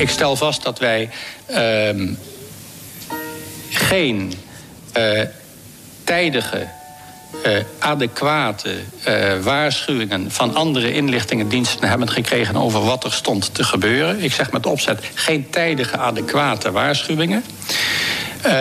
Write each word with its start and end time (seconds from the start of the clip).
Ik 0.00 0.10
stel 0.10 0.36
vast 0.36 0.62
dat 0.62 0.78
wij 0.78 1.10
ehm, 1.46 2.08
geen 3.70 4.34
uh, 4.96 5.20
tijdige, 6.04 6.66
uh, 7.46 7.52
adequate 7.78 8.74
uh, 9.08 9.42
waarschuwingen 9.42 10.30
van 10.30 10.54
andere 10.54 10.92
inlichtingendiensten 10.92 11.88
hebben 11.88 12.08
gekregen 12.10 12.56
over 12.56 12.84
wat 12.84 13.04
er 13.04 13.12
stond 13.12 13.54
te 13.54 13.64
gebeuren. 13.64 14.20
Ik 14.22 14.32
zeg 14.32 14.52
met 14.52 14.66
opzet 14.66 15.04
geen 15.14 15.50
tijdige, 15.50 15.96
adequate 15.96 16.70
waarschuwingen. 16.70 17.44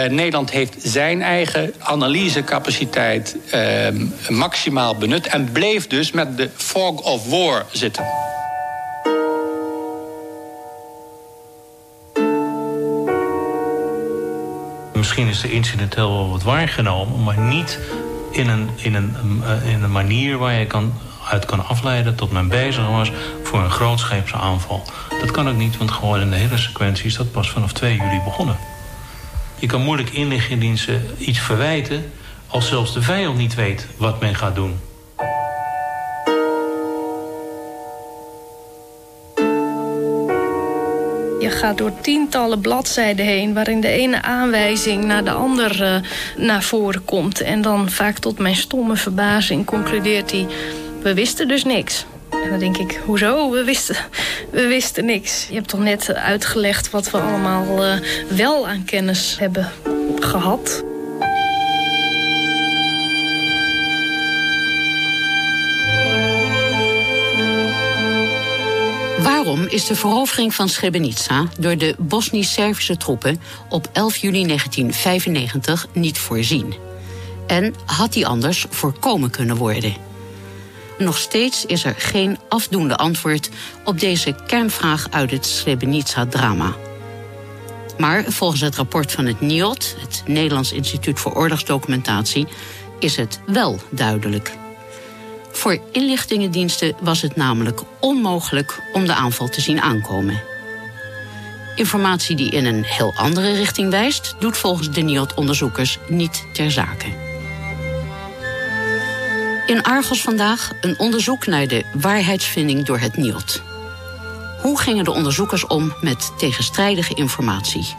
Nederland 0.10 0.52
heeft 0.52 0.76
zijn 0.84 1.21
eigen 1.21 1.74
analysecapaciteit 1.80 3.36
uh, 3.54 3.88
maximaal 4.30 4.96
benut 4.96 5.28
en 5.28 5.52
bleef 5.52 5.88
dus 5.88 6.12
met 6.12 6.38
de 6.38 6.50
fog 6.56 7.02
of 7.02 7.30
war 7.30 7.66
zitten. 7.71 8.29
Misschien 15.00 15.28
is 15.28 15.44
er 15.44 15.52
incidenteel 15.52 16.12
wel 16.12 16.30
wat 16.30 16.44
waargenomen, 16.44 17.24
maar 17.24 17.40
niet 17.40 17.80
in 18.32 18.50
een, 18.50 18.70
in 18.76 18.94
een, 18.94 19.16
uh, 19.44 19.74
in 19.74 19.84
een 19.84 19.92
manier 19.92 20.38
waar 20.38 20.54
je 20.54 20.66
kan, 20.66 20.94
uit 21.30 21.46
kan 21.46 21.66
afleiden 21.66 22.16
tot 22.16 22.32
men 22.32 22.48
bezig 22.48 22.88
was 22.88 23.12
voor 23.43 23.60
een 23.60 23.71
grootscheepse 23.71 24.36
aanval. 24.36 24.84
Dat 25.20 25.32
kan 25.32 25.50
ook 25.50 25.56
niet, 25.56 25.78
want 25.78 25.92
gewoon 25.92 26.21
in 26.21 26.30
de 26.30 26.36
hele 26.36 26.57
sequentie 26.57 27.06
is 27.06 27.16
dat 27.16 27.32
pas 27.32 27.50
vanaf 27.50 27.74
2 27.74 27.96
juli 27.96 28.21
begonnen. 28.24 28.57
Je 29.60 29.68
kan 29.68 29.82
moeilijk 29.82 30.10
inlichtingendiensten 30.10 31.02
iets 31.18 31.40
verwijten 31.40 32.12
als 32.48 32.68
zelfs 32.68 32.94
de 32.94 33.02
vijand 33.02 33.38
niet 33.38 33.56
weet 33.56 33.88
wat 33.98 34.20
men 34.20 34.36
gaat 34.36 34.56
doen. 34.56 34.80
Gaat 41.60 41.78
door 41.78 41.92
tientallen 42.02 42.60
bladzijden 42.62 43.26
heen... 43.26 43.54
waarin 43.54 43.82
de 43.82 43.88
ene 43.88 44.22
aanwijzing 44.22 45.04
naar 45.04 45.24
de 45.24 45.32
ander 45.32 45.82
uh, 45.82 45.96
naar 46.38 46.64
voren 46.64 47.06
komt. 47.06 47.42
En 47.42 47.62
dan 47.62 47.90
vaak 47.90 48.18
tot 48.18 48.40
mijn 48.40 48.56
stomme 48.56 48.96
verbazing 48.96 49.66
concludeert 49.66 50.32
hij... 50.32 50.48
we 51.02 51.14
wisten 51.14 51.48
dus 51.48 51.64
niks. 51.64 52.06
En 52.44 52.50
dan 52.50 52.60
denk 52.60 52.78
ik, 52.78 53.02
hoezo? 53.06 53.52
We 53.52 53.64
wisten, 53.64 53.96
we 54.52 54.68
wisten 54.68 55.06
niks. 55.06 55.48
Je 55.48 55.56
hebt 55.56 55.68
toch 55.68 55.80
net 55.80 56.14
uitgelegd 56.14 56.90
wat 56.90 57.12
we 57.12 57.18
allemaal 57.18 57.86
uh, 57.86 57.94
wel 58.30 58.68
aan 58.68 58.86
kennis 58.86 59.36
hebben 59.40 59.72
gehad. 60.20 60.84
Waarom 69.50 69.67
is 69.69 69.86
de 69.86 69.95
verovering 69.95 70.55
van 70.55 70.69
Srebrenica 70.69 71.47
door 71.59 71.78
de 71.78 71.95
Bosnisch-Servische 71.97 72.97
troepen 72.97 73.42
op 73.69 73.89
11 73.94 74.16
juli 74.17 74.45
1995 74.45 75.88
niet 75.94 76.17
voorzien? 76.17 76.73
En 77.47 77.73
had 77.86 78.14
die 78.14 78.27
anders 78.27 78.66
voorkomen 78.70 79.30
kunnen 79.30 79.55
worden? 79.55 79.95
Nog 80.97 81.17
steeds 81.17 81.66
is 81.66 81.83
er 81.83 81.95
geen 81.97 82.38
afdoende 82.50 82.95
antwoord 82.95 83.50
op 83.83 84.00
deze 84.00 84.36
kernvraag 84.47 85.08
uit 85.09 85.31
het 85.31 85.45
Srebrenica-drama. 85.45 86.75
Maar 87.97 88.23
volgens 88.27 88.61
het 88.61 88.75
rapport 88.75 89.11
van 89.11 89.25
het 89.25 89.42
NIOD, 89.42 89.95
het 90.00 90.23
Nederlands 90.25 90.72
Instituut 90.72 91.20
voor 91.20 91.36
Oorlogsdocumentatie, 91.36 92.47
is 93.00 93.16
het 93.16 93.39
wel 93.45 93.80
duidelijk. 93.89 94.58
Voor 95.60 95.80
inlichtingendiensten 95.92 96.96
was 97.02 97.22
het 97.22 97.36
namelijk 97.36 97.82
onmogelijk 98.00 98.80
om 98.94 99.06
de 99.06 99.14
aanval 99.14 99.50
te 99.50 99.62
zien 99.62 99.82
aankomen. 99.82 100.42
Informatie 101.76 102.36
die 102.36 102.52
in 102.52 102.66
een 102.66 102.84
heel 102.84 103.14
andere 103.16 103.54
richting 103.54 103.90
wijst, 103.90 104.36
doet 104.40 104.58
volgens 104.58 104.92
de 104.92 105.02
NIOD-onderzoekers 105.02 105.98
niet 106.08 106.45
ter 106.54 106.72
zake. 106.72 107.06
In 109.66 109.83
Argos 109.83 110.22
vandaag 110.22 110.72
een 110.82 111.00
onderzoek 111.00 111.45
naar 111.45 111.67
de 111.67 111.86
waarheidsvinding 111.94 112.86
door 112.86 113.00
het 113.00 113.17
NIOD. 113.17 113.62
Hoe 114.62 114.80
gingen 114.80 115.04
de 115.04 115.12
onderzoekers 115.12 115.67
om 115.67 115.94
met 116.02 116.32
tegenstrijdige 116.38 117.14
informatie? 117.14 117.95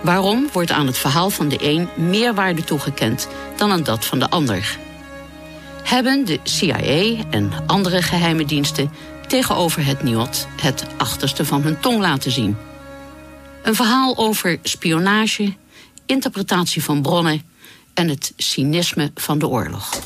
Waarom 0.00 0.48
wordt 0.52 0.70
aan 0.70 0.86
het 0.86 0.98
verhaal 0.98 1.30
van 1.30 1.48
de 1.48 1.58
een 1.60 1.88
meer 1.96 2.34
waarde 2.34 2.64
toegekend 2.64 3.28
dan 3.56 3.70
aan 3.70 3.82
dat 3.82 4.04
van 4.04 4.18
de 4.18 4.30
ander? 4.30 4.78
Hebben 5.82 6.24
de 6.24 6.40
CIA 6.42 7.24
en 7.30 7.52
andere 7.66 8.02
geheime 8.02 8.44
diensten 8.44 8.90
tegenover 9.26 9.86
het 9.86 10.02
NIOD 10.02 10.46
het 10.60 10.86
achterste 10.96 11.44
van 11.44 11.62
hun 11.62 11.80
tong 11.80 12.00
laten 12.00 12.30
zien? 12.30 12.56
Een 13.62 13.74
verhaal 13.74 14.16
over 14.16 14.58
spionage, 14.62 15.54
interpretatie 16.06 16.84
van 16.84 17.02
bronnen 17.02 17.42
en 17.94 18.08
het 18.08 18.32
cynisme 18.36 19.10
van 19.14 19.38
de 19.38 19.48
oorlog. 19.48 20.00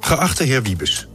Geachte 0.00 0.44
heer 0.44 0.62
Wiebes. 0.62 1.06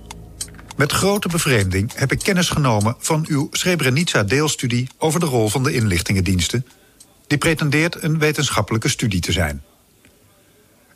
Met 0.78 0.92
grote 0.92 1.28
bevreemding 1.28 1.92
heb 1.96 2.12
ik 2.12 2.20
kennis 2.20 2.50
genomen 2.50 2.96
van 3.00 3.26
uw 3.28 3.48
Srebrenica-deelstudie 3.52 4.88
over 4.98 5.20
de 5.20 5.26
rol 5.26 5.50
van 5.50 5.64
de 5.64 5.74
inlichtingendiensten, 5.74 6.66
die 7.28 7.38
pretendeert 7.38 8.04
een 8.04 8.20
wetenschappelijke 8.20 8.90
studie 8.90 9.22
te 9.22 9.32
zijn. 9.32 9.64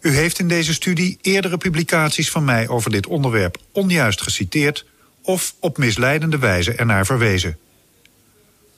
U 0.02 0.10
heeft 0.10 0.40
in 0.40 0.48
deze 0.48 0.74
studie 0.74 1.18
eerdere 1.22 1.58
publicaties 1.58 2.32
van 2.32 2.46
mij 2.46 2.68
over 2.68 2.92
dit 2.92 3.08
onderwerp 3.08 3.58
onjuist 3.72 4.22
geciteerd 4.22 4.86
of 5.22 5.56
op 5.60 5.78
misleidende 5.78 6.38
wijze 6.38 6.74
ernaar 6.74 7.06
verwezen. 7.06 7.58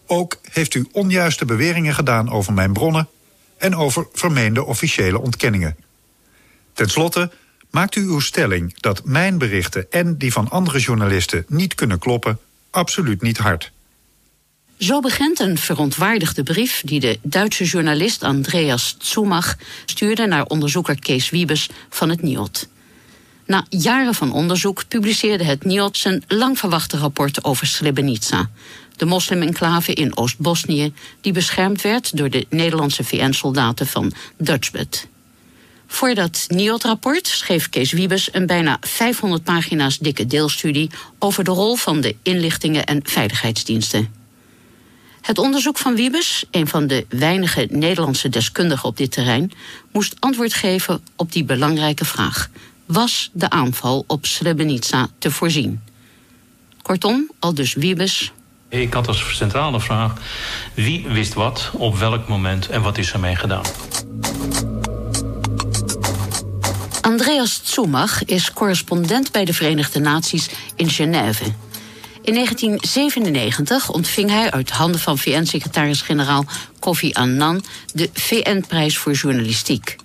Ook 0.05 0.39
heeft 0.51 0.73
u 0.73 0.87
onjuiste 0.91 1.45
beweringen 1.45 1.93
gedaan 1.93 2.29
over 2.29 2.53
mijn 2.53 2.73
bronnen 2.73 3.09
en 3.57 3.75
over 3.75 4.07
vermeende 4.13 4.63
officiële 4.63 5.19
ontkenningen. 5.19 5.77
Ten 6.73 6.89
slotte 6.89 7.31
maakt 7.71 7.95
u 7.95 8.01
uw 8.01 8.19
stelling 8.19 8.79
dat 8.79 9.05
mijn 9.05 9.37
berichten 9.37 9.91
en 9.91 10.17
die 10.17 10.31
van 10.31 10.49
andere 10.49 10.79
journalisten 10.79 11.45
niet 11.47 11.75
kunnen 11.75 11.99
kloppen 11.99 12.39
absoluut 12.69 13.21
niet 13.21 13.37
hard. 13.37 13.71
Zo 14.77 14.99
begint 14.99 15.39
een 15.39 15.57
verontwaardigde 15.57 16.43
brief 16.43 16.81
die 16.85 16.99
de 16.99 17.19
Duitse 17.21 17.63
journalist 17.63 18.23
Andreas 18.23 18.95
Zumach 18.99 19.55
stuurde 19.85 20.27
naar 20.27 20.45
onderzoeker 20.45 20.99
Kees 20.99 21.29
Wiebes 21.29 21.69
van 21.89 22.09
het 22.09 22.21
NIOD. 22.21 22.67
Na 23.45 23.65
jaren 23.69 24.13
van 24.13 24.31
onderzoek 24.31 24.87
publiceerde 24.87 25.43
het 25.43 25.65
NIOD 25.65 25.97
zijn 25.97 26.23
lang 26.27 26.59
verwachte 26.59 26.97
rapport 26.97 27.43
over 27.43 27.67
Srebrenica, 27.67 28.49
de 28.95 29.05
moslim-enclave 29.05 29.93
in 29.93 30.17
Oost-Bosnië, 30.17 30.93
die 31.21 31.33
beschermd 31.33 31.81
werd 31.81 32.17
door 32.17 32.29
de 32.29 32.45
Nederlandse 32.49 33.03
VN-soldaten 33.03 33.87
van 33.87 34.13
Dutchbed. 34.37 35.07
Voor 35.87 36.13
dat 36.13 36.45
NIOD-rapport 36.47 37.27
schreef 37.27 37.69
Kees 37.69 37.91
Wiebes 37.91 38.33
een 38.33 38.45
bijna 38.45 38.77
500 38.81 39.43
pagina's 39.43 39.97
dikke 39.97 40.25
deelstudie 40.25 40.89
over 41.19 41.43
de 41.43 41.51
rol 41.51 41.75
van 41.75 42.01
de 42.01 42.15
inlichtingen 42.23 42.85
en 42.85 42.99
veiligheidsdiensten. 43.03 44.13
Het 45.21 45.37
onderzoek 45.37 45.77
van 45.77 45.95
Wiebes, 45.95 46.45
een 46.51 46.67
van 46.67 46.87
de 46.87 47.05
weinige 47.09 47.67
Nederlandse 47.69 48.29
deskundigen 48.29 48.89
op 48.89 48.97
dit 48.97 49.11
terrein, 49.11 49.51
moest 49.91 50.15
antwoord 50.19 50.53
geven 50.53 51.01
op 51.15 51.31
die 51.31 51.43
belangrijke 51.43 52.05
vraag: 52.05 52.49
was 52.85 53.29
de 53.33 53.49
aanval 53.49 54.03
op 54.07 54.25
Srebrenica 54.25 55.07
te 55.17 55.31
voorzien? 55.31 55.81
Kortom, 56.81 57.31
al 57.39 57.53
dus 57.53 57.73
Wiebes. 57.73 58.31
Ik 58.69 58.93
had 58.93 59.07
als 59.07 59.35
centrale 59.35 59.79
vraag: 59.79 60.13
wie 60.73 61.07
wist 61.07 61.33
wat, 61.33 61.71
op 61.73 61.97
welk 61.97 62.27
moment 62.27 62.69
en 62.69 62.81
wat 62.81 62.97
is 62.97 63.11
ermee 63.11 63.35
gedaan? 63.35 63.65
Andreas 67.07 67.59
Zumach 67.63 68.25
is 68.25 68.53
correspondent 68.53 69.31
bij 69.31 69.45
de 69.45 69.53
Verenigde 69.53 69.99
Naties 69.99 70.49
in 70.75 70.89
Genève. 70.89 71.43
In 72.21 72.33
1997 72.33 73.89
ontving 73.89 74.29
hij 74.29 74.51
uit 74.51 74.69
handen 74.69 74.99
van 74.99 75.17
VN-secretaris-generaal 75.17 76.45
Kofi 76.79 77.13
Annan 77.13 77.63
de 77.93 78.09
VN-prijs 78.13 78.97
voor 78.97 79.11
journalistiek. 79.11 79.95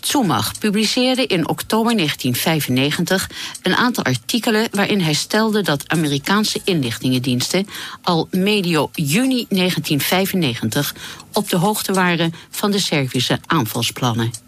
Zumach 0.00 0.58
publiceerde 0.58 1.26
in 1.26 1.48
oktober 1.48 1.96
1995 1.96 3.30
een 3.62 3.76
aantal 3.76 4.04
artikelen 4.04 4.68
waarin 4.70 5.00
hij 5.00 5.14
stelde 5.14 5.62
dat 5.62 5.88
Amerikaanse 5.88 6.60
inlichtingendiensten 6.64 7.68
al 8.02 8.28
medio 8.30 8.90
juni 8.92 9.46
1995 9.48 10.94
op 11.32 11.48
de 11.48 11.56
hoogte 11.56 11.92
waren 11.92 12.34
van 12.50 12.70
de 12.70 12.78
Servische 12.78 13.38
aanvalsplannen. 13.46 14.47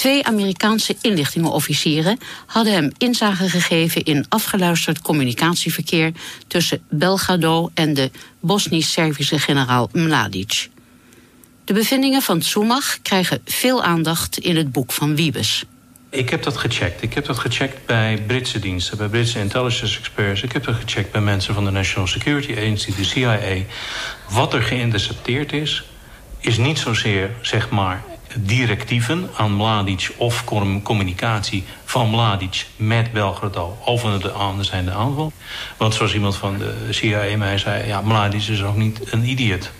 Twee 0.00 0.26
Amerikaanse 0.26 0.96
inlichtingenofficieren 1.00 2.18
hadden 2.46 2.72
hem 2.72 2.92
inzage 2.98 3.48
gegeven 3.48 4.04
in 4.04 4.26
afgeluisterd 4.28 5.02
communicatieverkeer 5.02 6.12
tussen 6.46 6.82
Belgrado 6.88 7.70
en 7.74 7.94
de 7.94 8.10
Bosnisch-Servische 8.40 9.38
generaal 9.38 9.88
Mladic. 9.92 10.68
De 11.64 11.72
bevindingen 11.72 12.22
van 12.22 12.38
Tsumach 12.38 13.02
krijgen 13.02 13.40
veel 13.44 13.82
aandacht 13.82 14.38
in 14.38 14.56
het 14.56 14.72
boek 14.72 14.92
van 14.92 15.16
Wiebes. 15.16 15.64
Ik 16.10 16.30
heb 16.30 16.42
dat 16.42 16.56
gecheckt. 16.56 17.02
Ik 17.02 17.14
heb 17.14 17.24
dat 17.24 17.38
gecheckt 17.38 17.86
bij 17.86 18.22
Britse 18.26 18.58
diensten, 18.58 18.96
bij 18.96 19.08
Britse 19.08 19.38
intelligence 19.38 19.98
experts. 19.98 20.42
Ik 20.42 20.52
heb 20.52 20.64
dat 20.64 20.74
gecheckt 20.74 21.12
bij 21.12 21.20
mensen 21.20 21.54
van 21.54 21.64
de 21.64 21.70
National 21.70 22.08
Security 22.08 22.52
Agency, 22.52 22.94
de 22.96 23.04
CIA. 23.04 23.38
Wat 24.28 24.54
er 24.54 24.62
geïntercepteerd 24.62 25.52
is, 25.52 25.84
is 26.38 26.56
niet 26.56 26.78
zozeer, 26.78 27.30
zeg 27.40 27.70
maar, 27.70 28.09
directieven 28.34 29.30
aan 29.36 29.52
Mladic 29.52 30.10
of 30.16 30.44
communicatie 30.82 31.64
van 31.84 32.10
Mladic 32.10 32.66
met 32.76 33.12
Belgrado 33.12 33.78
over 33.84 34.20
de 34.20 34.32
aanzijnde 34.34 34.90
aanval. 34.90 35.32
Want 35.76 35.94
zoals 35.94 36.14
iemand 36.14 36.36
van 36.36 36.58
de 36.58 36.74
CIA 36.90 37.36
mij 37.36 37.58
zei, 37.58 37.86
ja, 37.86 38.00
Mladic 38.00 38.42
is 38.42 38.62
ook 38.62 38.76
niet 38.76 39.12
een 39.12 39.28
idiot. 39.28 39.70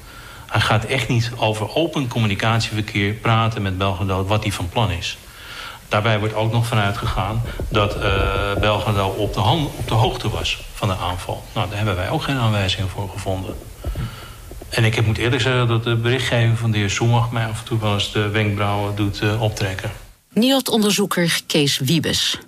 Hij 0.47 0.61
gaat 0.61 0.85
echt 0.85 1.08
niet 1.08 1.31
over 1.37 1.75
open 1.75 2.08
communicatieverkeer 2.08 3.12
praten 3.12 3.62
met 3.62 3.79
Belgrado 3.79 4.25
wat 4.25 4.43
hij 4.43 4.53
van 4.53 4.69
plan 4.69 4.91
is. 4.91 5.19
Daarbij 5.88 6.19
wordt 6.19 6.35
ook 6.35 6.53
nog 6.53 6.67
vanuit 6.67 6.96
gegaan 6.96 7.43
dat 7.69 7.96
uh, 7.96 8.03
Belgrado 8.61 9.08
op 9.08 9.35
de, 9.35 9.41
hand, 9.41 9.70
op 9.76 9.88
de 9.88 9.94
hoogte 9.94 10.31
was 10.31 10.64
van 10.75 10.88
de 10.88 10.96
aanval. 10.96 11.44
Nou, 11.55 11.69
daar 11.69 11.76
hebben 11.76 11.96
wij 11.96 12.11
ook 12.11 12.23
geen 12.23 12.38
aanwijzingen 12.38 12.88
voor 12.88 13.08
gevonden. 13.08 13.55
En 14.70 14.84
ik 14.84 15.06
moet 15.06 15.19
eerlijk 15.19 15.43
zeggen 15.43 15.69
dat 15.69 15.84
de 15.84 15.96
berichtgeving 15.96 16.58
van 16.58 16.70
de 16.70 16.78
heer 16.78 16.90
Soemag... 16.90 17.31
mij 17.31 17.46
af 17.46 17.58
en 17.58 17.64
toe 17.64 17.78
wel 17.78 17.94
eens 17.94 18.12
de 18.12 18.28
wenkbrauwen 18.28 18.96
doet 18.96 19.22
uh, 19.22 19.43
optrekken. 19.43 19.90
NIOD-onderzoeker 20.32 21.40
Kees 21.46 21.78
Wiebes. 21.78 22.38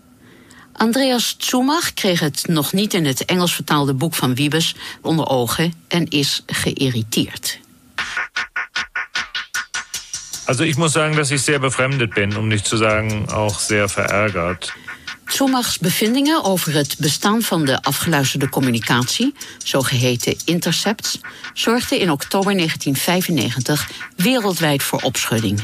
Andreas 0.72 1.32
Tsumach 1.32 1.94
kreeg 1.94 2.20
het 2.20 2.44
nog 2.48 2.72
niet 2.72 2.94
in 2.94 3.04
het 3.04 3.24
Engels 3.24 3.54
vertaalde 3.54 3.94
boek 3.94 4.14
van 4.14 4.34
Wiebes 4.34 4.74
onder 5.00 5.28
ogen 5.28 5.72
en 5.88 6.08
is 6.08 6.42
geïrriteerd. 6.46 7.60
Also 10.44 10.64
ich 10.64 10.76
muss 10.76 10.92
sagen, 10.92 11.16
dass 11.16 11.30
ich 11.30 11.40
sehr 11.40 11.60
befremdet 11.60 12.14
bin, 12.14 12.36
um 12.36 12.48
nicht 12.48 12.66
zu 12.66 12.76
sagen 12.76 13.28
auch 13.28 13.60
sehr 13.60 13.88
verärgert. 13.88 14.74
Zomachs 15.32 15.79
bevindingen 15.79 16.44
over 16.44 16.75
het 16.75 16.96
bestaan 16.99 17.43
van 17.43 17.64
de 17.64 17.82
afgeluisterde 17.82 18.49
communicatie, 18.49 19.34
zogeheten 19.64 20.37
intercepts, 20.44 21.19
zorgden 21.55 21.99
in 21.99 22.11
oktober 22.11 22.55
1995 22.56 23.90
wereldwijd 24.17 24.82
voor 24.82 25.00
opschudding. 25.00 25.62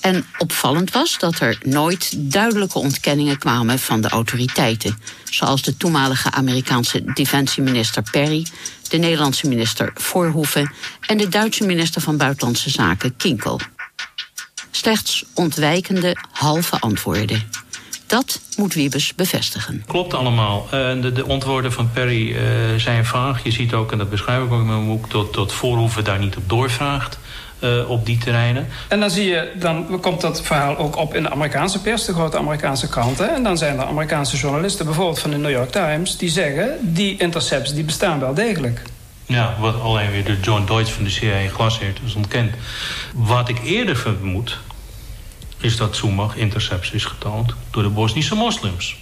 En 0.00 0.26
opvallend 0.38 0.90
was 0.90 1.18
dat 1.18 1.40
er 1.40 1.58
nooit 1.62 2.12
duidelijke 2.16 2.78
ontkenningen 2.78 3.38
kwamen 3.38 3.78
van 3.78 4.00
de 4.00 4.08
autoriteiten, 4.08 4.98
zoals 5.24 5.62
de 5.62 5.76
toenmalige 5.76 6.30
Amerikaanse 6.30 7.04
defensieminister 7.14 8.02
Perry, 8.10 8.46
de 8.88 8.96
Nederlandse 8.96 9.48
minister 9.48 9.90
Voorhoeven 9.94 10.72
en 11.06 11.16
de 11.16 11.28
Duitse 11.28 11.66
minister 11.66 12.00
van 12.00 12.16
Buitenlandse 12.16 12.70
Zaken 12.70 13.16
Kinkel. 13.16 13.60
Slechts 14.70 15.24
ontwijkende 15.34 16.16
halve 16.30 16.80
antwoorden. 16.80 17.60
Dat 18.10 18.40
moet 18.56 18.74
Wiebes 18.74 19.14
bevestigen. 19.14 19.84
Klopt 19.86 20.14
allemaal. 20.14 20.64
Uh, 20.64 20.70
de, 21.02 21.12
de, 21.12 21.24
antwoorden 21.24 21.72
van 21.72 21.90
Perry 21.92 22.30
uh, 22.30 22.40
zijn 22.76 23.04
vaag. 23.04 23.44
Je 23.44 23.50
ziet 23.50 23.74
ook, 23.74 23.92
en 23.92 23.98
dat 23.98 24.10
beschrijf 24.10 24.44
ik 24.44 24.52
ook 24.52 24.60
in 24.60 24.66
mijn 24.66 24.86
boek... 24.86 25.10
dat, 25.10 25.34
dat 25.34 25.52
Voorhoeven 25.52 26.04
daar 26.04 26.18
niet 26.18 26.36
op 26.36 26.48
doorvraagt. 26.48 27.18
Uh, 27.60 27.90
op 27.90 28.06
die 28.06 28.18
terreinen. 28.18 28.68
En 28.88 29.00
dan 29.00 29.10
zie 29.10 29.28
je, 29.28 29.52
dan 29.58 30.00
komt 30.00 30.20
dat 30.20 30.42
verhaal 30.42 30.76
ook 30.76 30.96
op 30.96 31.14
in 31.14 31.22
de 31.22 31.30
Amerikaanse 31.30 31.80
pers, 31.80 32.04
de 32.04 32.12
grote 32.12 32.38
Amerikaanse 32.38 32.88
kranten. 32.88 33.34
En 33.34 33.42
dan 33.42 33.58
zijn 33.58 33.78
er 33.78 33.84
Amerikaanse 33.84 34.36
journalisten, 34.36 34.84
bijvoorbeeld 34.84 35.18
van 35.18 35.30
de 35.30 35.36
New 35.36 35.50
York 35.50 35.70
Times, 35.70 36.16
die 36.16 36.30
zeggen: 36.30 36.78
die 36.80 37.18
intercepts 37.18 37.74
die 37.74 37.84
bestaan 37.84 38.20
wel 38.20 38.34
degelijk. 38.34 38.82
Ja, 39.26 39.54
wat 39.58 39.80
alleen 39.80 40.10
weer 40.10 40.24
de 40.24 40.40
John 40.40 40.64
Deutsch 40.66 40.92
van 40.92 41.04
de 41.04 41.10
CIA 41.10 41.48
glasheert 41.48 41.98
is 42.04 42.14
ontkend. 42.14 42.54
Wat 43.14 43.48
ik 43.48 43.60
eerder 43.64 43.96
vermoed, 43.96 44.58
is 45.60 45.76
dat 45.76 45.96
Soemag 45.96 46.36
intercepts 46.36 46.90
is 46.90 47.04
getoond 47.04 47.54
door 47.70 47.82
de 47.82 47.88
Bosnische 47.88 48.34
moslims. 48.34 48.96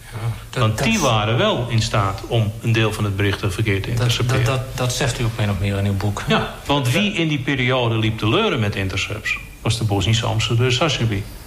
Ja, 0.00 0.18
dat, 0.50 0.62
Want 0.62 0.82
die 0.82 0.98
waren 0.98 1.38
wel 1.38 1.66
in 1.68 1.82
staat 1.82 2.20
om 2.26 2.52
een 2.62 2.72
deel 2.72 2.92
van 2.92 3.04
het 3.04 3.16
berichtenverkeer 3.16 3.82
te 3.82 3.90
intercepteren. 3.90 4.44
Dat, 4.44 4.56
dat, 4.56 4.76
dat, 4.76 4.92
zegt 4.92 5.20
u 5.20 5.24
ook 5.24 5.30
min 5.38 5.50
of 5.50 5.58
meer 5.58 5.78
in 5.78 5.86
uw 5.86 5.96
boek. 5.96 6.22
Ja, 6.28 6.54
want 6.66 6.90
wie 6.90 7.12
in 7.12 7.28
die 7.28 7.38
periode 7.38 7.98
liep 7.98 8.18
te 8.18 8.28
leuren 8.28 8.60
met 8.60 8.76
intercepts... 8.76 9.38
was 9.60 9.78
de 9.78 9.84
Bosnische 9.84 10.26
ambassadeur. 10.26 10.92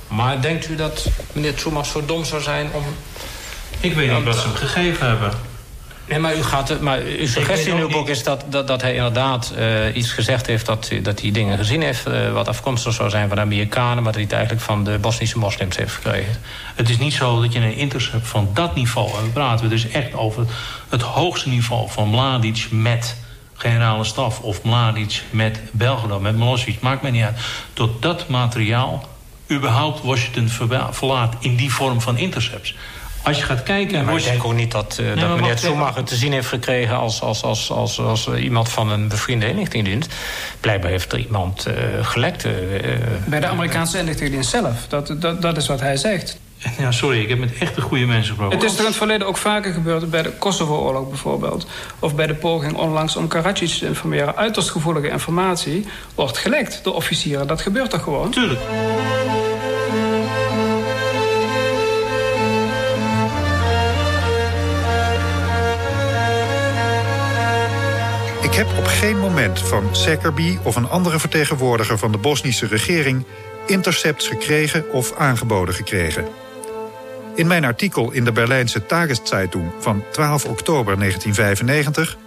Maar 0.08 0.42
denkt 0.42 0.70
u 0.70 0.76
dat 0.76 1.10
meneer 1.32 1.54
Soemag 1.56 1.86
zo 1.86 2.06
dom 2.06 2.26
zou 2.26 2.42
zijn 2.42 2.70
om... 2.74 2.84
Ik 3.80 3.94
weet 3.94 4.12
niet 4.12 4.24
wat 4.24 4.36
ze 4.36 4.42
hem 4.42 4.56
gegeven 4.56 5.08
hebben. 5.08 5.32
Nee, 6.08 6.20
maar, 6.20 6.38
u 6.38 6.44
gaat, 6.44 6.80
maar 6.80 7.00
uw 7.00 7.28
suggestie 7.28 7.72
in 7.72 7.80
uw 7.80 7.90
boek 7.90 8.10
is 8.10 8.24
dat, 8.24 8.46
dat, 8.50 8.68
dat 8.68 8.82
hij 8.82 8.96
inderdaad 8.96 9.54
uh, 9.58 9.96
iets 9.96 10.12
gezegd 10.12 10.46
heeft... 10.46 10.66
Dat, 10.66 10.92
dat 11.02 11.22
hij 11.22 11.32
dingen 11.32 11.58
gezien 11.58 11.82
heeft 11.82 12.08
uh, 12.08 12.32
wat 12.32 12.48
afkomstig 12.48 12.94
zou 12.94 13.10
zijn 13.10 13.28
van 13.28 13.36
de 13.36 13.44
Amerikanen... 13.44 13.96
maar 14.04 14.04
dat 14.04 14.14
hij 14.14 14.24
het 14.24 14.32
eigenlijk 14.32 14.64
van 14.64 14.84
de 14.84 14.98
Bosnische 14.98 15.38
moslims 15.38 15.78
heeft 15.78 15.94
gekregen. 15.94 16.42
Het 16.76 16.90
is 16.90 16.98
niet 16.98 17.14
zo 17.14 17.42
dat 17.42 17.54
je 17.54 17.60
een 17.60 17.76
intercept 17.76 18.28
van 18.28 18.50
dat 18.54 18.76
niveau... 18.76 19.18
en 19.18 19.24
we 19.24 19.30
praten 19.30 19.66
we 19.66 19.72
dus 19.72 19.90
echt 19.90 20.14
over 20.14 20.46
het 20.90 21.02
hoogste 21.02 21.50
niveau 21.50 21.90
van 21.90 22.08
Mladic 22.08 22.68
met 22.72 23.16
generale 23.54 24.04
staf... 24.04 24.40
of 24.40 24.64
Mladic 24.64 25.22
met 25.30 25.60
Belgrado, 25.72 26.20
met 26.20 26.38
Milosevic, 26.38 26.82
maakt 26.82 27.02
mij 27.02 27.12
niet 27.12 27.24
uit. 27.24 27.38
Tot 27.74 28.02
dat 28.02 28.28
materiaal 28.28 29.08
überhaupt 29.52 30.02
Washington 30.02 30.50
verlaat 30.92 31.36
in 31.40 31.56
die 31.56 31.74
vorm 31.74 32.02
van 32.02 32.18
intercepts. 32.18 32.76
Als 33.24 33.38
je 33.38 33.44
gaat 33.44 33.64
kijken... 33.64 33.98
Ja, 33.98 34.04
maar 34.04 34.18
ik 34.18 34.24
denk 34.24 34.44
ook 34.44 34.54
niet 34.54 34.72
dat, 34.72 34.98
uh, 35.02 35.20
dat 35.20 35.36
meneer 35.36 35.58
Schumacher 35.58 36.04
te 36.04 36.16
zien 36.16 36.32
heeft 36.32 36.48
gekregen... 36.48 36.96
als, 36.96 37.22
als, 37.22 37.44
als, 37.44 37.72
als, 37.72 38.00
als 38.00 38.28
iemand 38.28 38.70
van 38.70 38.92
een 38.92 39.08
bevriende 39.08 39.48
inlichtingendienst. 39.48 40.14
Blijkbaar 40.60 40.92
heeft 40.92 41.12
er 41.12 41.20
iemand 41.20 41.68
uh, 41.68 41.74
gelekt. 42.02 42.46
Uh, 42.46 42.52
Bij 43.26 43.40
de 43.40 43.48
Amerikaanse 43.48 43.98
inlichtingendienst 43.98 44.50
zelf. 44.50 44.86
Dat, 44.88 45.16
dat, 45.20 45.42
dat 45.42 45.58
is 45.58 45.68
wat 45.68 45.80
hij 45.80 45.98
zegt. 45.98 46.38
Ja, 46.78 46.92
sorry, 46.92 47.22
ik 47.22 47.30
heb 47.30 47.40
met 47.40 47.58
echte 47.60 47.82
goede 47.82 48.06
mensen 48.06 48.28
gesproken. 48.28 48.58
Het 48.58 48.68
is 48.68 48.74
er 48.74 48.80
in 48.80 48.86
het 48.86 48.96
verleden 48.96 49.28
ook 49.28 49.38
vaker 49.38 49.74
gebeurd, 49.74 50.10
bij 50.10 50.22
de 50.22 50.32
Kosovo-oorlog 50.32 51.10
bijvoorbeeld. 51.10 51.68
Of 52.00 52.16
bij 52.16 52.28
de 52.28 52.36
poging 52.36 52.74
onlangs 52.74 53.16
om 53.16 53.28
Karadzic 53.28 53.70
te 53.70 53.86
informeren. 53.86 54.36
Uiterst 54.36 54.70
gevoelige 54.70 55.10
informatie 55.10 55.88
wordt 56.16 56.38
gelekt 56.38 56.80
door 56.84 56.94
officieren. 56.94 57.48
Dat 57.48 57.62
gebeurt 57.62 57.90
toch 57.90 58.04
gewoon? 58.04 58.32
Tuurlijk. 58.32 58.60
Ik 68.54 68.60
heb 68.60 68.78
op 68.78 68.86
geen 68.86 69.20
moment 69.20 69.60
van 69.60 69.96
Sekkerby 69.96 70.58
of 70.64 70.76
een 70.76 70.90
andere 70.90 71.20
vertegenwoordiger 71.20 71.98
van 71.98 72.12
de 72.12 72.18
Bosnische 72.18 72.68
regering 72.68 73.26
intercepts 73.68 74.28
gekregen 74.28 74.92
of 74.92 75.16
aangeboden 75.16 75.74
gekregen. 75.74 76.28
In 77.36 77.48
mijn 77.48 77.66
artikel 77.66 78.12
in 78.12 78.24
de 78.24 78.32
Berlijnse 78.32 78.86
Tageszeitung 78.86 79.72
van 79.80 80.04
12 80.12 80.46
oktober 80.46 80.98
1995 80.98 82.18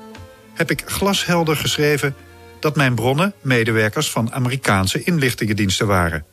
heb 0.54 0.70
ik 0.70 0.82
glashelder 0.86 1.56
geschreven 1.56 2.14
dat 2.60 2.76
mijn 2.76 2.94
bronnen 2.94 3.32
medewerkers 3.40 4.10
van 4.10 4.32
Amerikaanse 4.32 5.02
inlichtingendiensten 5.02 5.86
waren. 5.86 6.24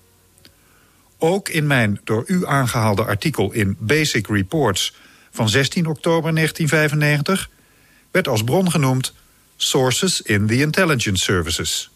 Ook 1.17 1.49
in 1.49 1.67
mijn 1.67 2.01
door 2.03 2.23
u 2.27 2.45
aangehaalde 2.45 3.03
artikel 3.03 3.51
in 3.51 3.75
Basic 3.79 4.27
Reports 4.27 4.95
van 5.31 5.49
16 5.49 5.87
oktober 5.87 6.35
1995 6.35 7.49
werd 8.11 8.27
als 8.27 8.43
bron 8.43 8.71
genoemd 8.71 9.13
Sources 9.63 10.21
in 10.21 10.47
the 10.47 10.59
Intelligence 10.59 11.23
Services. 11.23 11.89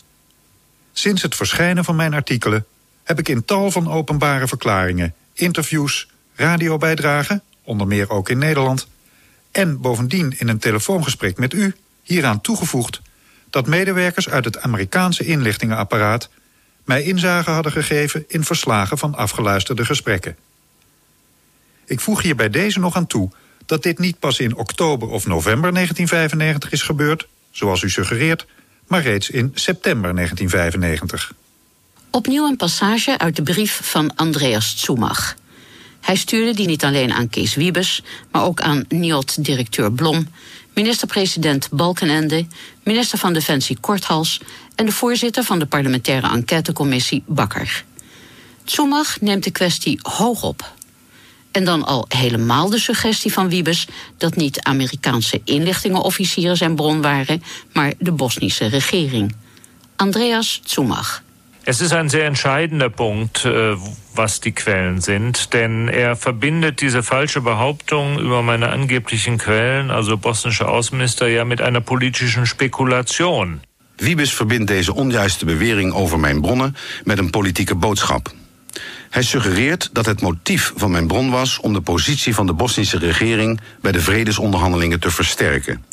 Sinds 0.93 1.21
het 1.21 1.35
verschijnen 1.35 1.83
van 1.83 1.95
mijn 1.95 2.13
artikelen 2.13 2.65
heb 3.03 3.19
ik 3.19 3.29
in 3.29 3.45
tal 3.45 3.71
van 3.71 3.91
openbare 3.91 4.47
verklaringen, 4.47 5.13
interviews, 5.33 6.07
radiobijdragen, 6.35 7.43
onder 7.63 7.87
meer 7.87 8.09
ook 8.09 8.29
in 8.29 8.37
Nederland, 8.37 8.87
en 9.51 9.81
bovendien 9.81 10.33
in 10.37 10.47
een 10.47 10.59
telefoongesprek 10.59 11.37
met 11.37 11.53
u 11.53 11.75
hieraan 12.03 12.41
toegevoegd 12.41 13.01
dat 13.49 13.67
medewerkers 13.67 14.29
uit 14.29 14.45
het 14.45 14.59
Amerikaanse 14.59 15.25
inlichtingenapparaat 15.25 16.29
mij 16.85 17.03
inzage 17.03 17.49
hadden 17.49 17.71
gegeven 17.71 18.25
in 18.27 18.43
verslagen 18.43 18.97
van 18.97 19.15
afgeluisterde 19.15 19.85
gesprekken. 19.85 20.37
Ik 21.85 21.99
voeg 21.99 22.21
hier 22.21 22.35
bij 22.35 22.49
deze 22.49 22.79
nog 22.79 22.95
aan 22.95 23.07
toe 23.07 23.31
dat 23.65 23.83
dit 23.83 23.99
niet 23.99 24.19
pas 24.19 24.39
in 24.39 24.55
oktober 24.55 25.07
of 25.09 25.25
november 25.25 25.73
1995 25.73 26.71
is 26.71 26.81
gebeurd, 26.81 27.27
zoals 27.57 27.81
u 27.81 27.89
suggereert, 27.89 28.45
maar 28.87 29.01
reeds 29.01 29.29
in 29.29 29.51
september 29.53 30.15
1995. 30.15 31.33
Opnieuw 32.11 32.45
een 32.45 32.55
passage 32.55 33.17
uit 33.17 33.35
de 33.35 33.43
brief 33.43 33.79
van 33.83 34.15
Andreas 34.15 34.73
Tsumach. 34.73 35.35
Hij 36.01 36.15
stuurde 36.15 36.53
die 36.53 36.67
niet 36.67 36.83
alleen 36.83 37.13
aan 37.13 37.29
Kees 37.29 37.55
Wiebes, 37.55 38.03
maar 38.31 38.43
ook 38.43 38.61
aan 38.61 38.85
NIOD-directeur 38.89 39.91
Blom, 39.91 40.27
minister-president 40.73 41.69
Balkenende, 41.71 42.47
minister 42.83 43.17
van 43.17 43.33
Defensie 43.33 43.77
Korthals 43.79 44.41
en 44.75 44.85
de 44.85 44.91
voorzitter 44.91 45.43
van 45.43 45.59
de 45.59 45.65
parlementaire 45.65 46.29
enquêtecommissie 46.29 47.23
Bakker. 47.25 47.83
Tsumach 48.63 49.21
neemt 49.21 49.43
de 49.43 49.51
kwestie 49.51 49.99
hoog 50.01 50.43
op. 50.43 50.73
En 51.57 51.65
dan 51.65 51.85
al 51.85 52.05
helemaal 52.07 52.69
de 52.69 52.79
suggestie 52.79 53.33
van 53.33 53.49
Wiebes 53.49 53.87
dat 54.17 54.35
niet 54.35 54.61
Amerikaanse 54.61 55.41
inlichtingenofficieren 55.43 56.57
zijn 56.57 56.75
bron 56.75 57.01
waren, 57.01 57.43
maar 57.73 57.93
de 57.99 58.11
Bosnische 58.11 58.65
regering. 58.65 59.35
Andreas 59.95 60.61
Tsumach. 60.63 61.21
Es 61.63 61.81
ist 61.81 61.93
ein 61.93 62.09
sehr 62.09 62.25
entscheidender 62.25 62.89
Punkt, 62.89 63.45
äh, 63.45 63.75
was 64.13 64.39
die 64.39 64.53
Quellen 64.53 65.01
sind, 65.01 65.53
denn 65.53 65.89
er 65.89 66.15
verbindet 66.15 66.79
diese 66.79 67.03
falsche 67.03 67.41
Behauptung 67.41 68.19
über 68.19 68.41
meine 68.41 68.69
angeblichen 68.69 69.37
Quellen, 69.37 69.89
also 69.89 70.17
bosnische 70.17 70.67
Außenminister, 70.67 71.27
ja 71.27 71.43
mit 71.43 71.61
einer 71.61 71.81
politischen 71.81 72.45
Spekulation. 72.45 73.59
Wiebes 73.95 74.33
verbindt 74.33 74.67
deze 74.67 74.93
onjuiste 74.93 75.45
bewering 75.45 75.93
over 75.93 76.19
mijn 76.19 76.41
bronnen 76.41 76.75
met 77.03 77.17
een 77.17 77.29
politieke 77.29 77.75
boodschap. 77.75 78.31
Hij 79.09 79.23
suggereert 79.23 79.89
dat 79.91 80.05
het 80.05 80.21
motief 80.21 80.73
van 80.75 80.91
mijn 80.91 81.07
bron 81.07 81.29
was 81.29 81.59
om 81.59 81.73
de 81.73 81.81
positie 81.81 82.35
van 82.35 82.45
de 82.45 82.53
Bosnische 82.53 82.97
regering 82.97 83.59
bij 83.81 83.91
de 83.91 84.01
vredesonderhandelingen 84.01 84.99
te 84.99 85.11
versterken. 85.11 85.83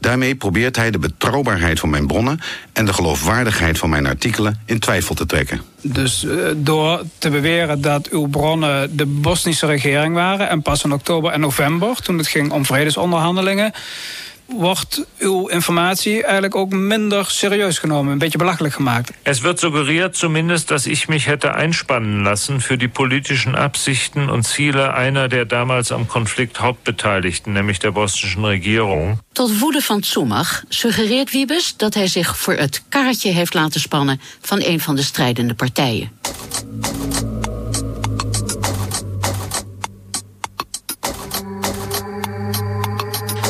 Daarmee 0.00 0.34
probeert 0.34 0.76
hij 0.76 0.90
de 0.90 0.98
betrouwbaarheid 0.98 1.80
van 1.80 1.90
mijn 1.90 2.06
bronnen 2.06 2.40
en 2.72 2.84
de 2.84 2.92
geloofwaardigheid 2.92 3.78
van 3.78 3.90
mijn 3.90 4.06
artikelen 4.06 4.60
in 4.64 4.78
twijfel 4.78 5.14
te 5.14 5.26
trekken. 5.26 5.60
Dus 5.82 6.24
uh, 6.24 6.48
door 6.56 7.02
te 7.18 7.30
beweren 7.30 7.80
dat 7.80 8.08
uw 8.08 8.26
bronnen 8.26 8.96
de 8.96 9.06
Bosnische 9.06 9.66
regering 9.66 10.14
waren 10.14 10.48
en 10.48 10.62
pas 10.62 10.84
in 10.84 10.92
oktober 10.92 11.32
en 11.32 11.40
november, 11.40 12.02
toen 12.02 12.18
het 12.18 12.28
ging 12.28 12.52
om 12.52 12.64
vredesonderhandelingen, 12.64 13.72
wordt 14.48 15.06
uw 15.18 15.46
informatie 15.46 16.22
eigenlijk 16.22 16.54
ook 16.54 16.70
minder 16.70 17.24
serieus 17.30 17.78
genomen, 17.78 18.12
een 18.12 18.18
beetje 18.18 18.38
belachelijk 18.38 18.74
gemaakt. 18.74 19.12
Es 19.22 19.40
wird 19.40 19.58
suggeriert 19.58 20.16
zumindest, 20.16 20.68
dass 20.68 20.86
ich 20.86 21.08
mich 21.08 21.26
hätte 21.26 21.54
einspannen 21.54 22.22
lassen 22.22 22.60
für 22.60 22.76
die 22.76 22.88
politischen 22.88 23.54
Absichten 23.54 24.30
und 24.30 24.46
Ziele 24.46 24.94
einer 24.94 25.28
der 25.28 25.44
damals 25.44 25.92
am 25.92 26.06
Konflikt 26.06 26.60
Hauptbeteiligten, 26.60 27.52
nämlich 27.52 27.78
der 27.78 27.92
bosnischen 27.92 28.44
Regierung. 28.44 29.18
Tot 29.32 29.60
woede 29.60 29.80
van 29.80 30.02
Zumach 30.02 30.64
suggereert 30.68 31.30
Wiebes 31.30 31.74
dat 31.76 31.94
hij 31.94 32.06
zich 32.06 32.38
voor 32.38 32.54
het 32.54 32.82
karretje 32.88 33.30
heeft 33.30 33.54
laten 33.54 33.80
spannen 33.80 34.20
van 34.40 34.62
een 34.62 34.80
van 34.80 34.96
de 34.96 35.02
strijdende 35.02 35.54
partijen. 35.54 36.10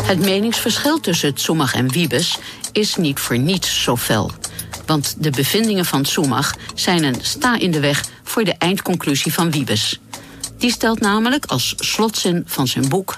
Het 0.08 0.18
meningsverschil 0.18 1.00
tussen 1.00 1.34
Tsumach 1.34 1.74
en 1.74 1.90
Wiebes 1.90 2.38
is 2.72 2.96
niet 2.96 3.20
voor 3.20 3.38
niets 3.38 3.82
zo 3.82 3.96
fel. 3.96 4.32
Want 4.86 5.16
de 5.18 5.30
bevindingen 5.30 5.84
van 5.84 6.02
Tsumach 6.02 6.54
zijn 6.74 7.04
een 7.04 7.18
sta 7.22 7.58
in 7.58 7.70
de 7.70 7.80
weg 7.80 8.04
voor 8.22 8.44
de 8.44 8.54
eindconclusie 8.58 9.32
van 9.32 9.50
Wiebes. 9.50 10.00
Die 10.58 10.70
stelt 10.70 11.00
namelijk 11.00 11.44
als 11.46 11.74
slotzin 11.76 12.42
van 12.46 12.66
zijn 12.66 12.88
boek 12.88 13.16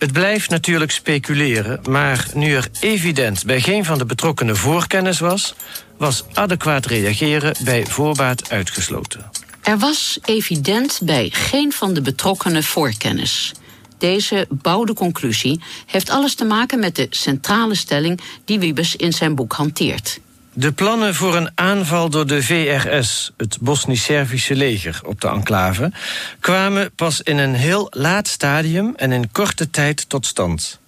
het 0.00 0.12
blijft 0.12 0.50
natuurlijk 0.50 0.90
speculeren, 0.90 1.80
maar 1.88 2.26
nu 2.34 2.54
er 2.54 2.68
evident 2.80 3.44
bij 3.44 3.60
geen 3.60 3.84
van 3.84 3.98
de 3.98 4.04
betrokkenen 4.04 4.56
voorkennis 4.56 5.18
was, 5.18 5.54
was 5.96 6.24
adequaat 6.32 6.86
reageren 6.86 7.54
bij 7.64 7.86
voorbaat 7.86 8.50
uitgesloten. 8.50 9.30
Er 9.62 9.78
was 9.78 10.18
evident 10.24 11.00
bij 11.02 11.28
geen 11.32 11.72
van 11.72 11.94
de 11.94 12.00
betrokkenen 12.00 12.64
voorkennis. 12.64 13.52
Deze 14.00 14.46
bouwde 14.50 14.92
conclusie 14.92 15.60
heeft 15.86 16.10
alles 16.10 16.34
te 16.34 16.44
maken 16.44 16.78
met 16.78 16.96
de 16.96 17.06
centrale 17.10 17.74
stelling 17.74 18.20
die 18.44 18.58
Wiebes 18.58 18.96
in 18.96 19.12
zijn 19.12 19.34
boek 19.34 19.52
hanteert. 19.52 20.20
De 20.52 20.72
plannen 20.72 21.14
voor 21.14 21.36
een 21.36 21.50
aanval 21.54 22.10
door 22.10 22.26
de 22.26 22.42
VRS, 22.42 23.32
het 23.36 23.58
Bosnisch-Servische 23.60 24.56
leger, 24.56 25.00
op 25.04 25.20
de 25.20 25.28
enclave, 25.28 25.92
kwamen 26.40 26.90
pas 26.94 27.20
in 27.22 27.38
een 27.38 27.54
heel 27.54 27.86
laat 27.90 28.28
stadium 28.28 28.92
en 28.96 29.12
in 29.12 29.32
korte 29.32 29.70
tijd 29.70 30.08
tot 30.08 30.26
stand. 30.26 30.78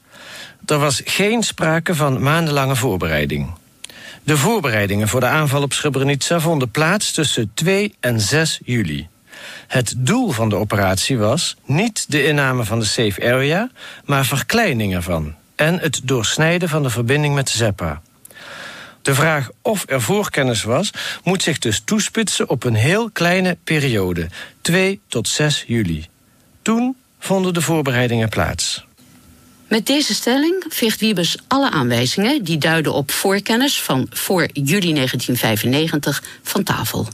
Er 0.66 0.78
was 0.78 1.02
geen 1.04 1.42
sprake 1.42 1.95
van 1.95 2.23
maandenlange 2.23 2.76
voorbereiding. 2.76 3.54
De 4.23 4.37
voorbereidingen 4.37 5.09
voor 5.09 5.21
de 5.21 5.26
aanval 5.26 5.62
op 5.62 5.73
Srebrenica 5.73 6.40
vonden 6.40 6.71
plaats 6.71 7.12
tussen 7.12 7.50
2 7.54 7.95
en 8.00 8.21
6 8.21 8.61
juli. 8.64 9.09
Het 9.67 9.95
doel 9.97 10.31
van 10.31 10.49
de 10.49 10.57
operatie 10.57 11.19
was 11.19 11.57
niet 11.65 12.05
de 12.09 12.27
inname 12.27 12.65
van 12.65 12.79
de 12.79 12.85
safe 12.85 13.33
area, 13.33 13.71
maar 14.05 14.25
verkleining 14.25 14.95
ervan 14.95 15.35
en 15.55 15.79
het 15.79 16.01
doorsnijden 16.05 16.69
van 16.69 16.83
de 16.83 16.91
verbinding 16.91 17.35
met 17.35 17.49
Zeppa. 17.49 18.03
De 19.03 19.15
vraag 19.15 19.51
of 19.63 19.85
er 19.89 20.03
voorkennis 20.03 20.63
was, 20.63 20.91
moet 21.23 21.43
zich 21.43 21.59
dus 21.59 21.83
toespitsen 21.85 22.49
op 22.49 22.65
een 22.65 22.75
heel 22.75 23.11
kleine 23.11 23.57
periode, 23.65 24.29
2 24.61 25.01
tot 25.09 25.29
6 25.29 25.65
juli. 25.67 26.07
Toen 26.63 26.97
vonden 27.19 27.55
de 27.55 27.61
voorbereidingen 27.61 28.29
plaats. 28.29 28.85
Met 29.69 29.87
deze 29.87 30.15
stelling 30.15 30.65
veegt 30.69 31.01
Wiebes 31.01 31.37
alle 31.49 31.71
aanwijzingen 31.71 32.45
die 32.45 32.59
duiden 32.59 32.93
op 32.93 33.11
voorkennis 33.11 33.81
van 33.81 34.07
voor 34.11 34.49
juli 34.53 34.93
1995 34.95 36.23
van 36.43 36.63
tafel. 36.63 37.09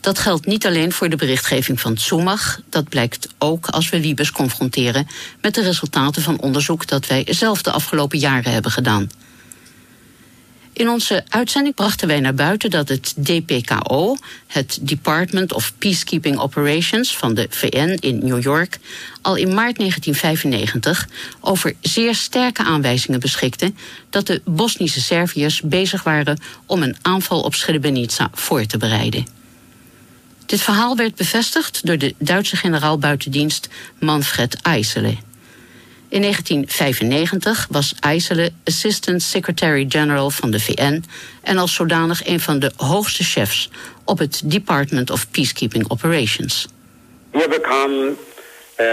Dat 0.00 0.18
geldt 0.18 0.46
niet 0.46 0.66
alleen 0.66 0.92
voor 0.92 1.08
de 1.08 1.16
berichtgeving 1.16 1.80
van 1.80 1.94
Tsumach. 1.94 2.60
Dat 2.68 2.88
blijkt 2.88 3.28
ook 3.38 3.66
als 3.66 3.88
we 3.88 4.00
Wiebes 4.00 4.32
confronteren 4.32 5.06
met 5.40 5.54
de 5.54 5.62
resultaten 5.62 6.22
van 6.22 6.40
onderzoek 6.40 6.86
dat 6.86 7.06
wij 7.06 7.26
zelf 7.28 7.62
de 7.62 7.70
afgelopen 7.70 8.18
jaren 8.18 8.52
hebben 8.52 8.70
gedaan. 8.70 9.08
In 10.78 10.88
onze 10.88 11.24
uitzending 11.28 11.74
brachten 11.74 12.08
wij 12.08 12.20
naar 12.20 12.34
buiten 12.34 12.70
dat 12.70 12.88
het 12.88 13.14
DPKO, 13.24 14.16
het 14.46 14.78
Department 14.80 15.52
of 15.52 15.72
Peacekeeping 15.78 16.38
Operations 16.38 17.16
van 17.16 17.34
de 17.34 17.46
VN 17.50 17.96
in 18.00 18.18
New 18.18 18.42
York, 18.42 18.78
al 19.22 19.36
in 19.36 19.54
maart 19.54 19.76
1995 19.76 21.08
over 21.40 21.74
zeer 21.80 22.14
sterke 22.14 22.64
aanwijzingen 22.64 23.20
beschikte 23.20 23.72
dat 24.10 24.26
de 24.26 24.40
Bosnische 24.44 25.00
Serviërs 25.00 25.60
bezig 25.60 26.02
waren 26.02 26.40
om 26.66 26.82
een 26.82 26.96
aanval 27.02 27.40
op 27.40 27.54
Srebrenica 27.54 28.30
voor 28.32 28.66
te 28.66 28.78
bereiden. 28.78 29.37
Dit 30.48 30.60
verhaal 30.60 30.96
werd 30.96 31.14
bevestigd 31.14 31.86
door 31.86 31.98
de 31.98 32.14
Duitse 32.18 32.56
generaal 32.56 32.98
buitendienst 32.98 33.68
Manfred 33.98 34.56
Eisele. 34.62 35.16
In 36.08 36.20
1995 36.20 37.66
was 37.70 37.94
Eisele 38.00 38.52
Assistant 38.64 39.22
Secretary-General 39.22 40.30
van 40.30 40.50
de 40.50 40.60
VN 40.60 41.04
en 41.42 41.58
als 41.58 41.74
zodanig 41.74 42.26
een 42.26 42.40
van 42.40 42.58
de 42.58 42.72
hoogste 42.76 43.24
chefs 43.24 43.70
op 44.04 44.18
het 44.18 44.40
Department 44.44 45.10
of 45.10 45.30
Peacekeeping 45.30 45.90
Operations. 45.90 46.66
We 47.30 47.46
bekamen 47.48 48.16
äh, 48.76 48.84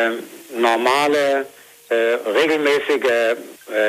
normale, 0.57 1.45
äh, 1.87 1.95
regelmäßige 2.33 3.35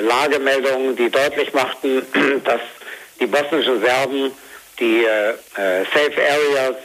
Lagemeldungen, 0.03 0.97
die 0.97 1.11
deutlich 1.11 1.53
machten, 1.53 2.03
dass 2.49 2.61
die 3.19 3.27
bosnischen 3.27 3.81
Serben 3.81 4.31
die 4.79 5.05
äh, 5.05 5.31
äh, 5.57 5.85
safe 5.85 6.21
areas 6.31 6.77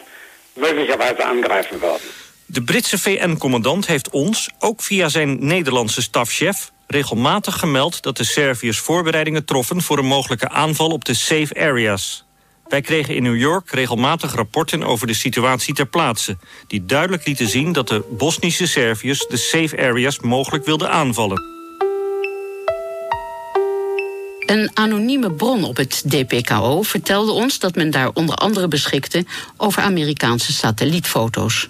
möglicherweise 0.53 1.23
angreifen 1.25 1.79
würden. 1.79 2.07
De 2.45 2.63
Britse 2.63 2.97
VN-commandant 2.97 3.87
heeft 3.87 4.09
ons, 4.09 4.49
ook 4.59 4.81
via 4.81 5.09
zijn 5.09 5.45
Nederlandse 5.45 6.01
stafchef... 6.01 6.71
regelmatig 6.87 7.59
gemeld 7.59 8.01
dat 8.01 8.17
de 8.17 8.23
Serviërs 8.23 8.79
voorbereidingen 8.79 9.45
troffen... 9.45 9.81
voor 9.81 9.97
een 9.97 10.05
mogelijke 10.05 10.49
aanval 10.49 10.89
op 10.89 11.05
de 11.05 11.13
safe 11.13 11.59
areas. 11.59 12.25
Wij 12.67 12.81
kregen 12.81 13.15
in 13.15 13.23
New 13.23 13.37
York 13.37 13.71
regelmatig 13.71 14.35
rapporten 14.35 14.83
over 14.83 15.07
de 15.07 15.13
situatie 15.13 15.73
ter 15.73 15.85
plaatse... 15.85 16.37
die 16.67 16.85
duidelijk 16.85 17.25
lieten 17.25 17.47
zien 17.47 17.71
dat 17.71 17.87
de 17.87 18.03
Bosnische 18.09 18.67
Serviërs 18.67 19.27
de 19.27 19.37
safe 19.37 19.77
areas 19.77 20.19
mogelijk 20.19 20.65
wilden 20.65 20.89
aanvallen. 20.89 21.60
Een 24.51 24.71
anonieme 24.73 25.31
bron 25.31 25.63
op 25.63 25.77
het 25.77 26.03
DPKO 26.07 26.81
vertelde 26.81 27.31
ons 27.31 27.59
dat 27.59 27.75
men 27.75 27.91
daar 27.91 28.09
onder 28.13 28.35
andere 28.35 28.67
beschikte 28.67 29.25
over 29.57 29.81
Amerikaanse 29.81 30.53
satellietfoto's. 30.53 31.67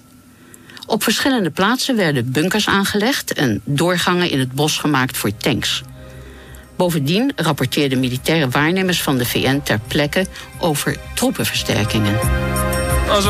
Op 0.85 1.03
verschillende 1.03 1.49
plaatsen 1.49 1.95
werden 1.95 2.31
bunkers 2.31 2.67
aangelegd 2.67 3.33
en 3.33 3.61
doorgangen 3.65 4.29
in 4.29 4.39
het 4.39 4.51
bos 4.51 4.77
gemaakt 4.77 5.17
voor 5.17 5.37
tanks. 5.37 5.81
Bovendien 6.75 7.31
rapporteerden 7.35 7.99
militaire 7.99 8.49
waarnemers 8.49 9.01
van 9.01 9.17
de 9.17 9.25
VN 9.25 9.61
ter 9.63 9.79
plekke 9.87 10.25
over 10.59 10.97
troepenversterkingen. 11.13 12.19
Also, 13.11 13.29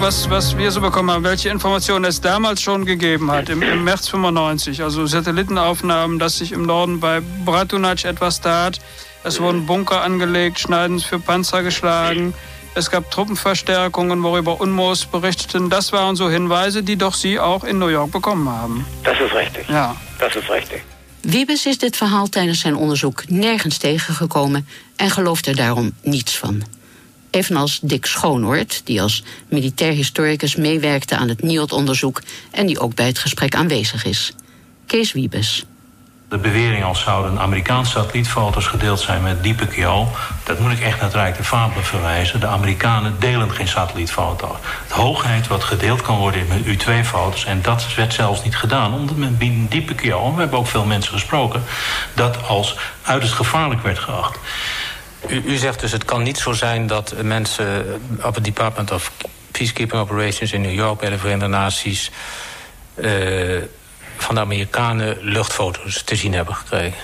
was, 0.00 0.30
was 0.30 0.56
wir 0.56 0.70
so 0.70 0.80
bekommen 0.80 1.10
haben, 1.10 1.22
welche 1.22 1.50
Informationen 1.50 2.06
es 2.06 2.20
damals 2.20 2.62
schon 2.62 2.86
gegeben 2.86 3.30
hat, 3.30 3.50
im, 3.50 3.62
im 3.62 3.84
März 3.84 4.08
95. 4.08 4.82
Also 4.82 5.06
Satellitenaufnahmen, 5.06 6.18
dass 6.18 6.38
sich 6.38 6.52
im 6.52 6.62
Norden 6.62 6.98
bei 6.98 7.20
Bratunac 7.44 8.04
etwas 8.04 8.40
tat. 8.40 8.80
Es 9.24 9.38
wurden 9.38 9.66
Bunker 9.66 10.02
angelegt, 10.02 10.58
Schneidens 10.58 11.04
für 11.04 11.18
Panzer 11.18 11.62
geschlagen. 11.62 12.32
Es 12.74 12.90
gab 12.90 13.10
Truppenverstärkungen, 13.10 14.22
worüber 14.22 14.60
Unmos 14.60 15.04
berichteten. 15.04 15.68
Das 15.68 15.92
waren 15.92 16.16
so 16.16 16.30
Hinweise, 16.30 16.82
die 16.82 16.96
doch 16.96 17.14
Sie 17.14 17.38
auch 17.38 17.64
in 17.64 17.78
New 17.78 17.88
York 17.88 18.10
bekommen 18.12 18.48
haben. 18.48 18.86
Das 19.04 19.20
ist 19.20 19.34
richtig. 19.34 19.68
Ja. 19.68 19.94
Das 20.18 20.34
ist 20.36 20.48
richtig. 20.50 20.82
Wiebes 21.22 21.66
is 21.66 21.78
dit 21.78 21.96
verhaal 21.96 22.28
tijdens 22.28 22.60
zijn 22.60 22.76
onderzoek 22.76 23.28
nergens 23.28 23.78
tegengekomen 23.78 24.66
en 24.96 25.10
gelooft 25.10 25.46
er 25.46 25.56
daarom 25.56 25.92
niets 26.02 26.38
van. 26.38 26.77
Evenals 27.38 27.78
Dick 27.82 28.06
Schoonhoort, 28.06 28.80
die 28.84 29.02
als 29.02 29.22
militair 29.48 29.92
historicus 29.92 30.56
meewerkte 30.56 31.16
aan 31.16 31.28
het 31.28 31.42
NIOD-onderzoek 31.42 32.22
en 32.50 32.66
die 32.66 32.80
ook 32.80 32.94
bij 32.94 33.06
het 33.06 33.18
gesprek 33.18 33.54
aanwezig 33.54 34.04
is. 34.04 34.32
Kees 34.86 35.12
Wiebes. 35.12 35.64
de 36.28 36.38
bewering 36.38 36.84
als 36.84 37.00
zouden 37.00 37.38
Amerikaanse 37.38 37.90
satellietfoto's 37.90 38.66
gedeeld 38.66 39.00
zijn 39.00 39.22
met 39.22 39.36
KO... 39.76 40.08
dat 40.44 40.58
moet 40.58 40.72
ik 40.72 40.80
echt 40.80 40.96
naar 40.96 41.04
het 41.04 41.14
Rijk 41.14 41.36
de 41.36 41.44
Fabelen 41.44 41.84
verwijzen. 41.84 42.40
De 42.40 42.46
Amerikanen 42.46 43.16
delen 43.18 43.50
geen 43.50 43.68
satellietfoto's. 43.68 44.56
De 44.88 44.94
hoogheid 44.94 45.46
wat 45.46 45.64
gedeeld 45.64 46.02
kan 46.02 46.18
worden 46.18 46.46
met 46.48 46.66
U-2-foto's... 46.66 47.44
en 47.44 47.62
dat 47.62 47.94
werd 47.94 48.14
zelfs 48.14 48.44
niet 48.44 48.56
gedaan, 48.56 48.94
omdat 48.94 49.16
men 49.16 49.36
binnen 49.36 49.68
en 49.70 50.34
we 50.34 50.40
hebben 50.40 50.58
ook 50.58 50.66
veel 50.66 50.84
mensen 50.84 51.12
gesproken... 51.12 51.62
dat 52.14 52.46
als 52.48 52.76
uiterst 53.02 53.34
gevaarlijk 53.34 53.82
werd 53.82 53.98
geacht. 53.98 54.38
U, 55.28 55.42
u 55.46 55.56
zegt 55.56 55.80
dus 55.80 55.92
het 55.92 56.04
kan 56.04 56.22
niet 56.22 56.38
zo 56.38 56.52
zijn 56.52 56.86
dat 56.86 57.14
mensen 57.22 58.00
op 58.22 58.34
het 58.34 58.44
Department 58.44 58.92
of 58.92 59.12
Peacekeeping 59.50 60.00
Operations 60.00 60.52
in 60.52 60.60
New 60.60 60.74
York... 60.74 60.98
bij 61.00 61.10
de 61.10 61.18
Verenigde 61.18 61.46
Naties... 61.46 62.10
Uh, 62.96 63.62
van 64.18 64.34
de 64.34 64.40
Amerikanen 64.40 65.16
luchtfoto's 65.20 66.02
te 66.02 66.16
zien 66.16 66.32
hebben 66.32 66.54
gekregen. 66.54 66.98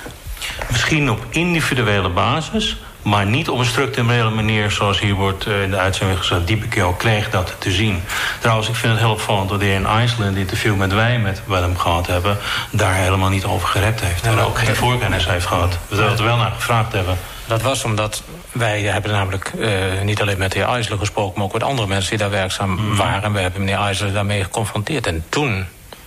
Misschien 0.70 1.10
op 1.10 1.24
individuele 1.30 2.08
basis, 2.08 2.76
maar 3.02 3.26
niet 3.26 3.48
op 3.48 3.58
een 3.58 3.64
structurele 3.64 4.30
manier 4.30 4.70
zoals 4.70 5.00
hier 5.00 5.14
wordt 5.14 5.46
in 5.46 5.70
de 5.70 5.76
uitzending 5.76 6.18
gezegd. 6.18 6.46
Diepeke 6.46 6.82
al 6.82 6.92
kreeg 6.92 7.30
dat 7.30 7.54
te 7.58 7.70
zien. 7.70 8.02
Trouwens, 8.40 8.68
ik 8.68 8.74
vind 8.74 8.92
het 8.92 9.02
heel 9.02 9.10
opvallend 9.10 9.48
dat 9.48 9.60
hij 9.60 9.74
in 9.74 9.86
IJsland 9.86 10.36
interview 10.36 10.76
met 10.76 10.92
wij 10.92 11.18
met 11.18 11.42
wat 11.46 11.60
hem 11.60 11.76
gehad 11.76 12.06
hebben, 12.06 12.38
daar 12.70 12.94
helemaal 12.94 13.30
niet 13.30 13.44
over 13.44 13.68
gerept 13.68 14.00
heeft. 14.00 14.22
en 14.22 14.38
ook 14.38 14.58
geen 14.58 14.76
voorkennis 14.76 15.26
heeft 15.26 15.46
gehad. 15.46 15.78
We 15.88 15.96
zouden 15.96 16.18
er 16.18 16.24
wel 16.24 16.36
naar 16.36 16.52
gevraagd 16.52 16.92
hebben. 16.92 17.18
Dat 17.46 17.62
was 17.62 17.84
omdat 17.84 18.22
wij 18.52 18.82
hebben 18.82 19.10
namelijk 19.10 19.52
uh, 19.56 20.00
niet 20.02 20.20
alleen 20.20 20.38
met 20.38 20.52
de 20.52 20.58
heer 20.58 20.68
IJsselen 20.68 20.98
gesproken, 20.98 21.34
maar 21.36 21.46
ook 21.46 21.52
met 21.52 21.62
andere 21.62 21.88
mensen 21.88 22.10
die 22.10 22.18
daar 22.18 22.30
werkzaam 22.30 22.70
mm. 22.70 22.96
waren. 22.96 23.32
We 23.32 23.40
hebben 23.40 23.60
meneer 23.60 23.78
IJsselen 23.78 24.14
daarmee 24.14 24.44
geconfronteerd. 24.44 25.06
En 25.06 25.24
toen 25.28 25.66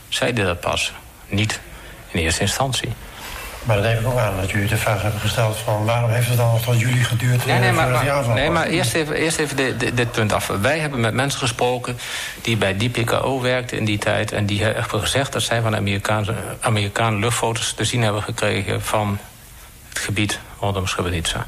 zei 0.10 0.34
hij 0.34 0.44
dat 0.44 0.60
pas. 0.60 0.94
Niet 1.28 1.60
in 2.12 2.20
eerste 2.20 2.42
instantie. 2.42 2.90
Maar 3.68 3.76
dat 3.76 3.86
neem 3.86 4.00
ik 4.00 4.08
ook 4.08 4.18
aan 4.18 4.38
dat 4.40 4.52
jullie 4.52 4.68
de 4.68 4.78
vraag 4.78 5.02
hebben 5.02 5.22
gesteld 5.22 5.58
van 5.58 5.86
waarom 5.86 6.10
heeft 6.10 6.28
het 6.28 6.38
dan 6.38 6.52
nog 6.52 6.62
tot 6.62 6.80
jullie 6.80 7.04
geduurd? 7.04 7.46
Nee, 7.46 7.60
nee, 7.60 7.72
maar, 7.72 7.90
maar, 7.90 8.28
nee, 8.34 8.50
maar 8.50 8.66
eerst 8.66 8.94
even, 8.94 9.16
eerst 9.16 9.38
even 9.38 9.56
dit, 9.56 9.98
dit, 9.98 10.12
punt 10.12 10.34
af. 10.34 10.48
Wij 10.62 10.80
hebben 10.80 11.00
met 11.00 11.14
mensen 11.14 11.40
gesproken 11.40 11.98
die 12.42 12.58
bij 12.58 12.78
DPKO 12.78 13.42
werkten 13.42 13.78
in 13.78 13.86
die 13.86 13.98
tijd. 13.98 14.32
En 14.32 14.46
die 14.46 14.64
hebben 14.64 15.00
gezegd 15.00 15.34
dat 15.34 15.42
zij 15.42 15.62
van 15.62 15.76
Amerikaanse, 15.76 16.34
Amerikaanse 16.60 17.20
luchtfoto's 17.20 17.74
te 17.74 17.84
zien 17.84 18.02
hebben 18.02 18.24
gekregen 18.24 18.82
van 18.82 19.20
het 19.98 20.06
gebied 20.06 20.40
rondom 20.60 20.88
Srebrenica. 20.88 21.46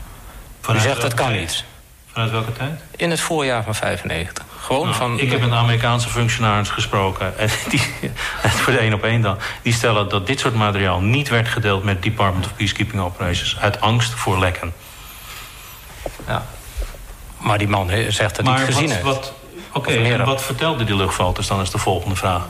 U 0.71 0.79
zegt 0.79 1.01
dat 1.01 1.13
kan 1.13 1.31
niet. 1.31 1.63
Vanuit 2.11 2.31
welke 2.31 2.51
tijd? 2.53 2.81
In 2.95 3.09
het 3.09 3.19
voorjaar 3.19 3.63
van 3.63 3.75
95. 3.75 4.45
Gewoon 4.59 4.85
nou, 4.85 4.95
van... 4.95 5.19
Ik 5.19 5.31
heb 5.31 5.39
met 5.39 5.51
Amerikaanse 5.51 6.09
functionaris 6.09 6.69
gesproken. 6.69 7.33
En 7.37 7.49
die, 7.69 7.81
voor 8.41 8.73
de 8.73 8.79
één 8.79 8.93
op 8.93 9.03
één 9.03 9.21
dan. 9.21 9.37
Die 9.61 9.73
stellen 9.73 10.09
dat 10.09 10.27
dit 10.27 10.39
soort 10.39 10.53
materiaal 10.53 11.01
niet 11.01 11.29
werd 11.29 11.47
gedeeld 11.47 11.83
met 11.83 12.03
Department 12.03 12.45
of 12.45 12.55
Peacekeeping 12.55 13.01
Operations. 13.01 13.57
Uit 13.59 13.81
angst 13.81 14.13
voor 14.13 14.39
lekken. 14.39 14.73
Ja. 16.27 16.45
Maar 17.37 17.57
die 17.57 17.67
man 17.67 17.89
zegt 18.09 18.35
dat 18.35 18.45
hij 18.45 18.55
het 18.55 18.65
gezien 18.65 18.89
heeft. 18.89 19.01
Wat, 19.01 19.33
Oké, 19.73 19.91
en 19.91 20.25
wat 20.25 20.43
vertelde 20.43 20.83
die 20.83 20.95
luchtfoto's 20.95 21.47
dan 21.47 21.61
is 21.61 21.71
de 21.71 21.77
volgende 21.77 22.15
vraag. 22.15 22.47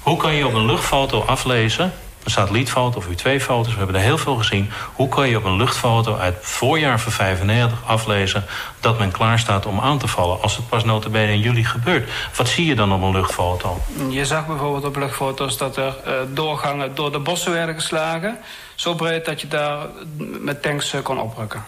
Hoe 0.00 0.16
kan 0.16 0.34
je 0.34 0.46
op 0.46 0.54
een 0.54 0.66
luchtfoto 0.66 1.20
aflezen 1.20 1.92
satellietfoto 2.24 2.98
of 2.98 3.06
U2-foto's. 3.06 3.72
We 3.72 3.78
hebben 3.78 3.96
er 3.96 4.02
heel 4.02 4.18
veel 4.18 4.36
gezien. 4.36 4.70
Hoe 4.94 5.08
kan 5.08 5.28
je 5.28 5.36
op 5.36 5.44
een 5.44 5.56
luchtfoto 5.56 6.16
uit 6.16 6.34
het 6.34 6.46
voorjaar 6.46 7.00
van 7.00 7.12
95 7.12 7.86
aflezen... 7.86 8.44
dat 8.80 8.98
men 8.98 9.10
klaar 9.10 9.38
staat 9.38 9.66
om 9.66 9.80
aan 9.80 9.98
te 9.98 10.08
vallen 10.08 10.42
als 10.42 10.56
het 10.56 10.68
pas 10.68 10.84
notabene 10.84 11.32
in 11.32 11.40
juli 11.40 11.64
gebeurt? 11.64 12.10
Wat 12.36 12.48
zie 12.48 12.66
je 12.66 12.74
dan 12.74 12.92
op 12.92 13.02
een 13.02 13.12
luchtfoto? 13.12 13.80
Je 14.08 14.24
zag 14.24 14.46
bijvoorbeeld 14.46 14.84
op 14.84 14.96
luchtfoto's 14.96 15.56
dat 15.56 15.76
er 15.76 15.96
uh, 16.06 16.12
doorgangen 16.28 16.94
door 16.94 17.12
de 17.12 17.18
bossen 17.18 17.52
werden 17.52 17.74
geslagen. 17.74 18.38
Zo 18.74 18.94
breed 18.94 19.24
dat 19.24 19.40
je 19.40 19.48
daar 19.48 19.86
met 20.18 20.62
tanks 20.62 20.94
uh, 20.94 21.02
kon 21.02 21.20
oprukken. 21.20 21.64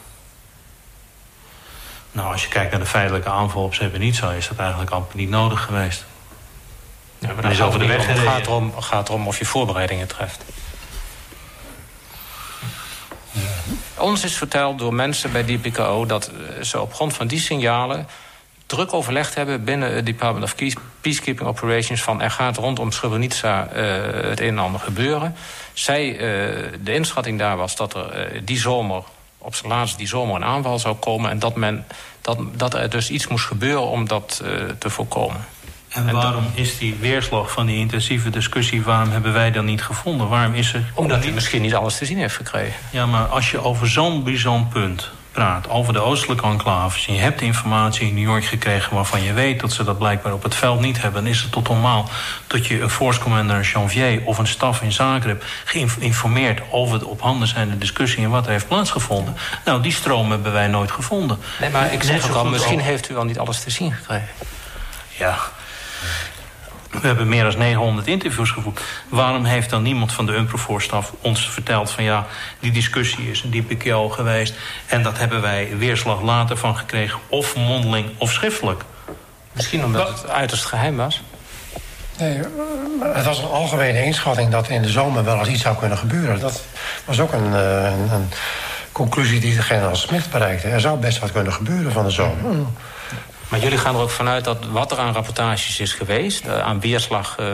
Nou, 2.13 2.33
als 2.33 2.43
je 2.43 2.49
kijkt 2.49 2.71
naar 2.71 2.81
de 2.81 2.87
feitelijke 2.87 3.29
aanval 3.29 3.63
op 3.63 3.75
Srebrenica... 3.75 4.31
is 4.33 4.49
dat 4.49 4.59
eigenlijk 4.59 4.91
amper 4.91 5.17
niet 5.17 5.31
nodig 5.31 5.65
geweest. 5.65 6.05
Ja, 7.19 7.33
maar 7.33 7.43
dan 7.43 7.51
is 7.51 7.61
over 7.61 7.79
de 7.79 7.87
weg 7.87 8.07
Het 8.07 8.19
gaat 8.19 8.47
erom, 8.47 8.81
gaat 8.81 9.09
erom 9.09 9.27
of 9.27 9.39
je 9.39 9.45
voorbereidingen 9.45 10.07
treft. 10.07 10.45
Ja. 13.31 13.41
Ons 13.95 14.25
is 14.25 14.37
verteld 14.37 14.79
door 14.79 14.95
mensen 14.95 15.33
bij 15.33 15.45
DPKO 15.45 16.07
dat 16.07 16.31
eh, 16.31 16.63
ze 16.63 16.81
op 16.81 16.95
grond 16.95 17.15
van 17.15 17.27
die 17.27 17.41
signalen 17.41 18.07
druk 18.67 18.93
overlegd 18.93 19.35
hebben 19.35 19.65
binnen 19.65 19.95
het 19.95 20.07
Department 20.07 20.45
of 20.45 20.55
Peacekeeping 21.01 21.49
Operations... 21.49 22.03
van 22.03 22.21
er 22.21 22.31
gaat 22.31 22.57
rondom 22.57 22.93
Srebrenica 22.93 23.69
uh, 23.69 24.29
het 24.29 24.41
een 24.41 24.47
en 24.47 24.59
ander 24.59 24.81
gebeuren. 24.81 25.35
Zij, 25.73 26.13
uh, 26.13 26.19
de 26.81 26.95
inschatting 26.95 27.39
daar 27.39 27.57
was 27.57 27.77
dat 27.77 27.95
er 27.95 28.35
uh, 28.35 28.41
die 28.45 28.59
zomer, 28.59 29.03
op 29.39 29.55
zijn 29.55 29.73
laatst 29.73 29.99
die 29.99 30.07
zomer... 30.07 30.37
een 30.37 30.45
aanval 30.45 30.79
zou 30.79 30.97
komen 30.97 31.31
en 31.31 31.39
dat, 31.39 31.57
men, 31.57 31.87
dat, 32.21 32.39
dat 32.53 32.75
er 32.75 32.91
dus 32.91 33.11
iets 33.11 33.27
moest 33.27 33.47
gebeuren 33.47 33.87
om 33.87 34.09
dat 34.09 34.43
te 34.79 34.91
voorkomen. 34.91 35.47
En 35.97 36.11
waarom 36.11 36.51
is 36.55 36.79
die 36.79 36.97
weerslag 37.01 37.51
van 37.51 37.67
die 37.67 37.77
intensieve 37.77 38.31
discussie... 38.31 38.83
waarom 38.83 39.11
hebben 39.11 39.33
wij 39.33 39.51
dan 39.51 39.65
niet 39.65 39.83
gevonden? 39.83 40.29
Waarom 40.29 40.55
is 40.55 40.75
er... 40.75 40.85
Omdat 40.95 41.25
hij 41.25 41.33
misschien 41.33 41.63
niet 41.63 41.75
alles 41.75 41.99
te 41.99 42.05
zien 42.05 42.19
heeft 42.19 42.37
gekregen. 42.37 42.75
Ja, 42.91 43.07
maar 43.07 43.27
als 43.27 43.51
je 43.51 43.63
over 43.63 43.89
zo'n 43.89 44.23
bijzonder 44.23 44.69
punt 44.69 45.11
praat... 45.33 45.69
over 45.69 45.93
de 45.93 46.01
oostelijke 46.01 46.47
enclaves... 46.47 47.07
en 47.07 47.15
je 47.15 47.21
hebt 47.21 47.41
informatie 47.41 48.09
in 48.09 48.15
New 48.15 48.25
York 48.25 48.45
gekregen... 48.45 48.95
waarvan 48.95 49.23
je 49.23 49.33
weet 49.33 49.61
dat 49.61 49.73
ze 49.73 49.85
dat 49.85 49.99
blijkbaar 49.99 50.33
op 50.33 50.43
het 50.43 50.55
veld 50.55 50.81
niet 50.81 51.03
hebben... 51.03 51.23
dan 51.23 51.33
is 51.33 51.43
het 51.43 51.53
tot 51.53 51.69
normaal 51.69 52.09
dat 52.47 52.67
je 52.67 52.81
een 52.81 52.91
force 52.91 53.21
commander 53.21 53.71
Janvier... 53.73 54.21
of 54.25 54.39
een 54.39 54.47
staf 54.47 54.83
in 54.83 54.93
Zagreb 54.93 55.45
geïnformeerd 55.65 56.61
over 56.71 56.99
de 56.99 57.07
op 57.07 57.21
handen 57.21 57.49
zijnde 57.49 57.79
discussie... 57.79 58.25
en 58.25 58.31
wat 58.31 58.45
er 58.45 58.51
heeft 58.51 58.69
plaatsgevonden. 58.69 59.37
Nou, 59.65 59.83
die 59.83 59.93
stroom 59.93 60.31
hebben 60.31 60.53
wij 60.53 60.67
nooit 60.67 60.91
gevonden. 60.91 61.39
Nee, 61.61 61.71
maar 61.71 61.93
ik 61.93 62.03
zeg 62.03 62.29
ook 62.29 62.37
al, 62.37 62.45
misschien 62.45 62.81
heeft 62.81 63.11
u 63.11 63.15
wel 63.15 63.25
niet 63.25 63.39
alles 63.39 63.61
te 63.61 63.71
zien 63.71 63.93
gekregen. 63.93 64.29
Ja, 65.19 65.39
we 66.91 67.07
hebben 67.07 67.29
meer 67.29 67.43
dan 67.43 67.59
900 67.59 68.07
interviews 68.07 68.51
gevoerd. 68.51 68.81
Waarom 69.09 69.45
heeft 69.45 69.71
dan 69.71 69.83
niemand 69.83 70.13
van 70.13 70.27
de 70.27 70.33
UNPROFOR-staf 70.33 71.13
ons 71.21 71.51
verteld... 71.51 71.91
van 71.91 72.05
ja, 72.05 72.27
die 72.61 72.73
discussie 72.73 73.31
is 73.31 73.43
een 73.43 73.51
diepe 73.51 73.77
keel 73.77 74.09
geweest... 74.09 74.55
en 74.87 75.03
dat 75.03 75.19
hebben 75.19 75.41
wij 75.41 75.69
weerslag 75.79 76.23
later 76.23 76.57
van 76.57 76.77
gekregen... 76.77 77.19
of 77.29 77.57
mondeling 77.57 78.11
of 78.19 78.33
schriftelijk. 78.33 78.83
Misschien 79.53 79.85
omdat 79.85 80.09
het 80.09 80.31
uiterst 80.31 80.65
geheim 80.65 80.97
was? 80.97 81.23
Nee, 82.19 82.41
het 83.01 83.25
was 83.25 83.39
een 83.39 83.49
algemene 83.49 84.05
inschatting 84.05 84.51
dat 84.51 84.69
in 84.69 84.83
de 84.83 84.89
zomer 84.89 85.25
wel 85.25 85.39
eens 85.39 85.49
iets 85.49 85.63
zou 85.63 85.77
kunnen 85.77 85.99
gebeuren. 85.99 86.41
Dat 86.41 86.63
was 87.05 87.21
ook 87.21 87.33
een, 87.33 87.55
eh, 87.55 87.85
een, 87.85 88.13
een 88.13 88.29
conclusie 88.93 89.41
die 89.41 89.57
de 89.57 89.63
generaal 89.63 89.97
Smith 89.97 90.31
bereikte. 90.31 90.69
Er 90.69 90.81
zou 90.81 90.99
best 90.99 91.19
wat 91.19 91.33
kunnen 91.33 91.53
gebeuren 91.53 91.93
van 91.93 92.05
de 92.05 92.11
zomer. 92.11 92.67
Maar 93.49 93.61
jullie 93.61 93.79
gaan 93.79 93.95
er 93.95 94.01
ook 94.01 94.11
vanuit 94.11 94.45
dat 94.45 94.59
wat 94.71 94.93
er 94.93 94.99
aan 94.99 95.13
rapportages 95.13 95.81
is 95.81 95.93
geweest... 95.93 96.47
Uh, 96.47 96.59
aan 96.59 96.81
weerslag 96.81 97.37
uh, 97.41 97.47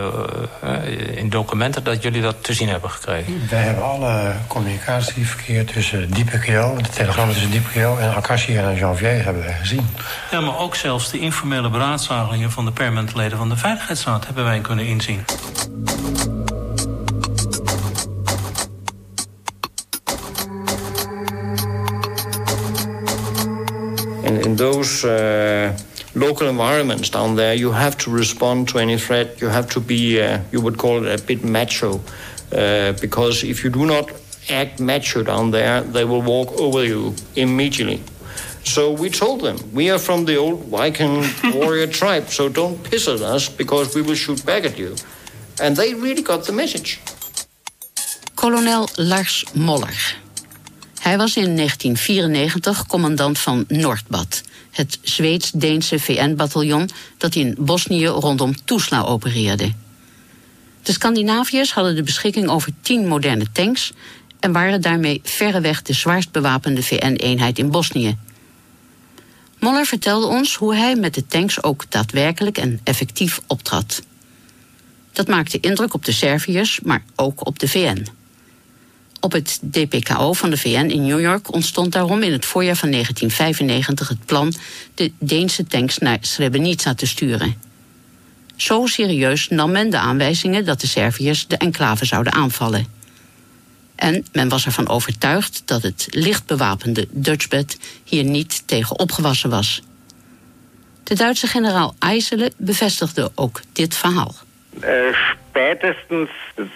uh, 0.64 1.16
in 1.16 1.28
documenten, 1.28 1.84
dat 1.84 2.02
jullie 2.02 2.22
dat 2.22 2.36
te 2.40 2.54
zien 2.54 2.68
hebben 2.68 2.90
gekregen? 2.90 3.48
Wij 3.50 3.62
hebben 3.62 3.84
alle 3.84 4.32
communicatieverkeer 4.46 5.64
tussen 5.64 6.10
DiepeKL... 6.10 6.74
de 6.82 6.88
telegrammen 6.94 7.34
tussen 7.34 7.50
DiepeKL 7.50 7.98
en 7.98 8.14
Akashi 8.14 8.56
en 8.56 8.74
Janvier 8.74 9.24
hebben 9.24 9.42
wij 9.42 9.56
gezien. 9.60 9.88
Ja, 10.30 10.40
maar 10.40 10.58
ook 10.58 10.74
zelfs 10.74 11.10
de 11.10 11.18
informele 11.18 11.70
beraadslagingen... 11.70 12.50
van 12.50 12.64
de 12.64 12.72
permanente 12.72 13.16
leden 13.16 13.38
van 13.38 13.48
de 13.48 13.56
Veiligheidsraad 13.56 14.26
hebben 14.26 14.44
wij 14.44 14.60
kunnen 14.60 14.86
inzien. 14.86 15.24
Those 24.82 25.04
uh, 25.04 25.76
local 26.14 26.48
environments 26.48 27.10
down 27.10 27.36
there, 27.36 27.54
you 27.54 27.70
have 27.72 27.96
to 27.96 28.10
respond 28.10 28.68
to 28.68 28.78
any 28.78 28.98
threat. 28.98 29.40
You 29.40 29.48
have 29.48 29.68
to 29.70 29.80
be, 29.80 30.20
uh, 30.20 30.40
you 30.50 30.60
would 30.60 30.76
call 30.76 31.06
it 31.06 31.20
a 31.20 31.22
bit 31.22 31.44
macho, 31.44 32.00
uh, 32.52 32.92
because 33.00 33.44
if 33.44 33.62
you 33.64 33.70
do 33.70 33.86
not 33.86 34.10
act 34.50 34.80
macho 34.80 35.22
down 35.22 35.50
there, 35.52 35.82
they 35.82 36.04
will 36.04 36.22
walk 36.22 36.50
over 36.60 36.84
you 36.84 37.14
immediately. 37.36 38.00
So 38.64 38.92
we 38.92 39.08
told 39.10 39.40
them, 39.40 39.56
we 39.72 39.90
are 39.90 39.98
from 39.98 40.24
the 40.24 40.36
old 40.36 40.64
Viking 40.64 41.24
warrior 41.54 41.86
tribe, 42.00 42.28
so 42.28 42.48
don't 42.48 42.82
piss 42.82 43.08
at 43.08 43.20
us 43.20 43.48
because 43.48 43.94
we 43.94 44.02
will 44.02 44.16
shoot 44.16 44.44
back 44.44 44.64
at 44.64 44.78
you. 44.78 44.94
And 45.60 45.76
they 45.76 45.94
really 45.94 46.22
got 46.22 46.44
the 46.44 46.52
message. 46.52 47.00
Kolonel 48.34 48.88
Lars 48.96 49.44
Moller. 49.54 50.20
Hij 51.02 51.16
was 51.16 51.36
in 51.36 51.56
1994 51.56 52.86
commandant 52.86 53.38
van 53.38 53.64
Noordbad, 53.68 54.42
het 54.72 54.98
Zweeds-Deense 55.02 55.98
VN-bataljon 55.98 56.88
dat 57.18 57.34
in 57.34 57.56
Bosnië 57.58 58.06
rondom 58.06 58.64
Tuzla 58.64 59.02
opereerde. 59.02 59.72
De 60.82 60.92
Scandinaviërs 60.92 61.72
hadden 61.72 61.94
de 61.94 62.02
beschikking 62.02 62.48
over 62.48 62.72
tien 62.80 63.06
moderne 63.06 63.46
tanks 63.52 63.92
en 64.40 64.52
waren 64.52 64.80
daarmee 64.80 65.20
verreweg 65.24 65.82
de 65.82 65.92
zwaarst 65.92 66.30
bewapende 66.30 66.82
VN-eenheid 66.82 67.58
in 67.58 67.70
Bosnië. 67.70 68.16
Moller 69.58 69.86
vertelde 69.86 70.26
ons 70.26 70.54
hoe 70.56 70.74
hij 70.74 70.96
met 70.96 71.14
de 71.14 71.26
tanks 71.26 71.62
ook 71.62 71.84
daadwerkelijk 71.88 72.58
en 72.58 72.80
effectief 72.84 73.40
optrad. 73.46 74.02
Dat 75.12 75.28
maakte 75.28 75.60
indruk 75.60 75.94
op 75.94 76.04
de 76.04 76.12
Serviërs, 76.12 76.80
maar 76.80 77.04
ook 77.16 77.46
op 77.46 77.58
de 77.58 77.68
VN. 77.68 78.06
Op 79.24 79.32
het 79.32 79.60
DPKO 79.62 80.32
van 80.32 80.50
de 80.50 80.56
VN 80.56 80.88
in 80.88 81.02
New 81.02 81.20
York 81.20 81.52
ontstond 81.54 81.92
daarom 81.92 82.22
in 82.22 82.32
het 82.32 82.44
voorjaar 82.44 82.76
van 82.76 82.90
1995 82.90 84.08
het 84.08 84.24
plan 84.26 84.54
de 84.94 85.12
Deense 85.18 85.64
tanks 85.66 85.98
naar 85.98 86.18
Srebrenica 86.20 86.94
te 86.94 87.06
sturen. 87.06 87.56
Zo 88.56 88.86
serieus 88.86 89.48
nam 89.48 89.70
men 89.70 89.90
de 89.90 89.98
aanwijzingen 89.98 90.64
dat 90.64 90.80
de 90.80 90.86
Serviërs 90.86 91.46
de 91.46 91.56
enclave 91.56 92.04
zouden 92.04 92.32
aanvallen. 92.32 92.86
En 93.94 94.26
men 94.32 94.48
was 94.48 94.64
ervan 94.66 94.88
overtuigd 94.88 95.62
dat 95.64 95.82
het 95.82 96.06
licht 96.10 96.46
bewapende 96.46 97.08
Dutchbed 97.10 97.78
hier 98.04 98.24
niet 98.24 98.62
tegen 98.66 98.98
opgewassen 98.98 99.50
was. 99.50 99.82
De 101.02 101.14
Duitse 101.14 101.46
generaal 101.46 101.94
Eisele 101.98 102.52
bevestigde 102.56 103.32
ook 103.34 103.60
dit 103.72 103.96
verhaal. 103.96 104.34
Äh, 104.80 105.12
spätestens 105.14 106.30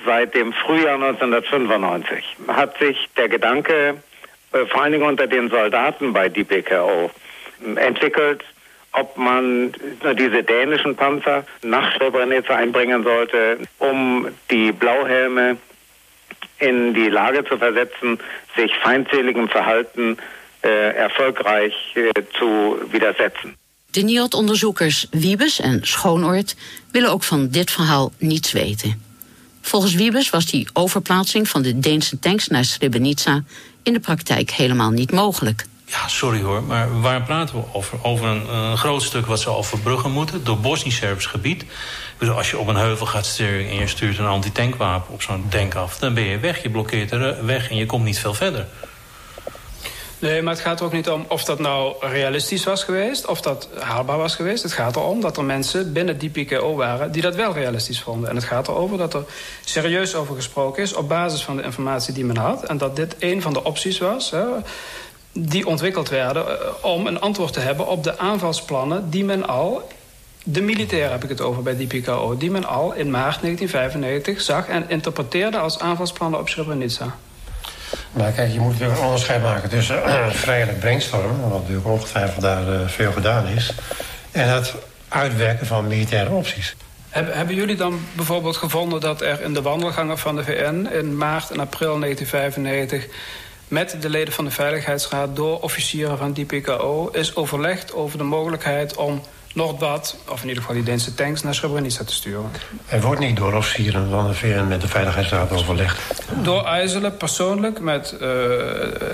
seit 0.05 0.35
dem 0.35 0.53
Frühjahr 0.53 0.95
1995 0.95 2.37
hat 2.49 2.79
sich 2.79 3.09
der 3.17 3.29
Gedanke, 3.29 3.97
äh, 4.53 4.67
vor 4.67 4.83
allen 4.83 4.93
Dingen 4.93 5.07
unter 5.07 5.27
den 5.27 5.49
Soldaten 5.49 6.13
bei 6.13 6.29
DPKO, 6.29 7.11
entwickelt, 7.77 8.45
ob 8.93 9.17
man 9.17 9.73
diese 10.19 10.43
dänischen 10.43 10.95
Panzer 10.95 11.45
nach 11.63 11.97
Srebrenica 11.97 12.55
einbringen 12.55 13.03
sollte, 13.03 13.59
um 13.79 14.29
die 14.51 14.73
Blauhelme 14.73 15.57
in 16.59 16.95
die 16.95 17.09
Lage 17.09 17.45
zu 17.45 17.59
versetzen, 17.59 18.19
zich 18.57 18.75
feindseligem 18.77 19.49
Verhalten 19.49 20.17
äh, 20.63 20.95
erfolgreich 20.97 21.75
äh, 21.95 22.11
zu 22.39 22.79
widersetzen. 22.91 23.55
De 23.97 24.03
NIOD-onderzoekers 24.03 25.07
Wiebes 25.11 25.61
en 25.61 25.79
Schoonoord 25.83 26.57
willen 26.91 27.11
ook 27.11 27.23
van 27.23 27.49
dit 27.49 27.71
verhaal 27.71 28.13
niets 28.19 28.53
weten. 28.53 29.03
Volgens 29.61 29.95
Wiebes 29.95 30.31
was 30.31 30.47
die 30.47 30.69
overplaatsing 30.73 31.49
van 31.49 31.63
de 31.63 31.79
Deense 31.79 32.19
tanks 32.19 32.49
naar 32.49 32.65
Srebrenica 32.65 33.45
in 33.83 33.93
de 33.93 34.01
praktijk 34.01 34.51
helemaal 34.51 34.91
niet 34.91 35.13
mogelijk. 35.13 35.67
Ja, 35.87 36.09
sorry 36.09 36.43
hoor, 36.43 36.63
maar 36.63 37.01
waar 37.01 37.23
praten 37.23 37.57
we 37.57 37.63
over? 37.73 37.99
Over 38.03 38.27
een, 38.27 38.77
groot 38.77 39.03
stuk 39.03 39.27
wat 39.27 39.41
ze 39.41 39.51
overbruggen 39.51 40.11
moeten 40.11 40.45
door 40.45 40.59
Bosnisch-Serbisch 40.59 41.27
gebied. 41.27 41.65
Dus 42.19 42.29
als 42.29 42.51
je 42.51 42.59
op 42.59 42.67
een 42.67 42.77
heuvel 42.77 43.07
gaat 43.07 43.27
sturen 43.27 43.69
en 43.69 43.75
je 43.75 43.87
stuurt 43.87 44.19
een 44.19 44.27
antitankwapen 44.27 45.13
op 45.13 45.23
zo'n 45.23 45.49
tank 45.49 45.75
af, 45.75 45.99
dan 45.99 46.15
ben 46.15 46.25
je 46.25 46.39
weg. 46.39 46.63
Je 46.63 46.71
blokkeert 46.71 47.11
er 47.11 47.47
weg 47.47 47.71
en 47.71 47.77
je 47.77 47.87
komt 47.87 48.05
niet 48.05 48.19
veel 48.19 48.35
verder. 48.35 48.67
Nee, 50.19 50.43
maar 50.43 50.53
het 50.53 50.63
gaat 50.63 50.81
er 50.81 50.87
ook 50.87 50.93
niet 50.93 51.09
om 51.09 51.25
of 51.29 51.45
dat 51.45 51.59
nou 51.59 51.95
realistisch 52.01 52.65
was 52.65 52.85
geweest... 52.85 53.27
of 53.27 53.41
dat 53.41 53.69
haalbaar 53.79 54.19
was 54.19 54.35
geweest. 54.35 54.63
Het 54.63 54.73
gaat 54.73 54.97
erom 54.97 55.21
dat 55.21 55.37
er 55.37 55.45
mensen 55.45 55.93
binnen 55.93 56.19
die 56.19 56.31
PKO 56.31 56.75
waren... 56.75 57.13
die 57.13 57.23
dat 57.23 57.35
wel 57.35 57.53
realistisch 57.53 58.01
vonden. 58.01 58.31
En 58.31 58.37
het 58.37 58.45
gaat 58.45 58.69
erover 58.69 58.99
dat 58.99 59.15
er 59.15 59.25
serieus 59.65 60.15
over 60.15 60.35
gesproken 60.35 60.83
is... 60.83 60.95
op 60.95 61.09
basis 61.09 61.43
van 61.43 61.57
de 61.57 61.63
informatie 61.63 62.15
die 62.15 62.25
men 62.25 62.37
had. 62.37 62.65
En 62.65 62.79
dat 62.79 62.97
dit 62.97 63.17
een 63.19 63.43
van 63.43 63.53
de 63.53 63.65
opties 63.65 63.99
was... 63.99 64.31
Hè, 64.31 64.45
die 65.33 65.67
ontwikkeld 65.67 66.09
werden 66.09 66.47
eh, 66.49 66.67
om 66.81 67.07
een 67.07 67.21
antwoord 67.21 67.53
te 67.53 67.61
hebben... 67.61 67.87
op 67.87 68.05
de 68.05 68.19
aanvalsplannen 68.19 69.11
die 69.11 69.25
men 69.25 69.49
al... 69.49 69.89
de 70.45 70.61
militairen 70.61 71.11
heb 71.11 71.23
ik 71.23 71.29
het 71.29 71.41
over 71.41 71.63
bij 71.63 71.77
die 71.77 71.87
PKO... 71.87 72.37
die 72.37 72.51
men 72.51 72.65
al 72.65 72.93
in 72.93 73.11
maart 73.11 73.41
1995 73.41 74.41
zag 74.41 74.69
en 74.69 74.85
interpreteerde 74.89 75.59
als 75.59 75.79
aanvalsplannen 75.79 76.41
op 76.41 76.49
Srebrenica. 76.49 77.17
Maar 78.13 78.33
kijk, 78.33 78.53
je 78.53 78.61
moet 78.61 78.73
natuurlijk 78.73 78.99
een 78.99 79.05
onderscheid 79.05 79.43
maken 79.43 79.69
tussen 79.69 79.97
uh, 79.97 80.27
vrijelijk 80.47 80.81
brainstormen... 80.81 81.51
wat 81.51 81.61
natuurlijk 81.61 81.87
ongetwijfeld 81.87 82.43
daar 82.43 82.69
uh, 82.69 82.89
veel 82.89 83.13
gedaan 83.13 83.47
is... 83.47 83.73
en 84.33 84.49
het 84.49 84.75
uitwerken 85.09 85.67
van 85.67 85.87
militaire 85.87 86.31
opties. 86.31 86.77
Hebben 87.09 87.55
jullie 87.55 87.77
dan 87.77 88.01
bijvoorbeeld 88.13 88.57
gevonden 88.57 89.01
dat 89.01 89.21
er 89.21 89.43
in 89.43 89.55
de 89.55 89.63
wandelgangen 89.63 90.19
van 90.19 90.37
de 90.37 90.45
VN... 90.45 90.89
in 90.93 91.17
maart 91.17 91.51
en 91.51 91.61
april 91.61 91.99
1995 92.01 93.07
met 93.69 93.97
de 94.01 94.09
leden 94.11 94.35
van 94.35 94.45
de 94.45 94.51
Veiligheidsraad... 94.51 95.37
door 95.37 95.61
officieren 95.61 96.19
van 96.19 96.33
DPKO 96.33 97.09
is 97.13 97.37
overlegd 97.37 97.93
over 97.95 98.19
de 98.19 98.25
mogelijkheid 98.25 98.97
om 98.97 99.23
Noordbad, 99.57 100.17
of 100.29 100.43
in 100.43 100.49
ieder 100.49 100.63
geval 100.63 100.77
die 100.77 100.85
Deense 100.85 101.15
tanks, 101.15 101.43
naar 101.43 101.55
Srebrenica 101.55 102.05
te 102.05 102.13
sturen. 102.13 102.51
Er 102.87 103.01
wordt 103.01 103.21
niet 103.21 103.37
door 103.37 103.55
officieren 103.55 104.11
van 104.11 104.27
de 104.27 104.35
VN 104.35 104.67
met 104.69 104.81
de 104.81 104.89
Veiligheidsraad 104.89 105.53
overlegd. 105.53 106.01
Door 106.43 106.65
IJsselen 106.65 107.17
persoonlijk 107.17 107.81
met, 107.81 108.15
uh, 108.15 108.21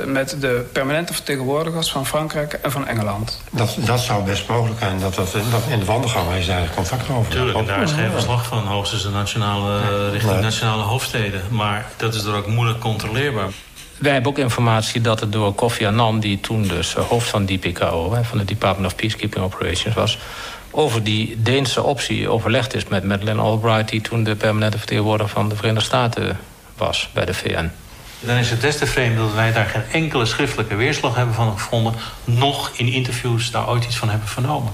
met 0.07 0.37
de 0.41 0.65
permanente 0.73 1.13
vertegenwoordigers 1.13 1.91
van 1.91 2.07
Frankrijk 2.07 2.53
en 2.53 2.73
van 2.73 2.87
Engeland. 2.87 3.41
Dat, 3.51 3.77
dat 3.79 4.01
zou 4.01 4.25
best 4.25 4.49
mogelijk 4.49 4.79
zijn. 4.79 5.01
Dat, 5.01 5.15
dat, 5.15 5.33
dat 5.33 5.63
in 5.71 5.79
de 5.79 5.85
wandelgang 5.85 6.27
is 6.29 6.49
eigenlijk 6.49 6.75
contact 6.75 7.11
over. 7.11 7.33
Tuurlijk, 7.33 7.59
en 7.59 7.67
daar 7.67 7.83
is 7.83 7.93
geen 7.93 8.11
verslag 8.11 8.47
van. 8.47 8.67
Hoogstens 8.67 9.03
de 9.03 9.11
nationale, 9.11 10.11
richting 10.11 10.33
nee. 10.33 10.43
nationale 10.43 10.83
hoofdsteden. 10.83 11.43
Maar 11.51 11.87
dat 11.97 12.15
is 12.15 12.25
er 12.25 12.35
ook 12.35 12.47
moeilijk 12.47 12.79
controleerbaar. 12.79 13.51
Wij 14.03 14.13
hebben 14.13 14.31
ook 14.31 14.39
informatie 14.39 15.01
dat 15.01 15.21
het 15.21 15.33
door 15.33 15.55
Kofi 15.55 15.87
Annan... 15.87 16.21
die 16.21 16.41
toen 16.41 16.63
dus 16.63 16.95
hoofd 16.95 17.29
van 17.29 17.47
DPKO, 17.47 18.19
van 18.23 18.39
de 18.39 18.45
Department 18.45 18.93
of 18.93 18.97
Peacekeeping 18.97 19.45
Operations 19.45 19.95
was... 19.95 20.19
over 20.71 21.03
die 21.03 21.43
Deense 21.43 21.83
optie 21.83 22.29
overlegd 22.29 22.75
is 22.75 22.87
met 22.87 23.05
Madeleine 23.05 23.41
Albright... 23.41 23.89
die 23.89 24.01
toen 24.01 24.25
de 24.25 24.35
permanente 24.37 24.79
vertegenwoordiger 24.79 25.33
van 25.33 25.49
de 25.49 25.57
Verenigde 25.57 25.85
Staten 25.85 26.39
was 26.77 27.09
bij 27.13 27.25
de 27.25 27.35
VN. 27.35 27.71
Dan 28.21 28.37
is 28.37 28.51
het 28.51 28.61
des 28.61 28.79
te 28.79 28.87
vreemd 28.87 29.17
dat 29.17 29.35
wij 29.35 29.53
daar 29.53 29.67
geen 29.67 30.03
enkele 30.03 30.27
schriftelijke 30.27 30.75
weerslag 30.75 31.15
hebben 31.15 31.35
van 31.35 31.53
gevonden... 31.53 31.95
nog 32.25 32.71
in 32.77 32.89
interviews 32.89 33.51
daar 33.51 33.69
ooit 33.69 33.85
iets 33.85 33.97
van 33.97 34.09
hebben 34.09 34.29
vernomen. 34.29 34.73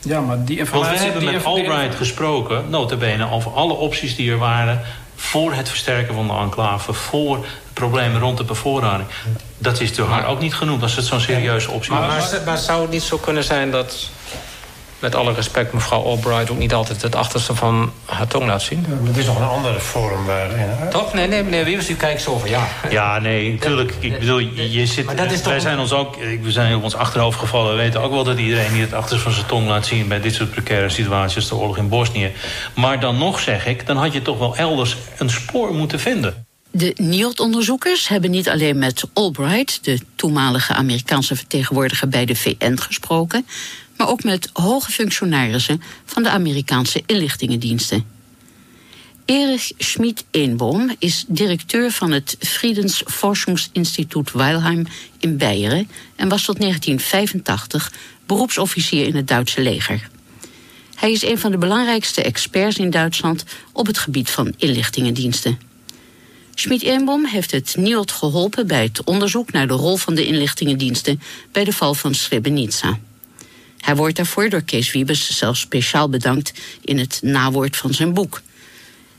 Ja, 0.00 0.20
maar 0.20 0.44
die 0.44 0.58
informatie... 0.58 0.98
Want 0.98 1.12
we 1.12 1.12
hebben 1.12 1.32
met 1.32 1.44
Albright 1.44 1.94
gesproken, 1.94 2.70
notabene, 2.70 3.30
over 3.30 3.52
alle 3.52 3.72
opties 3.72 4.16
die 4.16 4.30
er 4.30 4.38
waren 4.38 4.82
voor 5.24 5.54
het 5.54 5.68
versterken 5.68 6.14
van 6.14 6.26
de 6.26 6.32
enclave... 6.32 6.92
voor 6.92 7.46
problemen 7.72 8.20
rond 8.20 8.38
de 8.38 8.44
bevoorrading. 8.44 9.08
Dat 9.58 9.80
is 9.80 9.94
door 9.94 10.08
haar 10.08 10.26
ook 10.26 10.40
niet 10.40 10.54
genoemd 10.54 10.82
als 10.82 10.96
het 10.96 11.04
zo'n 11.04 11.20
serieuze 11.20 11.70
optie 11.70 11.92
maar, 11.92 12.06
was. 12.06 12.30
Maar, 12.30 12.42
maar, 12.44 12.58
zou 12.58 12.82
het 12.82 12.90
niet 12.90 13.02
zo 13.02 13.18
kunnen 13.18 13.44
zijn 13.44 13.70
dat... 13.70 14.08
met 15.04 15.14
alle 15.14 15.32
respect 15.32 15.72
mevrouw 15.72 16.02
Albright 16.02 16.50
ook 16.50 16.58
niet 16.58 16.74
altijd 16.74 17.02
het 17.02 17.14
achterste 17.14 17.54
van 17.54 17.92
haar 18.04 18.26
tong 18.26 18.46
laat 18.46 18.62
zien? 18.62 18.86
Ja, 18.88 19.06
het 19.06 19.16
is 19.16 19.26
nog 19.26 19.38
een 19.38 19.46
ander 19.46 19.80
forum 19.80 20.24
waarin... 20.24 20.66
Toch? 20.90 21.14
Nee, 21.14 21.28
nee, 21.28 21.42
meneer 21.42 21.64
Wiebes, 21.64 21.90
u 21.90 21.94
kijkt 21.94 22.22
zo 22.22 22.38
van 22.38 22.48
ja. 22.48 22.68
Ja, 22.90 23.18
nee, 23.18 23.52
natuurlijk. 23.52 23.94
Ik 24.00 24.18
bedoel, 24.18 24.38
je 24.38 24.86
zit... 24.86 25.04
Maar 25.04 25.16
dat 25.16 25.32
is 25.32 25.40
toch 25.40 25.52
wij 25.52 25.60
zijn 25.60 25.78
ons 25.78 25.92
ook... 25.92 26.16
We 26.42 26.50
zijn 26.50 26.74
op 26.74 26.82
ons 26.82 26.94
achterhoofd 26.94 27.38
gevallen. 27.38 27.70
We 27.70 27.82
weten 27.82 28.02
ook 28.02 28.10
wel 28.10 28.24
dat 28.24 28.38
iedereen 28.38 28.72
niet 28.72 28.82
het 28.82 28.92
achterste 28.92 29.24
van 29.24 29.32
zijn 29.32 29.46
tong 29.46 29.68
laat 29.68 29.86
zien... 29.86 30.08
bij 30.08 30.20
dit 30.20 30.34
soort 30.34 30.50
precaire 30.50 30.88
situaties, 30.88 31.48
de 31.48 31.54
oorlog 31.54 31.76
in 31.76 31.88
Bosnië. 31.88 32.32
Maar 32.74 33.00
dan 33.00 33.18
nog 33.18 33.40
zeg 33.40 33.66
ik, 33.66 33.86
dan 33.86 33.96
had 33.96 34.12
je 34.12 34.22
toch 34.22 34.38
wel 34.38 34.56
elders 34.56 34.96
een 35.18 35.30
spoor 35.30 35.74
moeten 35.74 36.00
vinden. 36.00 36.46
De 36.70 36.92
NIOD-onderzoekers 36.96 38.08
hebben 38.08 38.30
niet 38.30 38.48
alleen 38.48 38.78
met 38.78 39.04
Albright, 39.12 39.84
de 39.84 39.98
toenmalige 40.16 40.74
Amerikaanse 40.74 41.36
vertegenwoordiger 41.36 42.08
bij 42.08 42.24
de 42.24 42.34
VN, 42.34 42.76
gesproken, 42.76 43.46
maar 43.96 44.08
ook 44.08 44.24
met 44.24 44.50
hoge 44.52 44.92
functionarissen 44.92 45.82
van 46.04 46.22
de 46.22 46.30
Amerikaanse 46.30 47.02
inlichtingendiensten. 47.06 48.12
Erich 49.24 49.72
Schmid-Eenboom 49.78 50.94
is 50.98 51.24
directeur 51.28 51.90
van 51.90 52.10
het 52.10 52.36
Friedensforschungsinstituut 52.40 54.32
Weilheim 54.32 54.86
in 55.18 55.36
Beieren 55.36 55.88
en 56.16 56.28
was 56.28 56.44
tot 56.44 56.60
1985 56.60 57.92
beroepsofficier 58.26 59.06
in 59.06 59.16
het 59.16 59.28
Duitse 59.28 59.60
leger. 59.60 60.08
Hij 60.94 61.12
is 61.12 61.22
een 61.22 61.38
van 61.38 61.50
de 61.50 61.58
belangrijkste 61.58 62.22
experts 62.22 62.76
in 62.76 62.90
Duitsland 62.90 63.44
op 63.72 63.86
het 63.86 63.98
gebied 63.98 64.30
van 64.30 64.54
inlichtingendiensten. 64.56 65.58
Schmid-Eenbom 66.54 67.26
heeft 67.26 67.50
het 67.50 67.74
NIOD 67.78 68.12
geholpen 68.12 68.66
bij 68.66 68.82
het 68.82 69.04
onderzoek 69.04 69.52
naar 69.52 69.66
de 69.66 69.74
rol 69.74 69.96
van 69.96 70.14
de 70.14 70.26
inlichtingendiensten 70.26 71.20
bij 71.52 71.64
de 71.64 71.72
val 71.72 71.94
van 71.94 72.14
Srebrenica. 72.14 72.98
Hij 73.84 73.96
wordt 73.96 74.16
daarvoor 74.16 74.48
door 74.48 74.62
Kees 74.62 74.92
Wiebes 74.92 75.38
zelfs 75.38 75.60
speciaal 75.60 76.08
bedankt 76.08 76.52
in 76.84 76.98
het 76.98 77.18
nawoord 77.22 77.76
van 77.76 77.94
zijn 77.94 78.14
boek. 78.14 78.40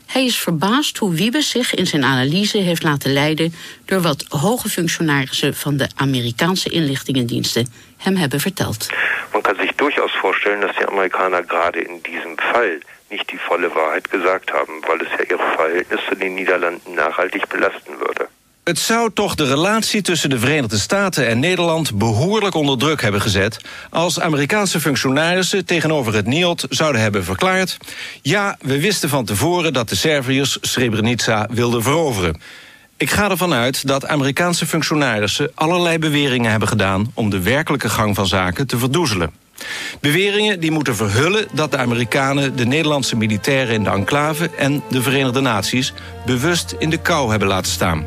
Hij 0.06 0.24
is 0.24 0.38
verbaasd 0.38 0.96
hoe 0.96 1.14
Wiebes 1.14 1.50
zich 1.50 1.74
in 1.74 1.86
zijn 1.86 2.04
analyse 2.04 2.58
heeft 2.58 2.82
laten 2.82 3.12
leiden 3.12 3.54
door 3.84 4.00
wat 4.00 4.24
hoge 4.28 4.68
functionarissen 4.68 5.54
van 5.54 5.76
de 5.76 5.88
Amerikaanse 5.96 6.68
inlichtingendiensten 6.68 7.72
hem 7.96 8.16
hebben 8.16 8.40
verteld. 8.40 8.86
Man 9.32 9.42
kan 9.42 9.56
zich 9.60 9.74
durchaus 9.74 10.12
voorstellen 10.20 10.60
dat 10.60 10.74
de 10.78 10.88
Amerikaner 10.88 11.44
gerade 11.46 11.82
in 11.82 11.98
diesem 12.02 12.34
Fall 12.36 12.78
nicht 13.10 13.28
die 13.30 13.40
volle 13.40 13.68
Wahrheit 13.68 14.10
gesagt 14.10 14.50
haben, 14.50 14.74
weil 14.86 15.00
es 15.00 15.10
ja 15.18 15.24
ihre 15.30 15.52
Verhältnisse 15.56 16.10
in 16.10 16.18
den 16.18 16.34
Niederlanden 16.34 16.94
nachhaltig 16.94 17.46
belasten 17.48 17.98
würde. 17.98 18.28
Het 18.66 18.78
zou 18.78 19.10
toch 19.14 19.34
de 19.34 19.46
relatie 19.46 20.02
tussen 20.02 20.30
de 20.30 20.38
Verenigde 20.38 20.78
Staten 20.78 21.28
en 21.28 21.38
Nederland 21.38 21.98
behoorlijk 21.98 22.54
onder 22.54 22.78
druk 22.78 23.02
hebben 23.02 23.20
gezet 23.20 23.60
als 23.90 24.20
Amerikaanse 24.20 24.80
functionarissen 24.80 25.64
tegenover 25.64 26.14
het 26.14 26.26
NIOD 26.26 26.66
zouden 26.68 27.00
hebben 27.00 27.24
verklaard: 27.24 27.76
ja, 28.22 28.56
we 28.60 28.80
wisten 28.80 29.08
van 29.08 29.24
tevoren 29.24 29.72
dat 29.72 29.88
de 29.88 29.96
Serviërs 29.96 30.58
Srebrenica 30.60 31.48
wilden 31.50 31.82
veroveren. 31.82 32.40
Ik 32.96 33.10
ga 33.10 33.30
ervan 33.30 33.52
uit 33.52 33.86
dat 33.86 34.06
Amerikaanse 34.06 34.66
functionarissen 34.66 35.50
allerlei 35.54 35.98
beweringen 35.98 36.50
hebben 36.50 36.68
gedaan 36.68 37.10
om 37.14 37.30
de 37.30 37.40
werkelijke 37.40 37.88
gang 37.88 38.14
van 38.14 38.26
zaken 38.26 38.66
te 38.66 38.78
verdoezelen. 38.78 39.30
Beweringen 40.00 40.60
die 40.60 40.70
moeten 40.70 40.96
verhullen 40.96 41.46
dat 41.52 41.70
de 41.70 41.78
Amerikanen 41.78 42.56
de 42.56 42.66
Nederlandse 42.66 43.16
militairen 43.16 43.74
in 43.74 43.84
de 43.84 43.90
enclave 43.90 44.50
en 44.58 44.82
de 44.90 45.02
Verenigde 45.02 45.40
Naties 45.40 45.92
bewust 46.24 46.74
in 46.78 46.90
de 46.90 46.98
kou 46.98 47.30
hebben 47.30 47.48
laten 47.48 47.72
staan. 47.72 48.06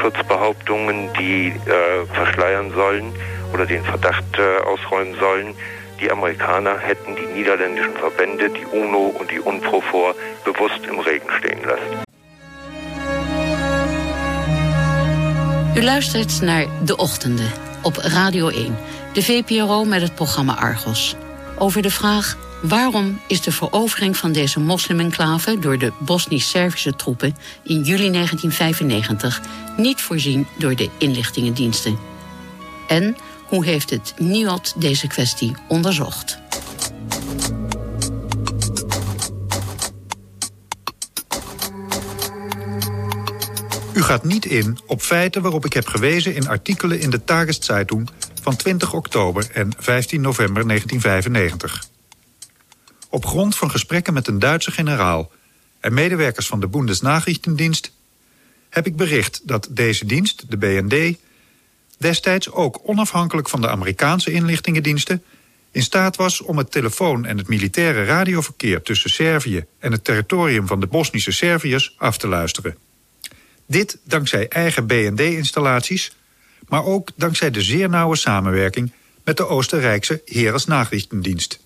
Datenschutzbehauptungen, 0.00 1.08
die 1.18 1.48
äh, 1.48 2.06
verschleiern 2.14 2.72
sollen 2.72 3.12
oder 3.52 3.66
den 3.66 3.84
Verdacht 3.84 4.24
äh, 4.38 4.62
ausräumen 4.64 5.14
sollen, 5.18 5.54
die 6.00 6.10
Amerikaner 6.10 6.78
hätten 6.78 7.14
die 7.16 7.38
niederländischen 7.38 7.92
Verbände, 7.94 8.48
die 8.48 8.64
UNO 8.76 9.14
und 9.18 9.30
die 9.30 9.40
UNPROFOR 9.40 10.14
bewusst 10.44 10.80
im 10.88 10.98
Regen 11.00 11.28
stehen 11.38 11.62
lassen. 11.64 12.04
U 15.76 15.80
luistert 15.82 16.42
naar 16.42 16.66
De 16.84 16.96
Ochtenden 16.96 17.52
op 17.82 17.96
Radio 17.96 18.48
1, 18.48 18.76
de 19.12 19.22
VPRO 19.22 19.84
met 19.84 20.02
het 20.02 20.14
programma 20.14 20.54
Argos. 20.54 21.16
Over 21.62 21.82
de 21.82 21.90
vraag 21.90 22.36
waarom 22.62 23.20
is 23.26 23.40
de 23.40 23.52
verovering 23.52 24.16
van 24.16 24.32
deze 24.32 24.60
moslimenclave 24.60 25.58
door 25.58 25.78
de 25.78 25.92
Bosnisch-Servische 25.98 26.96
troepen 26.96 27.36
in 27.64 27.82
juli 27.82 28.10
1995 28.10 29.40
niet 29.76 30.00
voorzien 30.00 30.46
door 30.58 30.74
de 30.74 30.88
inlichtingendiensten? 30.98 31.98
En 32.88 33.16
hoe 33.46 33.64
heeft 33.64 33.90
het 33.90 34.14
NIOD 34.18 34.74
deze 34.76 35.06
kwestie 35.06 35.54
onderzocht? 35.68 36.38
U 43.92 44.02
gaat 44.02 44.24
niet 44.24 44.44
in 44.44 44.78
op 44.86 45.02
feiten 45.02 45.42
waarop 45.42 45.64
ik 45.64 45.72
heb 45.72 45.86
gewezen 45.86 46.34
in 46.34 46.48
artikelen 46.48 47.00
in 47.00 47.10
de 47.10 47.24
Tageszeitung 47.24 48.10
van 48.42 48.56
20 48.56 48.92
oktober 48.92 49.50
en 49.52 49.72
15 49.78 50.20
november 50.20 50.66
1995. 50.66 51.88
Op 53.08 53.26
grond 53.26 53.56
van 53.56 53.70
gesprekken 53.70 54.12
met 54.12 54.26
een 54.26 54.38
Duitse 54.38 54.70
generaal 54.70 55.30
en 55.80 55.94
medewerkers 55.94 56.46
van 56.46 56.60
de 56.60 56.68
Bundesnachrichtendienst 56.68 57.92
heb 58.68 58.86
ik 58.86 58.96
bericht 58.96 59.40
dat 59.44 59.68
deze 59.70 60.06
dienst, 60.06 60.50
de 60.50 60.56
BND, 60.56 61.18
destijds 61.98 62.50
ook 62.50 62.80
onafhankelijk 62.82 63.48
van 63.48 63.60
de 63.60 63.68
Amerikaanse 63.68 64.32
inlichtingendiensten 64.32 65.22
in 65.70 65.82
staat 65.82 66.16
was 66.16 66.40
om 66.40 66.58
het 66.58 66.70
telefoon- 66.70 67.24
en 67.24 67.38
het 67.38 67.48
militaire 67.48 68.04
radioverkeer 68.04 68.82
tussen 68.82 69.10
Servië 69.10 69.64
en 69.78 69.92
het 69.92 70.04
territorium 70.04 70.66
van 70.66 70.80
de 70.80 70.86
Bosnische 70.86 71.32
Serviërs 71.32 71.94
af 71.96 72.18
te 72.18 72.28
luisteren. 72.28 72.76
Dit 73.66 73.98
dankzij 74.04 74.48
eigen 74.48 74.86
BND-installaties, 74.86 76.16
maar 76.70 76.84
ook 76.84 77.08
dankzij 77.16 77.50
de 77.50 77.62
zeer 77.62 77.88
nauwe 77.88 78.16
samenwerking 78.16 78.92
met 79.24 79.36
de 79.36 79.46
Oostenrijkse 79.46 80.22
Heeresnachrichtendienst. 80.24 81.60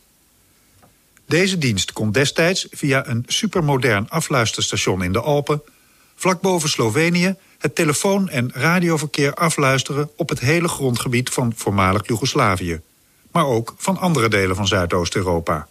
Deze 1.27 1.59
dienst 1.59 1.93
kon 1.93 2.13
destijds 2.13 2.67
via 2.71 3.09
een 3.09 3.25
supermodern 3.27 4.09
afluisterstation 4.09 5.03
in 5.03 5.13
de 5.13 5.21
Alpen, 5.21 5.63
vlak 6.15 6.41
boven 6.41 6.69
Slovenië, 6.69 7.35
het 7.59 7.75
telefoon- 7.75 8.29
en 8.29 8.51
radioverkeer 8.55 9.35
afluisteren 9.35 10.11
op 10.17 10.29
het 10.29 10.41
hele 10.41 10.69
grondgebied 10.69 11.31
van 11.31 11.53
voormalig 11.57 12.07
Joegoslavië, 12.07 12.81
maar 13.33 13.47
ook 13.47 13.75
van 13.77 13.99
andere 13.99 14.29
delen 14.29 14.57
van 14.57 14.67
Zuidoost-Europa. 14.67 15.67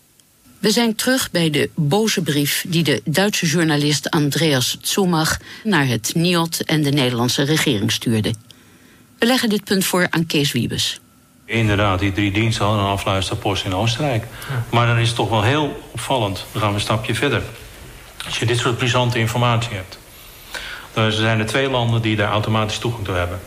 We 0.60 0.72
zijn 0.72 0.96
terug 0.96 1.32
bij 1.32 1.50
de 1.50 1.69
boze 1.76 2.22
brief 2.22 2.65
die 2.67 2.84
de 2.84 3.02
Duitse 3.06 3.46
journalist 3.46 4.10
Andreas 4.10 4.78
Zumach 4.82 5.38
naar 5.63 5.88
het 5.88 6.12
NIOD 6.15 6.63
en 6.63 6.84
de 6.84 6.89
Nederlandse 6.89 7.43
regering 7.43 7.91
stuurde. 7.91 8.34
We 9.24 9.30
leggen 9.30 9.50
dit 9.50 9.64
punt 9.64 9.86
voor 9.86 10.08
aan 10.10 10.26
Kees 10.26 10.52
Wiebes. 10.52 11.00
Inderdaad, 11.46 12.00
die 12.00 12.12
drie 12.12 12.32
diensten 12.32 12.66
hadden 12.66 12.84
een 12.84 12.92
afluisterpost 12.92 13.66
in 13.66 13.76
Oostenrijk. 13.76 14.26
Maar 14.70 14.88
dan 14.88 14.98
is 14.98 15.08
het 15.08 15.16
toch 15.16 15.30
wel 15.30 15.44
heel 15.44 15.84
opvallend. 15.92 16.46
Dan 16.52 16.62
gaan 16.62 16.70
we 16.70 16.76
een 16.76 16.82
stapje 16.82 17.16
verder. 17.16 17.44
Als 18.26 18.40
je 18.40 18.46
dit 18.46 18.60
soort 18.60 18.78
brisante 18.78 19.20
informatie 19.20 19.76
hebt. 19.76 19.98
Dan 20.94 21.12
zijn 21.12 21.40
er 21.40 21.46
twee 21.46 21.70
landen 21.70 22.02
die 22.02 22.16
daar 22.16 22.32
automatisch 22.32 22.78
toegang 22.78 23.06
toe 23.06 23.16
hebben. 23.16 23.40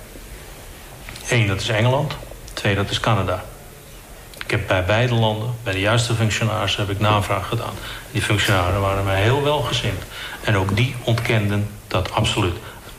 Eén, 1.28 1.46
dat 1.46 1.60
is 1.60 1.68
Engeland. 1.68 2.16
Twee, 2.52 2.74
dat 2.74 2.90
is 2.90 3.00
Canada. 3.00 3.44
Ik 4.44 4.50
heb 4.50 4.66
bij 4.66 4.84
beide 4.84 5.14
landen, 5.14 5.54
bij 5.62 5.72
de 5.72 5.80
juiste 5.80 6.14
functionarissen, 6.14 6.86
heb 6.86 6.90
ik 6.90 7.00
navraag 7.00 7.48
gedaan. 7.48 7.74
Die 8.12 8.22
functionarissen 8.22 8.80
waren 8.80 9.04
mij 9.04 9.22
heel 9.22 9.42
welgezind. 9.42 10.02
En 10.40 10.56
ook 10.56 10.76
die 10.76 10.94
ontkenden 11.04 11.68
dat 11.88 12.12
absoluut. 12.12 12.56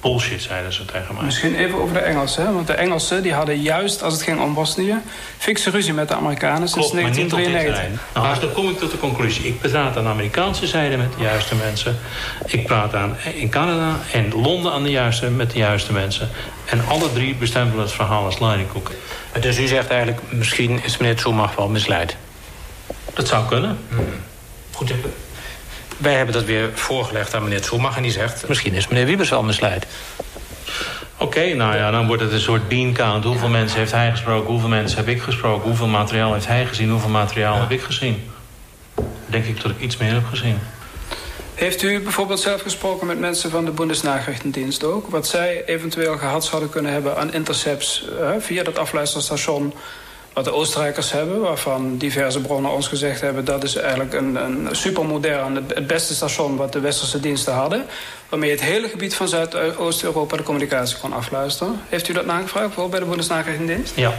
Bullshit, 0.07 0.41
zeiden 0.41 0.73
ze 0.73 0.85
tegen 0.85 1.15
mij. 1.15 1.23
Misschien 1.23 1.55
even 1.55 1.81
over 1.81 1.93
de 1.93 1.99
Engelsen. 1.99 2.45
hè? 2.45 2.53
Want 2.53 2.67
de 2.67 2.73
Engelsen 2.73 3.23
die 3.23 3.33
hadden 3.33 3.61
juist, 3.61 4.03
als 4.03 4.13
het 4.13 4.23
ging 4.23 4.41
om 4.41 4.53
Bosnië... 4.53 4.95
fikse 5.37 5.69
ruzie 5.69 5.93
met 5.93 6.07
de 6.07 6.15
Amerikanen 6.15 6.69
sinds 6.69 6.89
Klopt, 6.89 6.93
maar 6.93 7.11
niet 7.11 7.33
op 7.33 7.37
dit 7.37 7.51
1993. 7.51 7.73
terrein. 7.73 7.99
Nou, 8.13 8.29
dus 8.29 8.39
dan 8.39 8.63
kom 8.63 8.69
ik 8.69 8.79
tot 8.79 8.91
de 8.91 8.97
conclusie. 8.97 9.45
Ik 9.45 9.59
praat 9.59 9.97
aan 9.97 10.03
de 10.03 10.09
Amerikaanse 10.09 10.67
zijde 10.67 10.97
met 10.97 11.13
de 11.17 11.23
juiste 11.23 11.55
mensen. 11.55 11.97
Ik 12.45 12.65
praat 12.65 12.95
aan 12.95 13.15
in 13.33 13.49
Canada 13.49 13.95
en 14.13 14.31
Londen 14.41 14.71
aan 14.71 14.83
de 14.83 14.89
juiste, 14.89 15.29
met 15.29 15.51
de 15.51 15.57
juiste 15.57 15.93
mensen. 15.93 16.29
En 16.65 16.81
alle 16.87 17.13
drie 17.13 17.35
bestempelen 17.35 17.83
het 17.83 17.93
verhaal 17.93 18.25
als 18.25 18.39
Leinekoek. 18.39 18.91
Dus 19.39 19.59
u 19.59 19.67
zegt 19.67 19.89
eigenlijk, 19.89 20.21
misschien 20.29 20.83
is 20.83 20.97
meneer 20.97 21.19
Zumach 21.19 21.55
wel 21.55 21.69
misleid. 21.69 22.15
Dat 23.13 23.27
zou 23.27 23.47
kunnen. 23.47 23.77
Goed, 24.71 24.93
wij 25.97 26.13
hebben 26.13 26.33
dat 26.33 26.43
weer 26.43 26.69
voorgelegd 26.73 27.33
aan 27.33 27.43
meneer 27.43 27.63
Zumach 27.63 27.95
en 27.95 28.01
die 28.01 28.11
zegt... 28.11 28.47
misschien 28.47 28.73
is 28.73 28.87
meneer 28.87 29.05
Wiebes 29.05 29.29
wel 29.29 29.43
misleid. 29.43 29.87
Oké, 31.17 31.53
nou 31.53 31.75
ja, 31.75 31.91
dan 31.91 32.07
wordt 32.07 32.21
het 32.21 32.31
een 32.31 32.39
soort 32.39 32.67
bean 32.67 32.93
count. 32.93 33.23
Hoeveel 33.23 33.49
mensen 33.49 33.79
heeft 33.79 33.91
hij 33.91 34.11
gesproken? 34.11 34.51
Hoeveel 34.51 34.69
mensen 34.69 34.97
heb 34.97 35.07
ik 35.07 35.21
gesproken? 35.21 35.67
Hoeveel 35.67 35.87
materiaal 35.87 36.33
heeft 36.33 36.47
hij 36.47 36.65
gezien? 36.65 36.89
Hoeveel 36.89 37.09
materiaal 37.09 37.59
heb 37.59 37.71
ik 37.71 37.81
gezien? 37.81 38.31
Denk 39.25 39.45
ik 39.45 39.61
dat 39.61 39.71
ik 39.71 39.79
iets 39.79 39.97
meer 39.97 40.13
heb 40.13 40.25
gezien. 40.25 40.59
Heeft 41.53 41.81
u 41.81 42.01
bijvoorbeeld 42.01 42.39
zelf 42.39 42.61
gesproken 42.61 43.07
met 43.07 43.19
mensen 43.19 43.49
van 43.49 43.65
de 43.65 43.71
Bundesnachrichtendienst 43.71 44.83
ook? 44.83 45.07
Wat 45.07 45.27
zij 45.27 45.63
eventueel 45.65 46.17
gehad 46.17 46.45
zouden 46.45 46.69
kunnen 46.69 46.91
hebben 46.91 47.17
aan 47.17 47.33
intercepts 47.33 48.05
eh, 48.19 48.29
via 48.39 48.63
dat 48.63 48.77
afluisterstation... 48.77 49.73
wat 50.37 50.45
de 50.45 50.53
Oostenrijkers 50.53 51.11
hebben, 51.11 51.39
waarvan 51.39 51.97
diverse 51.97 52.41
bronnen 52.41 52.71
ons 52.71 52.87
gezegd 52.87 53.21
hebben... 53.21 53.45
dat 53.45 53.63
is 53.63 53.75
eigenlijk 53.75 54.13
een, 54.13 54.35
een 54.35 54.67
supermodern, 54.71 55.55
het, 55.55 55.87
beste 55.87 56.13
station 56.13 56.55
wat 56.55 56.73
de 56.73 56.79
westerse 56.79 57.19
diensten 57.19 57.53
hadden... 57.53 57.85
waarmee 58.29 58.51
het 58.51 58.61
hele 58.61 58.87
gebied 58.87 59.15
van 59.15 59.27
Zuidoost-Europa 59.27 60.37
de 60.37 60.43
communicatie 60.43 60.97
kon 60.97 61.13
afluisteren. 61.13 61.81
Heeft 61.89 62.07
u 62.07 62.13
dat 62.13 62.25
nagevraagd, 62.25 62.65
bijvoorbeeld 62.65 62.91
bij 62.91 62.99
de 62.99 63.05
Bundesnachrichtendienst? 63.05 63.95
Ja. 63.95 64.13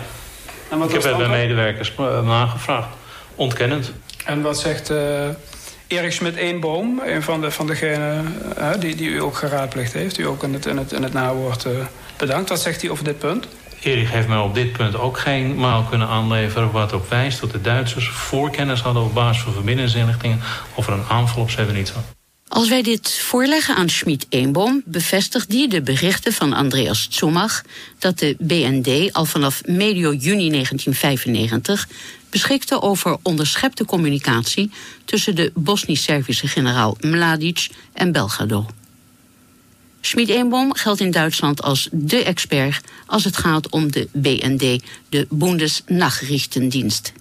En 0.68 0.78
wat 0.78 0.88
ik 0.88 0.92
heb 0.92 1.02
bij 1.02 1.12
antwoord? 1.12 1.38
medewerkers 1.38 1.94
eh, 1.98 2.26
nagevraagd. 2.26 2.88
Ontkennend. 3.35 3.92
En 4.24 4.42
wat 4.42 4.59
zegt 4.59 4.90
eh 4.90 5.28
Erik 5.87 6.12
Schmidt-Eenboom, 6.12 7.00
een 7.04 7.22
van, 7.22 7.40
de, 7.40 7.50
van 7.50 7.66
degenen 7.66 8.37
eh, 8.57 8.70
die, 8.78 8.94
die 8.94 9.09
u 9.09 9.22
ook 9.22 9.37
geraadpleegd 9.37 9.92
heeft... 9.92 10.18
u 10.18 10.26
ook 10.26 10.42
in 10.42 10.52
het, 10.52 10.66
in 10.66 10.76
het, 10.76 10.92
in 10.92 11.02
het 11.02 11.12
nawoord 11.12 11.66
bedankt. 12.16 12.48
Wat 12.48 12.61
zegt 12.61 12.81
hij 12.81 12.90
over 12.90 13.04
dit 13.04 13.18
punt? 13.18 13.46
Erik 13.83 14.09
heeft 14.09 14.29
mij 14.29 14.38
op 14.38 14.55
dit 14.55 14.73
punt 14.73 14.97
ook 14.97 15.19
geen 15.19 15.57
maal 15.57 15.83
kunnen 15.83 16.09
aanleveren... 16.09 16.71
wat 16.71 16.93
op 16.93 17.09
wijst 17.09 17.41
dat 17.41 17.51
de 17.51 17.61
Duitsers 17.61 18.09
voorkennis 18.09 18.81
hadden 18.81 19.03
op 19.03 19.14
basis 19.14 19.43
van 19.43 19.53
verbindingsinrichtingen... 19.53 20.41
of 20.75 20.87
er 20.87 20.93
een 20.93 21.09
aanval 21.09 21.43
op 21.43 21.51
Srebrenica. 21.51 22.05
Als 22.49 22.69
wij 22.69 22.83
dit 22.83 23.12
voorleggen 23.12 23.75
aan 23.75 23.88
Schmid-Eenboom, 23.88 24.83
bevestigt 24.85 25.51
die 25.51 25.69
de 25.69 25.83
berichten 25.83 26.33
van 26.33 26.53
Andreas 26.53 27.07
Zumach 27.11 27.62
dat 27.99 28.19
de 28.19 28.37
BND 28.38 29.12
al 29.12 29.25
vanaf 29.25 29.62
medio 29.67 30.12
juni 30.12 30.51
1995 30.51 31.88
beschikte 32.31 32.83
over 32.83 33.17
onderschepte 33.23 33.85
communicatie 33.85 34.71
tussen 35.05 35.35
de 35.35 35.51
Bosnisch-Servische 35.55 36.49
generaal 36.49 36.97
Mladic 37.01 37.69
en 37.93 38.12
Belgrado. 38.12 38.67
Schmid-Eenboom 40.00 40.74
geldt 40.74 41.00
in 41.00 41.11
Duitsland 41.11 41.62
als 41.62 41.88
de 41.92 42.24
expert 42.24 42.80
als 43.06 43.24
het 43.24 43.37
gaat 43.37 43.70
om 43.70 43.92
de 43.92 44.08
BND, 44.12 44.82
de 45.08 45.26
Bundesnachrichtendienst. 45.30 47.12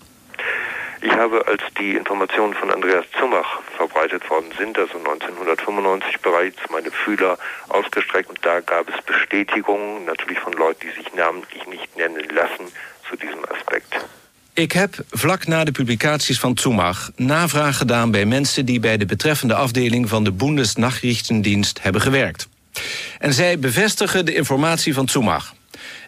Ich 1.01 1.11
habe, 1.11 1.45
als 1.45 1.61
die 1.73 1.95
Informationen 1.97 2.55
von 2.55 2.73
Andreas 2.73 3.05
Zumach 3.19 3.61
verbreitet 3.75 4.27
worden 4.29 4.51
sind, 4.57 4.77
also 4.77 4.97
1995 4.97 6.19
bereits, 6.21 6.57
meine 6.69 6.91
Fühler 6.91 7.37
ausgestreckt 7.67 8.29
und 8.29 8.39
da 8.41 8.59
gab 8.59 8.89
es 8.89 9.03
Bestätigungen, 9.05 10.05
natürlich 10.05 10.39
von 10.39 10.53
Leuten, 10.53 10.79
die 10.81 10.93
sich 11.01 11.13
namentlich 11.13 11.65
nicht 11.67 11.95
nennen 11.97 12.27
lassen, 12.33 12.65
zu 13.09 13.15
diesem 13.15 13.45
Aspekt. 13.45 14.05
Ik 14.53 14.71
heb 14.71 14.95
vlak 15.09 15.47
na 15.47 15.63
de 15.63 15.71
publicaties 15.71 16.39
van 16.39 16.57
Zumach 16.57 17.11
navraag 17.15 17.77
gedaan 17.77 18.11
bij 18.11 18.25
mensen 18.25 18.65
die 18.65 18.79
bij 18.79 18.97
de 18.97 19.05
betreffende 19.05 19.53
afdeling 19.53 20.09
van 20.09 20.23
de 20.23 20.31
Bundesnachrichtendienst 20.31 21.81
hebben 21.81 22.01
gewerkt. 22.01 22.47
En 23.19 23.33
zij 23.33 23.59
bevestigen 23.59 24.25
de 24.25 24.33
informatie 24.33 24.93
van 24.93 25.09
Zumach. 25.09 25.53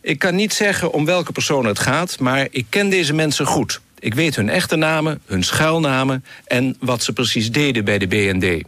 Ik 0.02 0.20
kan 0.20 0.36
niet 0.36 0.54
zeggen 0.54 0.92
om 0.92 1.06
welke 1.06 1.32
personen 1.32 1.66
het 1.66 1.80
gaat, 1.80 2.20
maar 2.20 2.48
ik 2.52 2.66
ken 2.70 2.90
deze 2.90 3.14
mensen 3.14 3.46
goed. 3.46 3.82
Ik 4.00 4.14
weet 4.14 4.36
hun 4.36 4.50
echte 4.50 4.76
namen, 4.76 5.22
hun 5.26 5.44
schuilnamen 5.44 6.26
en 6.46 6.76
wat 6.80 7.04
ze 7.04 7.14
precies 7.14 7.52
deden 7.52 7.86
bij 7.86 7.98
de 7.98 8.08
BND. 8.08 8.64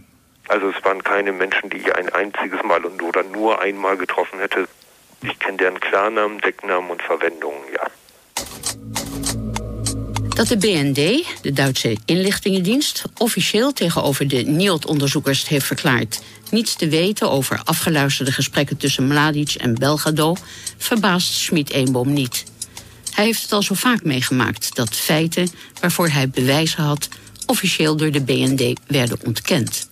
Also 0.45 0.69
es 0.69 0.79
waren 0.83 1.01
keine 1.01 1.31
Menschen, 1.31 1.69
die 1.69 1.79
ich 1.79 1.95
ein 1.95 2.09
einziges 2.09 2.61
Mal 2.61 2.83
und 2.83 3.01
oder 3.01 3.23
nur 3.31 3.61
einmal 3.61 3.97
getroffen 3.97 4.39
hätte. 4.39 4.67
Ich 5.21 5.37
kenne 5.37 5.57
deren 5.57 5.79
Klarnamen, 5.79 6.39
Decknamen 6.39 6.89
und 6.89 7.01
Verwendungen, 7.01 7.63
ja. 7.73 7.87
Dat 10.33 10.47
de 10.47 10.57
BND, 10.57 11.25
de 11.41 11.51
Duitse 11.53 11.97
inlichtingendienst, 12.05 13.03
officieel 13.17 13.73
tegenover 13.73 14.27
de 14.27 14.41
NIOD-onderzoekers 14.41 15.47
heeft 15.47 15.65
verklaard 15.65 16.21
niets 16.51 16.75
te 16.75 16.87
weten 16.87 17.31
over 17.31 17.61
afgeluisterde 17.63 18.31
gesprekken 18.31 18.77
tussen 18.77 19.07
Mladic 19.07 19.53
en 19.53 19.75
Belgado, 19.75 20.35
verbaast 20.77 21.33
Schmid-Eenboom 21.33 22.13
niet. 22.13 22.43
Hij 23.11 23.25
heeft 23.25 23.41
het 23.41 23.51
al 23.51 23.61
zo 23.63 23.73
vaak 23.73 24.03
meegemaakt 24.03 24.75
dat 24.75 24.95
feiten 24.95 25.49
waarvoor 25.79 26.09
hij 26.09 26.29
bewijzen 26.29 26.83
had, 26.83 27.07
officieel 27.45 27.95
door 27.95 28.11
de 28.11 28.21
BND 28.21 28.79
werden 28.87 29.19
ontkend. 29.25 29.89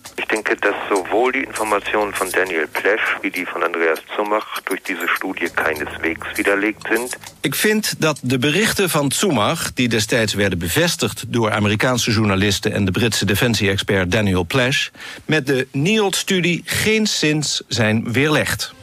Sowohl 1.10 1.32
die 1.32 1.42
Informationen 1.42 2.14
von 2.14 2.30
Daniel 2.30 2.66
Plesch 2.68 3.16
wie 3.22 3.30
die 3.30 3.44
von 3.44 3.62
Andreas 3.62 3.98
Zumach 4.14 4.60
durch 4.64 4.82
diese 4.82 5.08
Studie 5.08 5.48
keineswegs 5.54 6.26
widerlegt 6.36 6.86
sind. 6.88 7.16
Ik 7.40 7.54
vind 7.54 7.94
dat 7.98 8.18
de 8.22 8.38
berichten 8.38 8.90
van 8.90 9.10
Zumach, 9.10 9.72
die 9.74 9.88
destijds 9.88 10.34
werden 10.34 10.58
bevestigd 10.58 11.24
door 11.28 11.50
Amerikaanse 11.50 12.10
journalisten 12.10 12.72
en 12.72 12.84
de 12.84 12.90
Britse 12.90 13.24
defensie-expert 13.24 14.12
Daniel 14.12 14.44
Plesch, 14.44 14.88
met 15.24 15.46
de 15.46 15.66
NIOD-studie 15.72 16.62
geen 16.64 17.06
zins 17.06 17.62
zijn 17.68 18.12
weerlegd. 18.12 18.74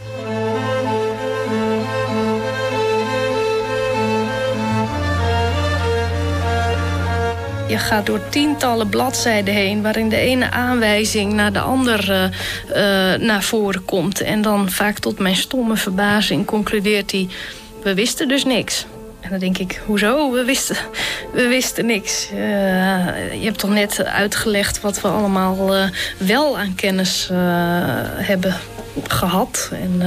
Je 7.67 7.77
gaat 7.77 8.06
door 8.06 8.30
tientallen 8.30 8.89
bladzijden 8.89 9.53
heen... 9.53 9.82
waarin 9.82 10.10
de 10.10 10.17
ene 10.17 10.51
aanwijzing 10.51 11.34
naar 11.34 11.53
de 11.53 11.60
andere 11.60 12.30
uh, 12.69 12.75
naar 13.27 13.43
voren 13.43 13.86
komt. 13.86 14.21
En 14.21 14.41
dan 14.41 14.71
vaak 14.71 14.99
tot 14.99 15.19
mijn 15.19 15.36
stomme 15.36 15.75
verbazing 15.75 16.45
concludeert 16.45 17.12
hij... 17.12 17.27
we 17.84 17.93
wisten 17.93 18.27
dus 18.27 18.45
niks. 18.45 18.86
En 19.19 19.30
dan 19.30 19.39
denk 19.39 19.58
ik, 19.58 19.82
hoezo? 19.86 20.32
We 20.32 20.43
wisten, 20.43 20.75
we 21.34 21.47
wisten 21.47 21.86
niks. 21.86 22.30
Uh, 22.34 22.38
je 23.34 23.45
hebt 23.45 23.60
toch 23.60 23.69
net 23.69 24.03
uitgelegd 24.03 24.82
wat 24.82 25.01
we 25.01 25.08
allemaal 25.08 25.75
uh, 25.75 25.84
wel 26.17 26.58
aan 26.58 26.75
kennis 26.75 27.30
hebben 28.15 28.56
gehad. 29.08 29.71
En, 29.71 29.97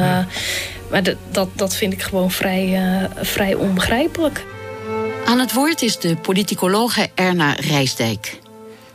maar 0.90 1.02
dat, 1.30 1.48
dat 1.52 1.76
vind 1.76 1.92
ik 1.92 2.02
gewoon 2.02 2.30
vrij, 2.30 2.80
vrij 3.20 3.54
onbegrijpelijk. 3.54 4.44
Aan 5.30 5.38
het 5.38 5.52
woord 5.52 5.82
is 5.82 5.98
de 5.98 6.16
politicologe 6.16 7.10
Erna 7.14 7.52
Rijsdijk. 7.52 8.38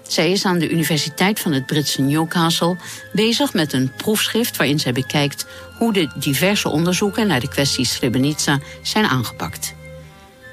Zij 0.07 0.31
is 0.31 0.45
aan 0.45 0.59
de 0.59 0.69
Universiteit 0.69 1.39
van 1.39 1.51
het 1.51 1.65
Britse 1.65 2.01
Newcastle 2.01 2.77
bezig 3.13 3.53
met 3.53 3.73
een 3.73 3.91
proefschrift 3.97 4.57
waarin 4.57 4.79
zij 4.79 4.91
bekijkt 4.91 5.45
hoe 5.77 5.93
de 5.93 6.11
diverse 6.15 6.69
onderzoeken 6.69 7.27
naar 7.27 7.39
de 7.39 7.47
kwestie 7.47 7.85
Srebrenica 7.85 8.59
zijn 8.81 9.05
aangepakt. 9.05 9.73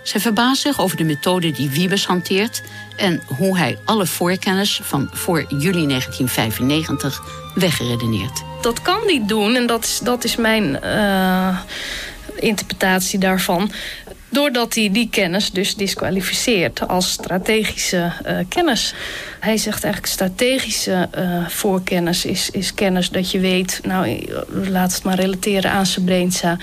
Zij 0.02 0.20
verbaast 0.20 0.62
zich 0.62 0.80
over 0.80 0.96
de 0.96 1.04
methode 1.04 1.50
die 1.50 1.70
Wiebes 1.70 2.06
hanteert 2.06 2.62
en 2.96 3.22
hoe 3.36 3.58
hij 3.58 3.78
alle 3.84 4.06
voorkennis 4.06 4.80
van 4.82 5.10
voor 5.12 5.44
juli 5.48 5.86
1995 5.86 7.22
weggeredeneerd. 7.54 8.42
Dat 8.60 8.82
kan 8.82 9.06
niet 9.06 9.28
doen 9.28 9.54
en 9.54 9.66
dat 9.66 9.84
is, 9.84 9.98
dat 9.98 10.24
is 10.24 10.36
mijn 10.36 10.78
uh, 10.84 11.58
interpretatie 12.42 13.18
daarvan 13.18 13.70
doordat 14.32 14.74
hij 14.74 14.90
die 14.92 15.08
kennis 15.10 15.50
dus 15.50 15.74
disqualificeert 15.74 16.88
als 16.88 17.10
strategische 17.10 18.12
uh, 18.26 18.38
kennis. 18.48 18.94
Hij 19.40 19.56
zegt 19.56 19.84
eigenlijk 19.84 20.12
strategische 20.12 21.08
uh, 21.18 21.48
voorkennis 21.48 22.24
is, 22.24 22.50
is 22.50 22.74
kennis 22.74 23.10
dat 23.10 23.30
je 23.30 23.40
weet... 23.40 23.80
nou, 23.82 24.28
laat 24.48 24.94
het 24.94 25.02
maar 25.02 25.20
relateren 25.20 25.70
aan 25.70 25.86
Srebrenica... 25.86 26.56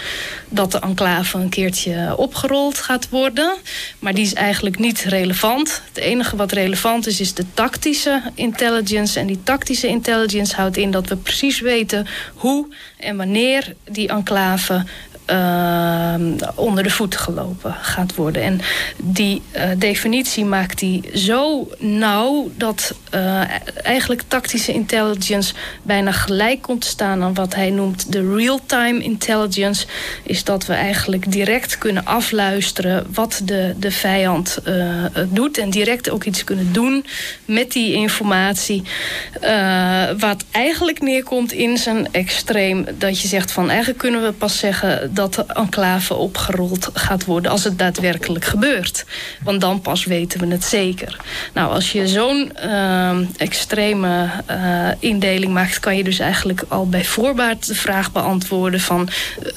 dat 0.50 0.72
de 0.72 0.80
enclave 0.80 1.38
een 1.38 1.50
keertje 1.50 2.14
opgerold 2.18 2.78
gaat 2.78 3.10
worden. 3.10 3.56
Maar 4.00 4.14
die 4.14 4.26
is 4.26 4.34
eigenlijk 4.34 4.80
niet 4.80 5.02
relevant. 5.02 5.82
Het 5.88 6.04
enige 6.04 6.36
wat 6.36 6.52
relevant 6.52 7.08
is, 7.08 7.20
is 7.20 7.34
de 7.34 7.46
tactische 7.54 8.22
intelligence. 8.36 9.20
En 9.20 9.28
die 9.28 9.44
tactische 9.44 9.88
intelligence 9.88 10.56
houdt 10.56 10.78
in 10.78 10.92
dat 10.92 11.08
we 11.08 11.16
precies 11.16 11.60
weten... 11.60 12.08
hoe 12.34 12.68
en 12.98 13.18
wanneer 13.18 13.74
die 13.90 14.08
enclave 14.08 14.86
uh, 15.32 16.14
onder 16.56 16.84
de 16.84 16.90
voeten 16.90 17.20
gelopen 17.20 17.76
gaat 17.82 18.16
worden. 18.16 18.42
En 18.42 18.60
die 18.98 19.42
uh, 19.56 19.64
definitie 19.78 20.46
maakt 20.46 20.80
hij 20.80 21.04
zo 21.14 21.68
nauw 21.78 22.52
dat 22.56 22.94
uh, 23.16 23.42
eigenlijk 23.84 24.24
tactische 24.28 24.74
intelligence 24.74 25.54
bijna 25.84 26.12
gelijk 26.12 26.62
komt 26.62 26.82
te 26.82 26.88
staan 26.88 27.24
aan 27.24 27.34
wat 27.34 27.56
hij 27.56 27.70
noemt 27.70 28.12
de 28.12 28.36
real-time 28.36 29.04
intelligence. 29.04 29.86
Is 30.24 30.44
dat 30.44 30.66
we 30.66 30.74
eigenlijk 30.74 31.32
direct 31.32 31.78
kunnen 31.78 32.06
afluisteren 32.06 33.08
wat 33.14 33.42
de, 33.44 33.74
de 33.78 33.92
vijand 33.92 34.58
doet 35.30 35.58
en 35.58 35.70
direct 35.70 36.10
ook 36.10 36.24
iets 36.24 36.44
kunnen 36.44 36.74
doen 36.74 37.06
met 37.46 37.72
die 37.72 37.94
informatie. 37.94 38.84
wat 40.18 40.44
eigenlijk 40.52 41.02
neerkomt 41.02 41.52
in 41.52 41.78
zijn 41.78 42.08
extreem 42.12 42.86
dat 42.98 43.22
je 43.22 43.28
zegt 43.28 43.52
van 43.52 43.70
eigenlijk 43.70 44.00
kunnen 44.00 44.24
we 44.24 44.32
pas 44.32 44.58
zeggen 44.58 45.14
dat 45.20 45.34
de 45.34 45.46
enclave 45.54 46.14
opgerold 46.14 46.90
gaat 46.94 47.26
worden 47.26 47.52
als 47.52 47.64
het 47.64 47.78
daadwerkelijk 47.78 48.46
gebeurt. 48.46 49.06
Want 49.44 49.62
dan 49.62 49.82
pas 49.82 50.06
weten 50.06 50.40
we 50.40 50.48
het 50.48 50.64
zeker. 50.64 51.18
Nou, 51.54 51.72
als 51.74 51.92
je 51.92 52.08
zo'n 52.08 52.52
uh, 52.64 53.18
extreme 53.38 54.30
uh, 54.52 54.88
indeling 55.00 55.54
maakt, 55.54 55.80
kan 55.80 55.98
je 55.98 56.04
dus 56.04 56.20
eigenlijk 56.20 56.64
al 56.68 56.90
bij 56.90 57.06
voorbaat 57.06 57.68
de 57.68 57.76
vraag 57.76 58.12
beantwoorden 58.12 58.80
van 58.80 59.10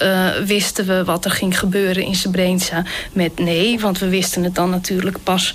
uh, 0.03 0.29
wisten 0.44 0.87
we 0.87 1.05
wat 1.05 1.25
er 1.25 1.31
ging 1.31 1.59
gebeuren 1.59 2.03
in 2.03 2.14
Srebrenica 2.14 2.85
met 3.12 3.38
nee, 3.38 3.81
want 3.81 3.98
we 3.98 4.09
wisten 4.09 4.44
het 4.44 4.55
dan 4.55 4.70
natuurlijk 4.70 5.22
pas 5.22 5.55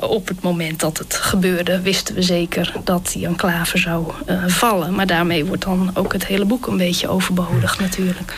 op 0.00 0.28
het 0.28 0.42
moment 0.42 0.80
dat 0.80 0.98
het 0.98 1.14
gebeurde, 1.14 1.80
wisten 1.80 2.14
we 2.14 2.22
zeker 2.22 2.72
dat 2.84 3.10
die 3.12 3.26
enclave 3.26 3.78
zou 3.78 4.12
vallen. 4.46 4.94
Maar 4.94 5.06
daarmee 5.06 5.44
wordt 5.44 5.64
dan 5.64 5.90
ook 5.94 6.12
het 6.12 6.26
hele 6.26 6.44
boek 6.44 6.66
een 6.66 6.76
beetje 6.76 7.08
overbodig 7.08 7.80
natuurlijk. 7.80 8.32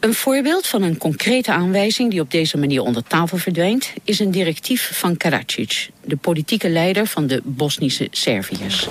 Een 0.00 0.14
voorbeeld 0.14 0.66
van 0.66 0.82
een 0.82 0.98
concrete 0.98 1.52
aanwijzing 1.52 2.10
die 2.10 2.20
op 2.20 2.30
deze 2.30 2.58
manier 2.58 2.82
onder 2.82 3.02
tafel 3.02 3.36
verdwijnt, 3.36 3.92
is 4.04 4.18
een 4.18 4.30
directief 4.30 4.90
van 4.98 5.16
Karadzic, 5.16 5.90
de 6.04 6.16
politieke 6.16 6.68
leider 6.68 7.06
van 7.06 7.26
de 7.26 7.40
Bosnische 7.44 8.08
Serviërs. 8.10 8.88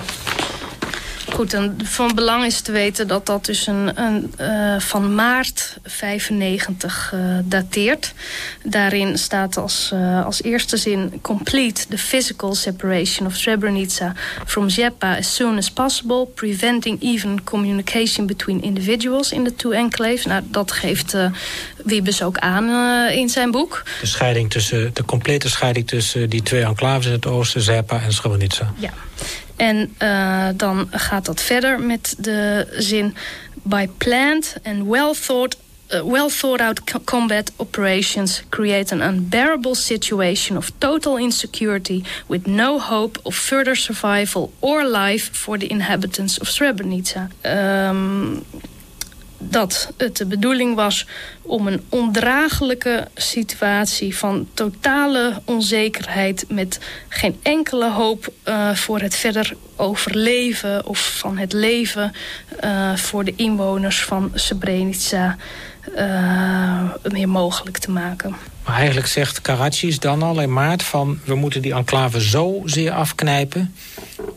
Goed, 1.34 1.54
en 1.54 1.78
van 1.84 2.16
belang 2.16 2.46
is 2.46 2.62
te 2.62 2.72
weten 2.72 3.08
dat 3.08 3.26
dat 3.26 3.46
dus 3.46 3.68
een, 3.68 4.02
een 4.02 4.34
uh, 4.42 4.80
van 4.80 5.16
maart 5.16 5.78
95 5.84 7.12
uh, 7.16 7.38
dateert. 7.44 8.14
Daarin 8.64 9.18
staat 9.18 9.58
als, 9.58 9.92
uh, 9.94 10.26
als 10.26 10.44
eerste 10.44 10.78
zin... 10.78 11.20
complete 11.22 11.88
the 11.88 11.98
physical 11.98 12.56
separation 12.56 13.28
of 13.28 13.36
Srebrenica 13.36 14.14
from 14.46 14.70
Zepa 14.70 15.18
as 15.18 15.36
soon 15.36 15.58
as 15.58 15.72
possible... 15.72 16.26
preventing 16.26 17.02
even 17.02 17.44
communication 17.44 18.26
between 18.26 18.62
individuals 18.62 19.32
in 19.32 19.44
the 19.44 19.56
two 19.56 19.72
enclaves. 19.72 20.26
Nou, 20.26 20.44
dat 20.46 20.72
geeft 20.72 21.18
Wiebes 21.84 22.22
ook 22.24 22.38
aan 22.38 22.70
in 23.12 23.30
zijn 23.30 23.52
boek. 23.52 23.84
De, 24.02 24.08
scheiding 24.08 24.50
tussen, 24.50 24.94
de 24.94 25.06
complete 25.06 25.50
scheiding 25.50 25.88
tussen 25.88 26.30
die 26.30 26.44
twee 26.44 26.64
enclaves 26.64 27.06
in 27.06 27.12
het 27.12 27.26
oosten... 27.26 27.62
Zepa 27.62 28.02
en 28.02 28.14
Srebrenica. 28.14 28.74
Ja. 28.78 28.94
En 29.60 29.96
uh, 30.02 30.48
dan 30.56 30.88
gaat 30.92 31.26
dat 31.26 31.42
verder 31.42 31.80
met 31.80 32.16
de 32.18 32.68
zin... 32.78 33.16
by 33.64 33.88
planned 33.98 34.56
and 34.64 34.88
well 34.88 35.14
thought 35.14 35.56
uh, 35.92 36.04
well 36.04 36.30
thought 36.30 36.62
out 36.62 37.06
combat 37.06 37.52
operations 37.58 38.44
create 38.50 38.92
an 38.92 39.02
unbearable 39.02 39.76
situation 39.76 40.58
of 40.58 40.72
total 40.80 41.18
insecurity 41.18 42.04
with 42.28 42.48
no 42.48 42.80
hope 42.80 43.20
of 43.24 43.36
further 43.36 43.76
survival 43.76 44.52
or 44.60 44.84
life 44.86 45.30
for 45.32 45.58
the 45.58 45.68
inhabitants 45.68 46.38
of 46.38 46.48
Srebrenica. 46.48 47.30
Um, 47.44 48.46
dat 49.40 49.92
het 49.98 50.18
de 50.18 50.26
bedoeling 50.26 50.76
was 50.76 51.06
om 51.42 51.68
een 51.68 51.84
ondraaglijke 51.90 53.08
situatie 53.16 54.18
van 54.18 54.48
totale 54.54 55.42
onzekerheid 55.46 56.46
met 56.48 56.80
geen 57.08 57.40
enkele 57.42 57.92
hoop 57.92 58.34
uh, 58.46 58.76
voor 58.76 59.00
het 59.00 59.16
verder 59.16 59.56
overleven 59.76 60.86
of 60.86 61.18
van 61.18 61.38
het 61.38 61.54
leven 61.54 62.12
uh, 62.64 62.96
voor 62.96 63.24
de 63.24 63.34
inwoners 63.36 64.04
van 64.04 64.32
Srebrenica 64.34 65.38
uh, 65.98 67.12
meer 67.12 67.30
mogelijk 67.30 67.78
te 67.78 67.92
maken. 67.92 68.36
Maar 68.66 68.78
eigenlijk 68.78 69.08
zegt 69.08 69.42
Karadzic 69.42 70.02
dan 70.02 70.24
al 70.24 70.42
in 70.42 70.54
maart 70.54 70.84
van 70.84 71.20
we 71.26 71.36
moeten 71.36 71.62
die 71.62 71.74
enclave 71.74 72.22
zo 72.22 72.62
zeer 72.66 72.92
afknijpen 72.92 73.76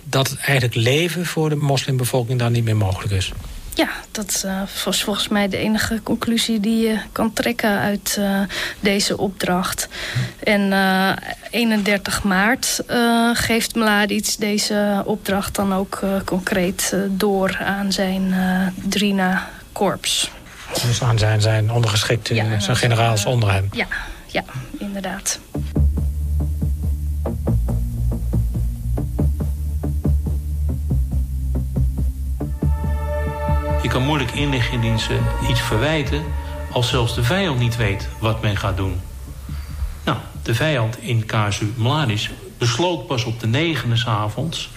dat 0.04 0.28
het 0.30 0.38
eigenlijk 0.38 0.74
leven 0.74 1.26
voor 1.26 1.48
de 1.48 1.56
moslimbevolking 1.56 2.38
dan 2.38 2.52
niet 2.52 2.64
meer 2.64 2.76
mogelijk 2.76 3.12
is. 3.12 3.32
Ja, 3.74 3.88
dat 4.10 4.42
uh, 4.46 4.62
was 4.84 5.02
volgens 5.02 5.28
mij 5.28 5.48
de 5.48 5.56
enige 5.56 6.00
conclusie 6.02 6.60
die 6.60 6.86
je 6.86 6.98
kan 7.12 7.32
trekken 7.32 7.78
uit 7.78 8.16
uh, 8.18 8.40
deze 8.80 9.18
opdracht. 9.18 9.88
En 10.42 10.60
uh, 10.60 11.10
31 11.50 12.22
maart 12.22 12.80
geeft 13.32 13.74
Mladic 13.74 14.34
deze 14.38 15.02
opdracht 15.04 15.54
dan 15.54 15.74
ook 15.74 16.00
concreet 16.24 16.96
door 17.08 17.58
aan 17.64 17.92
zijn 17.92 18.34
Drina-korps. 18.74 20.30
Dus 20.86 21.02
aan 21.02 21.18
zijn, 21.18 21.40
zijn 21.40 21.72
ondergeschikte, 21.72 22.34
ja, 22.34 22.60
zijn 22.60 22.76
generaals 22.76 23.24
onder 23.24 23.52
hem? 23.52 23.68
Ja, 23.72 23.86
ja 24.26 24.44
inderdaad. 24.78 25.38
Kan 33.90 34.02
moeilijk 34.02 34.30
inlichtingendiensten 34.30 35.24
iets 35.48 35.60
verwijten 35.60 36.24
als 36.72 36.88
zelfs 36.88 37.14
de 37.14 37.22
vijand 37.22 37.58
niet 37.58 37.76
weet 37.76 38.08
wat 38.18 38.42
men 38.42 38.56
gaat 38.56 38.76
doen. 38.76 39.00
Nou, 40.04 40.18
de 40.42 40.54
vijand 40.54 40.98
in 41.00 41.26
casu 41.26 41.72
Mladic 41.76 42.30
besloot 42.58 43.06
pas 43.06 43.24
op 43.24 43.40
de 43.40 43.46
negende 43.46 44.02
avonds 44.06 44.70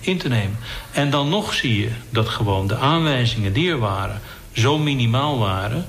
in 0.00 0.18
te 0.18 0.28
nemen. 0.28 0.58
En 0.92 1.10
dan 1.10 1.28
nog 1.28 1.54
zie 1.54 1.80
je 1.80 1.90
dat 2.10 2.28
gewoon 2.28 2.66
de 2.66 2.76
aanwijzingen 2.76 3.52
die 3.52 3.70
er 3.70 3.78
waren... 3.78 4.20
zo 4.52 4.78
minimaal 4.78 5.38
waren 5.38 5.86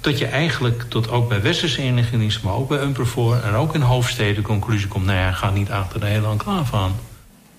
dat 0.00 0.18
je 0.18 0.26
eigenlijk 0.26 0.84
tot 0.88 1.10
ook 1.10 1.28
bij 1.28 1.42
westerse 1.42 1.82
inlichtingendiensten... 1.82 2.44
maar 2.44 2.54
ook 2.54 2.68
bij 2.68 2.82
Umpervoor 2.82 3.36
en 3.36 3.54
ook 3.54 3.74
in 3.74 3.80
hoofdsteden 3.80 4.42
conclusie 4.42 4.88
komt... 4.88 5.04
nou 5.04 5.18
ja, 5.18 5.32
ga 5.32 5.50
niet 5.50 5.70
achter 5.70 6.00
de 6.00 6.06
hele 6.06 6.28
enclave 6.28 6.76
aan. 6.76 6.94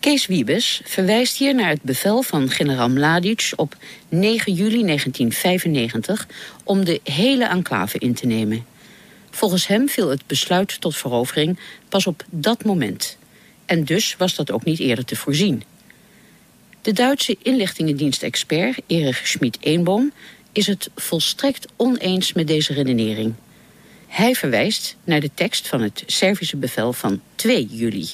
Kees 0.08 0.26
Wiebes 0.26 0.82
verwijst 0.84 1.38
hier 1.38 1.56
naar 1.56 1.70
het 1.70 1.82
bevel 1.82 2.22
van 2.22 2.50
generaal 2.50 2.90
Mladic 2.90 3.52
op 3.56 3.76
9 4.10 4.54
juli 4.54 4.84
1995 4.86 6.28
om 6.64 6.86
de 6.86 7.00
hele 7.04 7.46
enclave 7.46 7.98
in 7.98 8.14
te 8.14 8.26
nemen. 8.26 8.66
Volgens 9.30 9.68
hem 9.68 9.90
viel 9.90 10.10
het 10.10 10.28
besluit 10.28 10.82
tot 10.82 10.98
verovering 10.98 11.60
pas 11.90 12.08
op 12.08 12.24
dat 12.30 12.64
moment. 12.64 13.18
En 13.66 13.84
dus 13.84 14.16
was 14.18 14.36
dat 14.36 14.52
ook 14.52 14.64
niet 14.64 14.80
eerder 14.80 15.06
te 15.06 15.16
voorzien. 15.16 15.64
De 16.82 16.94
Duitse 16.94 17.38
inlichtingendienstexpert 17.42 18.80
Erich 18.86 19.28
Schmid-Eenboom 19.28 20.12
is 20.52 20.68
het 20.68 20.90
volstrekt 20.96 21.68
oneens 21.76 22.34
met 22.34 22.48
deze 22.48 22.74
redenering. 22.74 23.34
Hij 24.08 24.36
verwijst 24.36 24.96
naar 25.04 25.20
de 25.20 25.32
tekst 25.34 25.68
van 25.68 25.82
het 25.82 26.04
Servische 26.06 26.58
bevel 26.58 26.94
van 26.94 27.22
2 27.36 27.66
juli, 27.66 28.08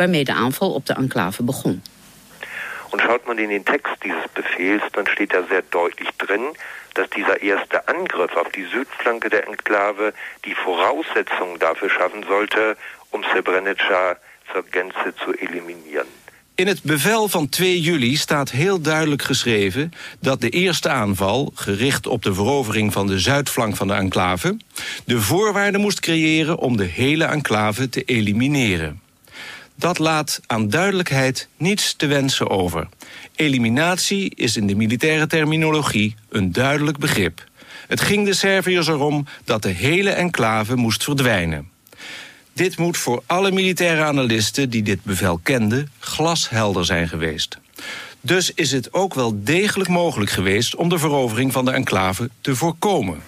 waarmee 0.00 0.24
de 0.24 0.34
aanval 0.44 0.70
op 0.72 0.84
de 0.86 0.94
enclave 1.02 1.42
begon. 1.42 1.82
Und 2.92 3.00
schaut 3.02 3.24
man 3.26 3.38
in 3.38 3.50
den 3.56 3.64
Text 3.64 3.94
dieses 4.06 4.26
Befehls, 4.40 4.82
dann 4.96 5.06
steht 5.14 5.32
da 5.32 5.40
sehr 5.52 5.64
deutlich 5.70 6.10
drin, 6.16 6.44
dass 6.92 7.08
dieser 7.18 7.36
erste 7.52 7.78
Angriff 7.96 8.32
auf 8.42 8.50
die 8.58 8.66
Südflanke 8.74 9.28
der 9.28 9.44
Enklave 9.46 10.12
die 10.46 10.56
Voraussetzungen 10.64 11.58
dafür 11.58 11.90
schaffen 11.96 12.22
sollte, 12.32 12.76
um 13.10 13.20
Srebrenica 13.22 14.16
zur 14.52 14.64
Gänze 14.74 15.08
zu 15.22 15.30
eliminieren. 15.46 16.10
In 16.54 16.66
het 16.66 16.82
bevel 16.82 17.28
van 17.28 17.48
2 17.48 17.80
juli 17.80 18.16
staat 18.16 18.50
heel 18.50 18.80
duidelijk 18.80 19.22
geschreven 19.22 19.92
dat 20.20 20.40
de 20.40 20.50
eerste 20.50 20.88
aanval, 20.88 21.52
gericht 21.54 22.06
op 22.06 22.22
de 22.22 22.34
verovering 22.34 22.92
van 22.92 23.06
de 23.06 23.18
zuidflank 23.18 23.76
van 23.76 23.88
de 23.88 23.94
enclave, 23.94 24.56
de 25.04 25.20
voorwaarden 25.20 25.80
moest 25.80 26.00
creëren 26.00 26.58
om 26.58 26.76
de 26.76 26.84
hele 26.84 27.24
enclave 27.24 27.88
te 27.88 28.02
elimineren. 28.02 29.00
Dat 29.80 29.98
laat 29.98 30.40
aan 30.46 30.68
duidelijkheid 30.68 31.48
niets 31.56 31.94
te 31.94 32.06
wensen 32.06 32.50
over. 32.50 32.88
Eliminatie 33.34 34.34
is 34.34 34.56
in 34.56 34.66
de 34.66 34.74
militaire 34.74 35.26
terminologie 35.26 36.14
een 36.28 36.52
duidelijk 36.52 36.98
begrip. 36.98 37.44
Het 37.86 38.00
ging 38.00 38.26
de 38.26 38.32
Serviërs 38.32 38.88
erom 38.88 39.26
dat 39.44 39.62
de 39.62 39.68
hele 39.68 40.10
enclave 40.10 40.76
moest 40.76 41.04
verdwijnen. 41.04 41.70
Dit 42.52 42.78
moet 42.78 42.96
voor 42.96 43.22
alle 43.26 43.50
militaire 43.50 44.04
analisten 44.04 44.70
die 44.70 44.82
dit 44.82 45.04
bevel 45.04 45.40
kenden 45.42 45.90
glashelder 45.98 46.84
zijn 46.84 47.08
geweest. 47.08 47.58
Dus 48.20 48.54
is 48.54 48.72
het 48.72 48.92
ook 48.92 49.14
wel 49.14 49.44
degelijk 49.44 49.90
mogelijk 49.90 50.30
geweest 50.30 50.74
om 50.74 50.88
de 50.88 50.98
verovering 50.98 51.52
van 51.52 51.64
de 51.64 51.70
enclave 51.70 52.30
te 52.40 52.56
voorkomen. 52.56 53.22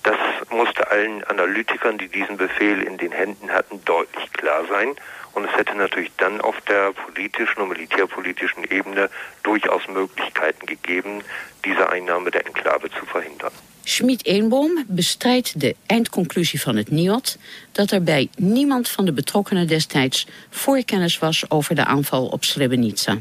Das 0.00 0.18
musste 0.50 0.88
allen 0.88 1.28
Analytikern, 1.28 1.96
die 1.96 2.08
diesen 2.08 2.36
Befehl 2.36 2.86
in 2.86 2.96
den 2.96 3.12
Händen 3.12 3.48
hatten, 3.48 3.80
deutlich 3.84 4.30
klar 4.30 4.64
sein. 4.68 4.94
Und 5.36 5.44
es 5.44 5.52
hätte 5.52 5.74
natürlich 5.74 6.12
dann 6.16 6.40
auf 6.40 6.58
der 6.66 6.92
politischen 6.92 7.60
und 7.60 7.68
militärpolitischen 7.68 8.64
Ebene 8.70 9.10
durchaus 9.42 9.82
Möglichkeiten 9.86 10.64
gegeben, 10.64 11.22
diese 11.62 11.90
Einnahme 11.90 12.30
der 12.30 12.46
Enklave 12.46 12.88
zu 12.90 13.04
verhindern. 13.04 13.52
Schmid-Eenboom 13.84 14.84
bestrijdt 14.86 15.60
de 15.60 15.76
eindconclusie 15.86 16.60
van 16.60 16.76
het 16.76 16.90
NIOD... 16.90 17.38
dat 17.72 17.90
er 17.90 18.02
bij 18.02 18.28
niemand 18.36 18.88
van 18.88 19.04
de 19.04 19.12
betrokkenen 19.12 19.66
destijds 19.66 20.26
voorkennis 20.50 21.18
was... 21.18 21.50
over 21.50 21.74
de 21.74 21.84
aanval 21.84 22.26
op 22.26 22.44
Srebrenica. 22.44 23.18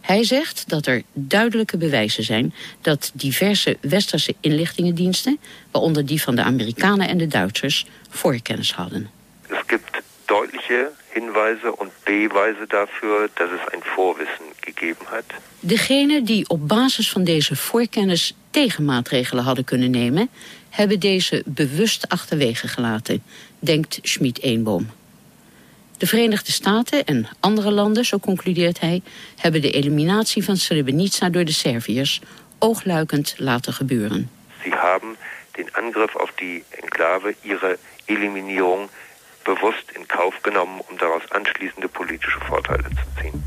Hij 0.00 0.24
zegt 0.24 0.68
dat 0.68 0.86
er 0.86 1.02
duidelijke 1.12 1.76
bewijzen 1.76 2.24
zijn... 2.24 2.54
dat 2.80 3.10
diverse 3.14 3.76
westerse 3.80 4.34
inlichtingendiensten... 4.40 5.38
waaronder 5.70 6.06
die 6.06 6.22
van 6.22 6.34
de 6.34 6.42
Amerikanen 6.42 7.08
en 7.08 7.18
de 7.18 7.26
Duitsers... 7.26 7.86
voorkennis 8.08 8.72
hadden. 8.72 9.10
Es 9.48 9.62
gibt 9.66 10.02
deutliche 10.24 10.90
Hinweise 11.20 11.72
und 11.72 11.90
Beweise 12.04 12.66
dafür, 12.66 13.28
dass 13.34 13.50
es 13.50 13.72
ein 13.72 13.82
Vorwissen 13.82 14.46
gegeben 14.60 15.06
hat. 15.06 15.24
Degenen 15.60 16.24
die 16.24 16.48
op 16.48 16.68
basis 16.68 17.10
van 17.10 17.24
deze 17.24 17.56
voorkennis 17.56 18.34
tegenmaatregelen 18.50 19.44
hadden 19.44 19.64
kunnen 19.64 19.90
nemen, 19.90 20.28
hebben 20.70 21.00
deze 21.00 21.42
bewust 21.46 22.08
achterwege 22.08 22.68
gelaten, 22.68 23.22
denkt 23.58 23.98
Schmid-Eenboom. 24.02 24.90
De 25.98 26.06
Verenigde 26.06 26.52
Staten 26.52 27.04
en 27.04 27.28
andere 27.40 27.70
landen, 27.70 28.04
zo 28.04 28.18
concludeert 28.18 28.80
hij, 28.80 29.02
hebben 29.36 29.62
de 29.62 29.70
eliminatie 29.70 30.44
van 30.44 30.56
Srebrenica 30.56 31.28
door 31.28 31.44
de 31.44 31.52
Serviërs 31.52 32.20
oogluikend 32.58 33.34
laten 33.36 33.72
gebeuren. 33.72 34.30
Sie 34.62 34.72
haben 34.72 35.16
den 35.50 35.68
Angriff 35.72 36.16
auf 36.16 36.32
die 36.36 36.64
Enklave, 36.70 37.34
ihre 37.42 37.78
Eliminierung 38.04 38.88
bewusst 39.42 39.90
in 39.90 40.06
Kauf 40.06 40.34
genommen, 40.42 40.80
um 40.90 40.98
daraus 40.98 41.22
anschließende 41.30 41.88
politische 41.88 42.40
Vorteile 42.40 42.88
zu 42.88 43.20
ziehen. 43.20 43.42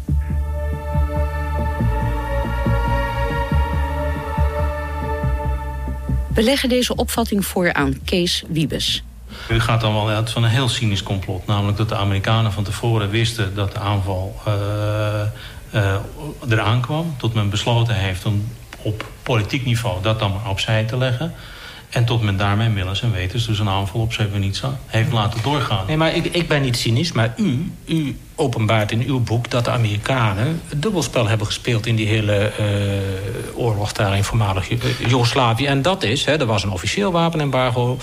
We 6.33 6.41
leggen 6.41 6.69
deze 6.69 6.95
opvatting 6.95 7.45
voor 7.45 7.73
aan 7.73 8.03
Kees 8.05 8.43
Wiebes. 8.47 9.03
U 9.49 9.59
gaat 9.59 9.81
dan 9.81 9.93
wel 9.93 10.09
uit 10.09 10.29
van 10.29 10.43
een 10.43 10.49
heel 10.49 10.69
cynisch 10.69 11.03
complot. 11.03 11.47
Namelijk 11.47 11.77
dat 11.77 11.89
de 11.89 11.95
Amerikanen 11.95 12.51
van 12.51 12.63
tevoren 12.63 13.09
wisten 13.09 13.55
dat 13.55 13.71
de 13.71 13.79
aanval 13.79 14.41
uh, 14.47 14.53
uh, 15.73 15.95
eraan 16.49 16.81
kwam. 16.81 17.15
Tot 17.17 17.33
men 17.33 17.49
besloten 17.49 17.95
heeft 17.95 18.25
om 18.25 18.51
op 18.81 19.05
politiek 19.23 19.65
niveau 19.65 20.01
dat 20.01 20.19
dan 20.19 20.31
maar 20.31 20.49
opzij 20.49 20.83
te 20.83 20.97
leggen. 20.97 21.33
En 21.93 22.05
tot 22.05 22.21
men 22.21 22.37
daarmee 22.37 22.69
millens 22.69 23.01
en 23.01 23.11
wetens 23.11 23.45
dus 23.45 23.59
een 23.59 23.69
aanval 23.69 24.01
op 24.01 24.13
Srebrenica 24.13 24.77
heeft 24.85 25.11
laten 25.11 25.39
doorgaan. 25.43 25.85
Nee, 25.87 25.97
maar 25.97 26.15
ik, 26.15 26.25
ik 26.25 26.47
ben 26.47 26.61
niet 26.61 26.77
cynisch, 26.77 27.11
maar 27.11 27.33
u, 27.37 27.71
u 27.85 28.17
openbaart 28.35 28.91
in 28.91 29.03
uw 29.07 29.19
boek... 29.19 29.49
dat 29.49 29.65
de 29.65 29.71
Amerikanen 29.71 30.61
dubbelspel 30.75 31.27
hebben 31.27 31.47
gespeeld 31.47 31.85
in 31.85 31.95
die 31.95 32.07
hele 32.07 32.51
uh, 32.59 33.59
oorlog 33.59 33.91
daar 33.91 34.15
in 34.15 34.23
voormalig 34.23 34.67
Joegoslavië. 35.07 35.65
En 35.65 35.81
dat 35.81 36.03
is, 36.03 36.25
hè, 36.25 36.39
er 36.39 36.45
was 36.45 36.63
een 36.63 36.71
officieel 36.71 37.11
wapenembargo... 37.11 37.97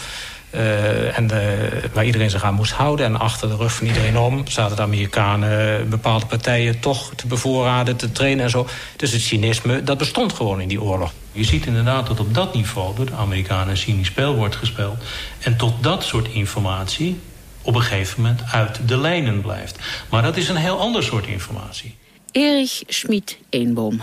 Uh, 0.55 1.19
en 1.19 1.27
de, 1.27 1.69
waar 1.93 2.05
iedereen 2.05 2.31
zich 2.31 2.45
aan 2.45 2.55
moest 2.55 2.73
houden. 2.73 3.07
En 3.07 3.19
achter 3.19 3.49
de 3.49 3.57
rug 3.57 3.73
van 3.73 3.87
iedereen 3.87 4.19
om 4.19 4.47
zaten 4.47 4.77
de 4.77 4.83
Amerikanen 4.83 5.89
bepaalde 5.89 6.27
partijen 6.27 6.81
toch 6.81 7.15
te 7.15 7.27
bevoorraden, 7.27 7.97
te 7.97 8.13
trainen 8.13 8.45
en 8.45 8.51
zo. 8.51 8.67
Dus 8.97 9.13
het 9.13 9.21
cynisme, 9.21 9.83
dat 9.83 9.99
bestond 9.99 10.33
gewoon 10.33 10.61
in 10.61 10.69
die 10.69 10.83
oorlog. 10.83 11.13
Je 11.33 11.45
ziet 11.45 11.67
inderdaad 11.67 12.07
dat 12.07 12.21
op 12.21 12.35
dat 12.35 12.55
niveau 12.55 12.97
door 12.97 13.07
de 13.07 13.15
Amerikanen 13.15 13.69
een 13.69 13.77
cynisch 13.77 14.07
spel 14.07 14.35
wordt 14.35 14.57
gespeeld. 14.57 14.97
En 15.41 15.57
tot 15.57 15.83
dat 15.83 16.05
soort 16.05 16.29
informatie 16.29 17.21
op 17.63 17.75
een 17.75 17.83
gegeven 17.83 18.23
moment 18.23 18.43
uit 18.53 18.89
de 18.89 18.97
lijnen 18.97 19.41
blijft. 19.41 19.79
Maar 20.11 20.23
dat 20.23 20.37
is 20.37 20.49
een 20.49 20.57
heel 20.57 20.79
ander 20.79 21.03
soort 21.03 21.27
informatie. 21.27 21.97
Erich 22.33 22.83
Schmid-Eenboom. 22.87 24.03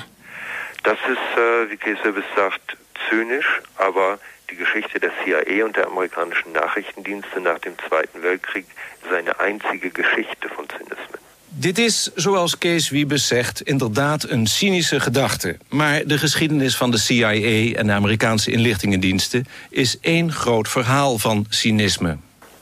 Das 0.82 0.98
ist, 1.10 1.38
äh, 1.38 1.70
wie 1.70 1.78
Kesebes 1.78 2.24
sagt, 2.36 2.78
zynisch, 3.10 3.62
aber 3.76 4.20
die 4.50 4.56
Geschichte 4.56 5.00
der 5.00 5.12
CIA 5.24 5.66
und 5.66 5.76
der 5.76 5.88
amerikanischen 5.88 6.52
Nachrichtendienste 6.52 7.40
nach 7.42 7.60
dem 7.60 7.74
Zweiten 7.88 8.22
Weltkrieg 8.22 8.66
ist 9.04 9.14
eine 9.14 9.40
einzige 9.40 9.90
Geschichte 9.90 10.50
von 10.56 10.66
Zynismen. 10.70 11.20
Dit 11.60 11.78
is, 11.80 12.12
zoals 12.16 12.58
Kees 12.58 12.90
Wiebes 12.90 13.28
zegt, 13.28 13.62
inderdaad 13.62 14.30
een 14.30 14.48
cynische 14.48 15.00
gedachte. 15.00 15.58
Maar 15.70 16.02
de 16.06 16.18
geschiedenis 16.18 16.76
van 16.76 16.92
de 16.92 16.98
CIA 16.98 17.34
en 17.74 17.88
de 17.88 17.94
Amerikaanse 17.94 18.52
inlichtingendiensten... 18.52 19.46
is 19.70 20.00
één 20.02 20.32
groot 20.32 20.68
verhaal 20.68 21.18
van 21.18 21.46
cynisme. 21.50 22.18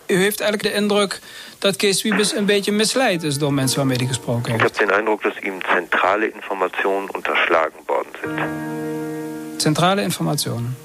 U 0.08 0.16
heeft 0.16 0.40
eigenlijk 0.40 0.74
de 0.74 0.82
indruk 0.82 1.20
dat 1.60 1.76
Kees 1.76 2.02
Wiebes 2.02 2.36
een 2.36 2.46
beetje 2.46 2.72
misleid 2.72 3.24
is... 3.24 3.38
door 3.38 3.54
mensen 3.54 3.78
waarmee 3.78 3.98
hij 3.98 4.08
gesproken 4.08 4.52
heeft. 4.52 4.64
Ich 4.64 4.80
habe 4.80 4.86
den 4.86 4.98
Eindruck, 4.98 5.22
dass 5.22 5.44
ihm 5.44 5.60
zentrale 5.74 6.32
Informationen 6.32 7.10
unterschlagen 7.16 7.80
worden 7.86 8.12
sind. 8.22 9.62
Zentrale 9.62 10.02
Informationen. 10.02 10.78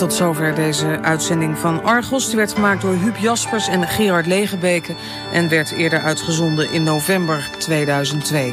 Tot 0.00 0.14
zover 0.14 0.54
deze 0.54 1.00
uitzending 1.02 1.58
van 1.58 1.84
Argos. 1.84 2.26
Die 2.26 2.36
werd 2.36 2.52
gemaakt 2.52 2.82
door 2.82 2.94
Huub 2.94 3.16
Jaspers 3.16 3.68
en 3.68 3.88
Gerard 3.88 4.26
Legebeke... 4.26 4.94
en 5.32 5.48
werd 5.48 5.70
eerder 5.70 6.00
uitgezonden 6.00 6.72
in 6.72 6.82
november 6.82 7.48
2002. 7.58 8.48